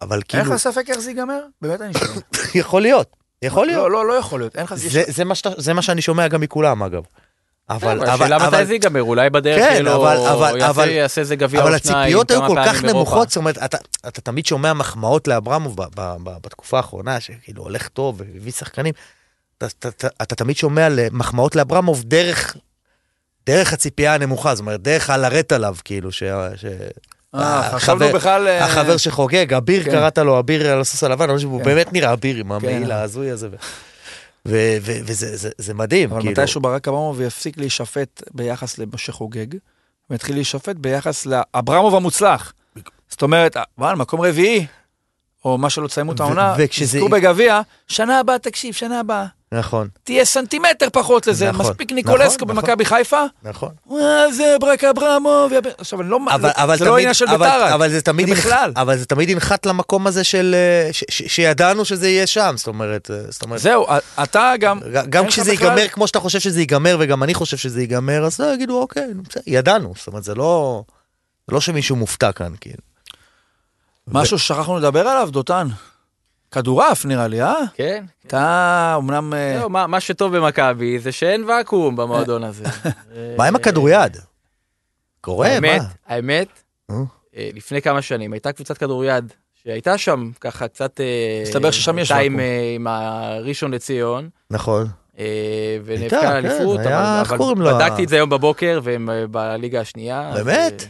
[0.00, 1.40] אבל אין כאילו, לך ספק איך זה ייגמר?
[1.62, 2.08] באמת אני שואל.
[2.60, 3.82] יכול להיות, יכול להיות.
[3.82, 4.56] לא, לא, לא יכול להיות.
[4.56, 4.74] אין לך...
[4.74, 7.02] זה, זה, מה שאתה, זה מה שאני שומע גם מכולם אגב.
[7.70, 11.20] אבל, אבל השאלה מתי זה ייגמר, אולי בדרך כן, שלו, אבל- אבל- יעשה- אבל- יעשה
[11.20, 12.84] איזה גביע או אבל שניים, הציפיות היו כל כך.
[12.84, 17.62] נמוכות, זאת אומרת, אתה, אתה תמיד שומע מחמאות לאברמוב ב, ב, ב, בתקופה האחרונה, שכאילו
[17.62, 18.94] הולך טוב והביא שחקנים,
[19.58, 22.56] אתה, אתה, אתה, אתה תמיד שומע מחמאות לאברמוב דרך,
[23.46, 26.18] דרך הציפייה הנמוכה, זאת אומרת, דרך הלרט עליו, כאילו, ש...
[26.56, 26.64] ש...
[27.34, 28.48] אה, החבר- חשבנו בכלל...
[28.48, 29.90] אה, החבר שחוגג, אביר כן.
[29.90, 31.64] קראת לו, אביר על הסוס הלבן, שהוא כן.
[31.64, 32.66] באמת נראה אביר עם כן.
[32.68, 33.48] המעיל ההזוי הזה.
[34.48, 36.32] ו- ו- ו- וזה זה- זה מדהים, אבל כאילו.
[36.32, 39.46] מתישהו ברק אברמוב יפסיק להישפט ביחס למשה חוגג,
[40.10, 42.52] ויתחיל להישפט ביחס לאברמוב המוצלח.
[43.08, 44.66] זאת אומרת, וואלה, מקום רביעי,
[45.44, 46.54] או מה שלא תסיימו את העונה,
[46.98, 52.44] תזכו בגביע, שנה הבאה, תקשיב, שנה הבאה, נכון, תהיה סנטימטר פחות לזה, נכון, מספיק ניקולסקו
[52.44, 53.70] נכון, במכבי חיפה, נכון.
[53.92, 57.26] אה, זה ברק אברמוב, עכשיו, אני לא, אבל, זה- אבל זה לא תמיד, עניין של
[57.26, 58.72] ביתר אבל זה תמיד, זה בכלל.
[58.76, 62.66] אבל זה תמיד ינחת למקום הזה של, אה, ש, ש, שידענו שזה יהיה שם, זאת
[62.66, 63.86] אומרת, אה, זאת אומרת, זהו,
[64.22, 67.80] אתה גם, גם כשזה בכלל- ייגמר כמו שאתה חושב שזה ייגמר וגם אני חושב שזה
[67.80, 70.82] ייגמר, אז לא יגידו אוקיי, בסדר, ידענו, זאת אומרת, זה לא,
[71.48, 72.82] זה לא שמישהו מופתע כאן, כאילו.
[74.08, 75.68] משהו ששכחנו לדבר עליו, דותן.
[76.50, 77.54] כדורעף נראה לי, אה?
[77.74, 78.04] כן.
[78.26, 79.34] אתה אמנם...
[79.34, 82.64] אה, זהו, מה מה שטוב במכבי זה שאין ואקום במועדון הזה.
[83.38, 84.16] מה עם הכדוריד?
[85.20, 85.88] קורה, האמת, מה?
[86.06, 86.48] האמת,
[86.90, 86.96] אה?
[87.36, 91.00] אה, לפני כמה שנים הייתה קבוצת כדוריד שהייתה שם ככה קצת...
[91.00, 92.40] אה, מסתבר ששם יש ואקום.
[92.40, 94.28] אה, עם הראשון לציון.
[94.50, 94.86] נכון.
[95.18, 97.72] אה, ונאבקה על כן, אליפות, היה, אבל?
[97.72, 100.32] בדקתי את זה היום בבוקר והם אה, בליגה השנייה.
[100.34, 100.84] באמת?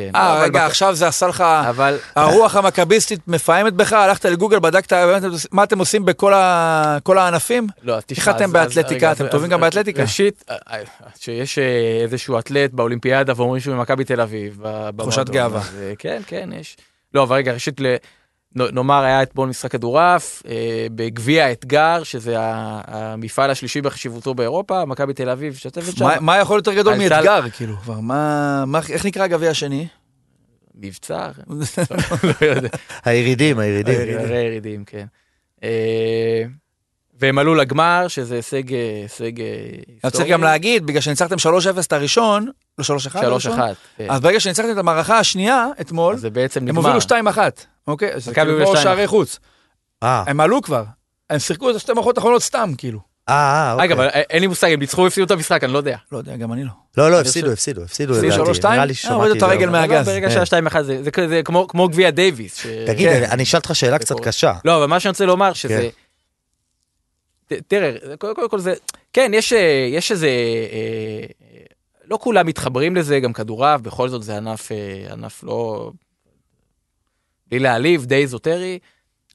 [0.00, 0.16] אה, כן.
[0.16, 1.40] אה, אבל רגע, בק- עכשיו זה עשה לך...
[1.40, 4.92] אבל הרוח המכביסטית מפעמת בך, הלכת לגוגל, בדקת
[5.52, 7.66] מה אתם עושים בכל ה- כל הענפים?
[7.82, 9.12] לא, תשמע, איך אתם באתלטיקה?
[9.12, 10.02] אתם טובים גם באתלטיקה.
[10.02, 10.78] ראשית, אה, אה,
[11.18, 11.64] שיש אה,
[12.02, 14.62] איזשהו אתלט באולימפיאדה ואומרים שהוא ממכבי תל אביב.
[14.98, 15.60] תחושת גאווה.
[15.98, 16.76] כן, כן, יש.
[17.14, 17.80] לא, אבל רגע, ראשית,
[18.56, 25.28] נאמר, היה אתמול משחק כדורעף, אה, בגביע האתגר, שזה המפעל השלישי בחשיבותו באירופה, מכבי תל
[25.28, 26.04] אביב משתתפת שם.
[26.04, 27.76] מה- מה יכול יותר גדול מאתגר, כאילו?
[27.76, 28.64] כבר, מה...
[28.66, 29.86] מה- איך נקרא הגביע השני?
[30.74, 31.28] מבצע?
[32.62, 32.68] לא.
[33.04, 34.18] הירידים, הירידים.
[34.18, 35.06] הרי ירידים, כן.
[37.20, 40.10] והם עלו לגמר, שזה הישג, אה, הישג אה, אני היסטורי.
[40.12, 41.48] צריך גם להגיד, בגלל שניצחתם 3-0
[41.86, 42.46] את הראשון,
[42.78, 43.18] לא 3-1, 3-1.
[43.24, 43.58] הראשון?
[43.96, 44.06] כן.
[44.10, 46.80] אז ברגע שניצחתם את המערכה השנייה, אתמול, זה בעצם הם נגמר.
[46.80, 47.00] הובילו
[47.34, 47.38] 2-1,
[47.86, 48.14] אוקיי?
[48.14, 48.76] אז זה כאילו כמו 2-1.
[48.82, 49.38] שערי חוץ.
[50.02, 50.84] אה, הם עלו כבר.
[51.30, 53.00] הם שיחקו את השתי מערכות האחרונות סתם, כאילו.
[53.28, 53.86] אה, אה, אוקיי.
[53.86, 55.96] אגב, אין לי מושג, הם ניצחו או הפסידו את המשחק, אני לא יודע.
[56.12, 56.70] לא יודע, גם אני לא.
[56.96, 58.14] לא, לא, הפסידו, הפסידו, הפסידו.
[58.14, 58.60] הפסידו לדעתי.
[58.60, 58.68] 3-2?
[58.68, 60.06] נראה לי ששמעתי הורידו את זה, הרגל לא, מהגז.
[60.06, 60.46] ברגע כן.
[60.46, 60.82] שהיה 2-1
[61.28, 62.66] זה כמו- גביע דייוויס.
[62.86, 63.24] תגיד, כן.
[63.30, 64.20] אני- אשאל אותך שאלה קצת.
[64.20, 64.52] קשה.
[64.64, 65.88] לא, אבל מה שאני רוצה לומר שזה...
[67.68, 68.74] תראה, קודם כל זה...
[69.12, 70.26] כן, יש, אה, יש איזה...
[70.26, 70.32] אה,
[70.72, 71.64] אה,
[72.04, 74.68] לא כולם מתחברים לזה, גם כדורעף, בכל זאת זה ענף,
[75.12, 75.90] ענף לא...
[77.46, 78.78] בלי להעליב, די איזוטרי,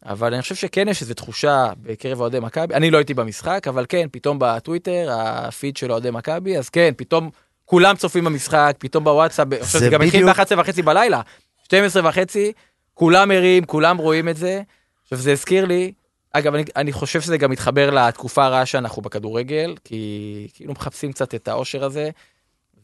[0.05, 3.85] אבל אני חושב שכן יש איזו תחושה בקרב אוהדי מכבי, אני לא הייתי במשחק, אבל
[3.89, 7.29] כן, פתאום בטוויטר, הפיד של אוהדי מכבי, אז כן, פתאום
[7.65, 11.21] כולם צופים במשחק, פתאום בוואטסאפ, עכשיו זה גם התחיל בדיוק- ב-11 וחצי בלילה,
[11.63, 12.51] 12 וחצי,
[12.93, 14.61] כולם ערים, כולם רואים את זה.
[15.03, 15.91] עכשיו זה הזכיר לי,
[16.33, 21.35] אגב אני, אני חושב שזה גם מתחבר לתקופה הרעה שאנחנו בכדורגל, כי כאילו מחפשים קצת
[21.35, 22.09] את האושר הזה.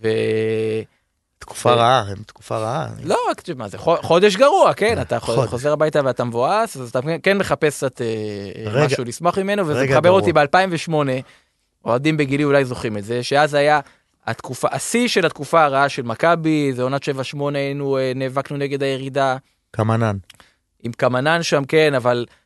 [0.04, 0.08] ו...
[1.40, 2.88] תקופה רעה, הם תקופה רעה.
[3.04, 3.18] לא,
[3.56, 5.20] מה זה חו- חודש גרוע, כן, אתה.
[5.20, 8.08] חוזר הביתה ואתה מבואס, אז אתה כן מחפש קצת אה,
[8.72, 10.10] רגע- משהו לשמוח ממנו, וזה מחבר.
[10.12, 10.94] אותי ב-2008,
[11.86, 13.80] אוהדים בגילי אולי זוכרים את זה, שאז היה
[14.26, 17.08] התקופה, השיא של התקופה הרעה של מכבי, זה עונת 7-8,
[17.56, 19.38] היינו, אה, נאבקנו נגד הירידה,
[19.72, 20.18] קמנן.
[20.84, 22.38] עם קמנן שם, כן, אבל אה, אה,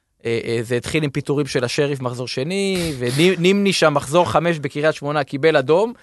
[0.61, 5.57] זה התחיל עם פיטורים של השריף מחזור שני, ונימני שם מחזור חמש בקריית שמונה קיבל
[5.57, 5.93] אדום,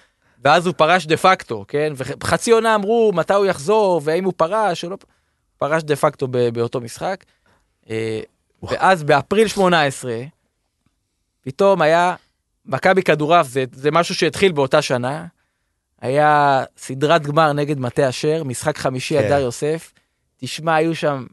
[0.43, 1.93] ואז הוא פרש דה פקטו, כן?
[1.95, 4.97] וחצי עונה אמרו מתי הוא יחזור, והאם הוא פרש או לא,
[5.57, 7.25] פרש דה פקטו באותו משחק.
[7.89, 8.19] אה,
[8.63, 10.23] ואז באפריל 18,
[11.41, 12.15] פתאום היה
[12.65, 15.25] מכבי כדורעף, זה, זה משהו שהתחיל באותה שנה,
[16.01, 19.25] היה סדרת גמר נגד מטה אשר, משחק חמישי כן.
[19.25, 19.93] הדר יוסף.
[20.37, 21.25] תשמע, היו שם,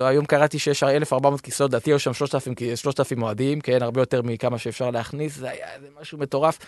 [0.00, 4.02] לא, היום קראתי שיש 1,400 כיסאות, לדעתי היו שם 3,000, כ- 3,000 אוהדים, כן, הרבה
[4.02, 6.58] יותר מכמה שאפשר להכניס, זה היה איזה משהו מטורף.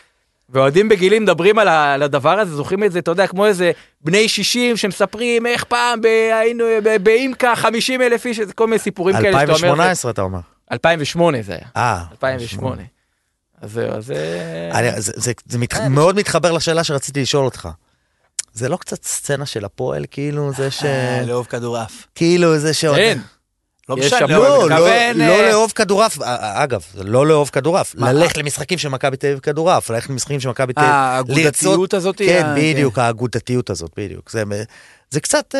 [0.49, 3.73] ואוהדים בגילי מדברים על, ה, על הדבר הזה, זוכרים את זה, אתה יודע, כמו איזה
[4.01, 6.65] בני 60 שמספרים איך פעם ב, היינו
[7.03, 9.59] באימקה 50 אלף איש, כל מיני סיפורים כאלה שאתה אומר.
[9.59, 10.39] זה- 2018 אתה אומר.
[10.73, 12.05] 2008 זה היה, אה.
[12.11, 12.83] 2008.
[13.61, 14.71] אז זהו, אז זה...
[14.99, 17.69] זה- זה- זה מת- מאוד מתחבר לשאלה שרציתי לשאול אותך.
[18.61, 20.85] זה לא קצת סצנה של הפועל, כאילו זה ש...
[20.85, 22.07] אה, לאהוב כדורעף.
[22.15, 22.99] כאילו זה שעוד...
[22.99, 23.21] אין.
[23.89, 25.13] לא יש משנה, לא, לא, לא, לא אה,
[25.49, 27.95] לאהוב כדורעף, אה, אגב, לא לאהוב כדורעף?
[27.99, 32.19] ללכת למשחקים של מכבי תל אביב כדורעף, ללכת למשחקים של מכבי תל אביב, האגודתיות הזאת.
[32.19, 34.31] כן, ה- בדיוק, האגודתיות הזאת, בדיוק.
[34.31, 34.43] זה-
[35.11, 35.55] זה קצת,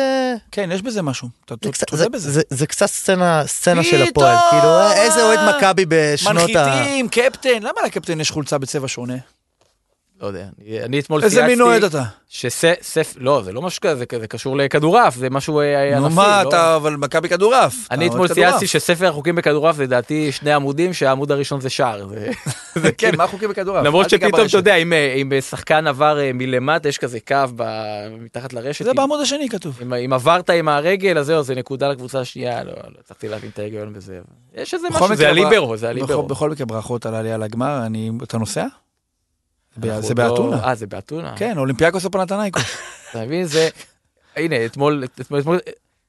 [0.51, 1.29] כן, יש בזה משהו.
[1.45, 2.31] אתה זה קצת- תודה זה- בזה.
[2.31, 6.65] זה- זה קצת סצנה סצנה של הפועל, כאילו, איזה אוהד מכבי בשנות ה...
[6.67, 9.15] מנחיתים, קפטן, למה לקפטן יש חולצה בצבע שונה?
[10.21, 10.45] לא יודע,
[10.85, 12.03] אני- אתמול איזה מין אוהד אתה?
[12.29, 16.15] שסף, לא, זה לא משהו כזה, זה קשור לכדורעף, זה משהו אה, נו ענפי.
[16.15, 16.49] מה, לא?
[16.49, 17.75] אתה אבל מכבי כדורעף.
[17.91, 18.27] אני אתמול.
[18.27, 22.07] צייצתי שספר החוקים בכדורעף זה לדעתי שני עמודים, שהעמוד הראשון זה שער.
[22.07, 22.29] זה-
[22.75, 23.85] זה כן, כאילו- מה החוקים בכדורעף?
[23.85, 24.45] למרות שפתאום.
[24.45, 24.93] אתה יודע, אם,
[25.33, 27.35] אה, שחקן עבר אה, מלמטה, יש כזה קו
[28.19, 28.85] מתחת לרשת.
[28.85, 29.79] זה בעמוד השני כתוב.
[30.05, 33.59] אם, עברת עם הרגל, אז זהו, זה נקודה לקבוצה השנייה, לא, לא הצלחתי להבין את
[33.59, 34.19] ההיגיון בזה.
[34.55, 36.23] יש איזה משהו, זה הליברו, זה הליברו.
[36.23, 37.81] בכל מקרה, ברכות על העלייה לגמר.
[38.23, 38.65] אתה נוסע?
[39.99, 40.63] זה באתונה.
[40.63, 41.33] אה, זה באתונה.
[41.37, 42.63] כן, אולימפיאקוס או פנאתינייקוס.
[43.11, 43.69] אתה מבין, זה...
[44.35, 45.03] הנה, אתמול,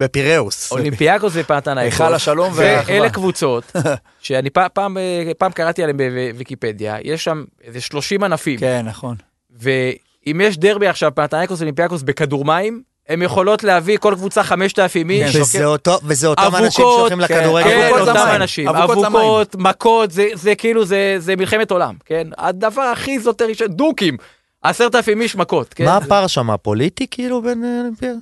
[0.01, 0.72] בפיראוס.
[0.72, 2.01] אולימפיאקוס ופנאתינייקוס.
[2.01, 2.94] היכל השלום והאחווה.
[2.94, 3.72] ואלה קבוצות
[4.20, 4.97] שאני פעם,
[5.39, 8.59] פעם, קראתי עליהם בוויקיפדיה, יש שם איזה 30 ענפים.
[8.59, 9.16] כן, נכון.
[9.51, 15.36] ואם יש דרבי עכשיו, פנתנייקוס ואולימפיאקוס בכדור מים, הן יכולות להביא כל קבוצה 5,000 איש.
[15.36, 17.68] כן, וזה אותו- וזה אותם אבוקות, אנשים שהולכים כן, לכדורגל.
[17.68, 18.28] כן, אבוקות אותם.
[18.34, 19.06] אנשים, אבוקות.
[19.06, 22.28] אבוקות, מכות, זה, זה כאילו, זה, זה מלחמת עולם, כן?
[22.38, 24.16] הדבר הכי זוטרי דוקים,
[24.62, 25.84] עשרת אלפים איש מכות, כן?
[25.84, 28.18] מה הפער שם, הפוליטי כאילו בין אה, אולימפיאדה?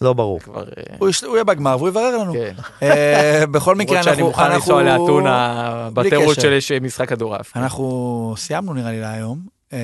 [0.00, 0.40] לא ברור.
[0.40, 2.32] כבר, אה, הוא יש- הוא יהיה בגמר והוא יברר לנו.
[2.32, 2.52] כן.
[2.82, 4.26] אה, בכל מקרה, למרות שאני אנחנו...
[4.26, 6.40] מוכן לנסוע אנחנו- לאתונה בתירוץ.
[6.40, 7.56] של יש משחק כדורעף.
[7.56, 9.55] אנחנו סיימנו נראה לי להיום.
[9.72, 9.78] אה,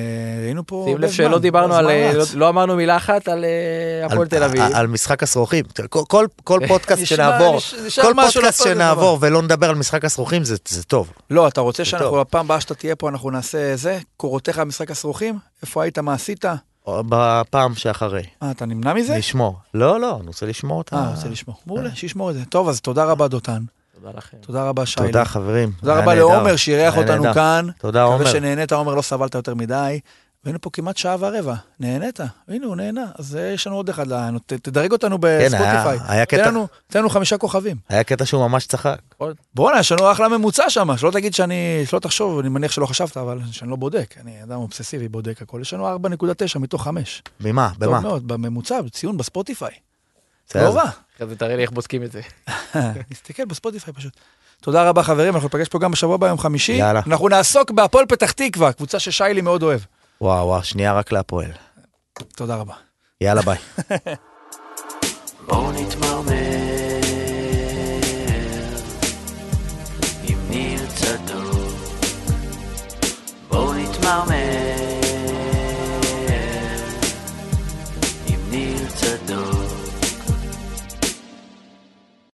[0.45, 0.85] היינו פה...
[0.87, 4.43] שים לב שלא דיברנו על, הזמן לא- אמרנו מילה אחת על אה, הפועל על- תל
[4.43, 4.61] אביב.
[4.61, 5.65] על- על משחק הסרוכים.
[5.89, 7.59] כל- כל- כל פודקאסט שנעבור,
[8.01, 11.13] כל פודקאסט שנעבור ולא נדבר על משחק הסרוכים זה זה טוב.
[11.29, 12.21] לא, אתה רוצה שאנחנו.
[12.21, 13.99] הפעם הבאה שאתה תהיה פה, אנחנו נעשה זה?
[14.17, 15.39] קורותיך במשחק הסרוכים?
[15.61, 16.45] איפה היית, מה עשית?
[16.87, 18.23] בפעם שאחרי.
[18.43, 19.17] אה, אתה נמנע מזה?
[19.17, 19.55] נשמור.
[19.73, 20.95] לא, לא, אני רוצה לשמור אותה.
[20.95, 21.55] אה, רוצה לשמור.
[21.65, 22.45] מעולה, שישמור את זה.
[22.45, 23.61] טוב, אז תודה רבה, דותן.
[23.95, 24.37] תודה לכם.
[24.41, 25.11] תודה רבה, שיילי.
[25.11, 25.71] תודה חברים.
[25.79, 26.15] תודה רבה.
[26.15, 27.33] לעומר שאירח אותנו נהדר.
[27.33, 27.67] כאן.
[27.79, 28.15] תודה עומר.
[28.17, 29.99] מקווה שנהנית, עומר, לא סבלת יותר מדי.
[30.43, 31.53] והיינו פה כמעט שעה ורבע.
[31.79, 32.19] נהנית?
[32.47, 33.05] הנה, הוא נהנה.
[33.19, 34.41] אז אה, יש לנו עוד אחד לענות.
[34.45, 35.59] ת- תדרג אותנו בספוטיפיי.
[35.99, 37.77] כן, היה- היה תן קטע- לנו- תן לנו חמישה כוכבים.
[37.89, 38.97] היה קטע שהוא ממש צחק.
[39.55, 41.55] בואנה, יש לנו אחלה ממוצע שם, שלא תגיד שאני,
[41.85, 44.15] שלא תחשוב, אני מניח שלא חשבת, אבל שאני לא בודק.
[44.21, 45.59] אני אדם אובססיבי, בודק הכל.
[45.61, 47.23] יש לנו 4.9 מתוך 5.
[47.39, 47.69] ממה?
[47.79, 47.99] טוב במה?
[47.99, 49.71] מאוד, בממוצע, בציון בספוטיפיי.
[50.55, 50.89] לא רע.
[51.15, 52.21] אחרי זה תראה לי איך בודקים את זה.
[53.11, 54.13] נסתכל בספוטיפיי פשוט.
[54.61, 56.71] תודה רבה חברים, אנחנו ניפגש פה גם בשבוע הבא, יום חמישי.
[56.73, 57.01] יאללה.
[57.07, 59.79] אנחנו נעסוק בהפועל פתח תקווה, קבוצה ששיילי מאוד אוהב.
[60.21, 61.51] וואו, וואו, שנייה רק להפועל.
[62.35, 62.73] תודה רבה.
[63.21, 63.57] יאללה, ביי.
[65.47, 66.33] בואו נתמרמר
[70.23, 71.73] עם ניר צדוק.
[73.49, 74.62] בואו נתמרמר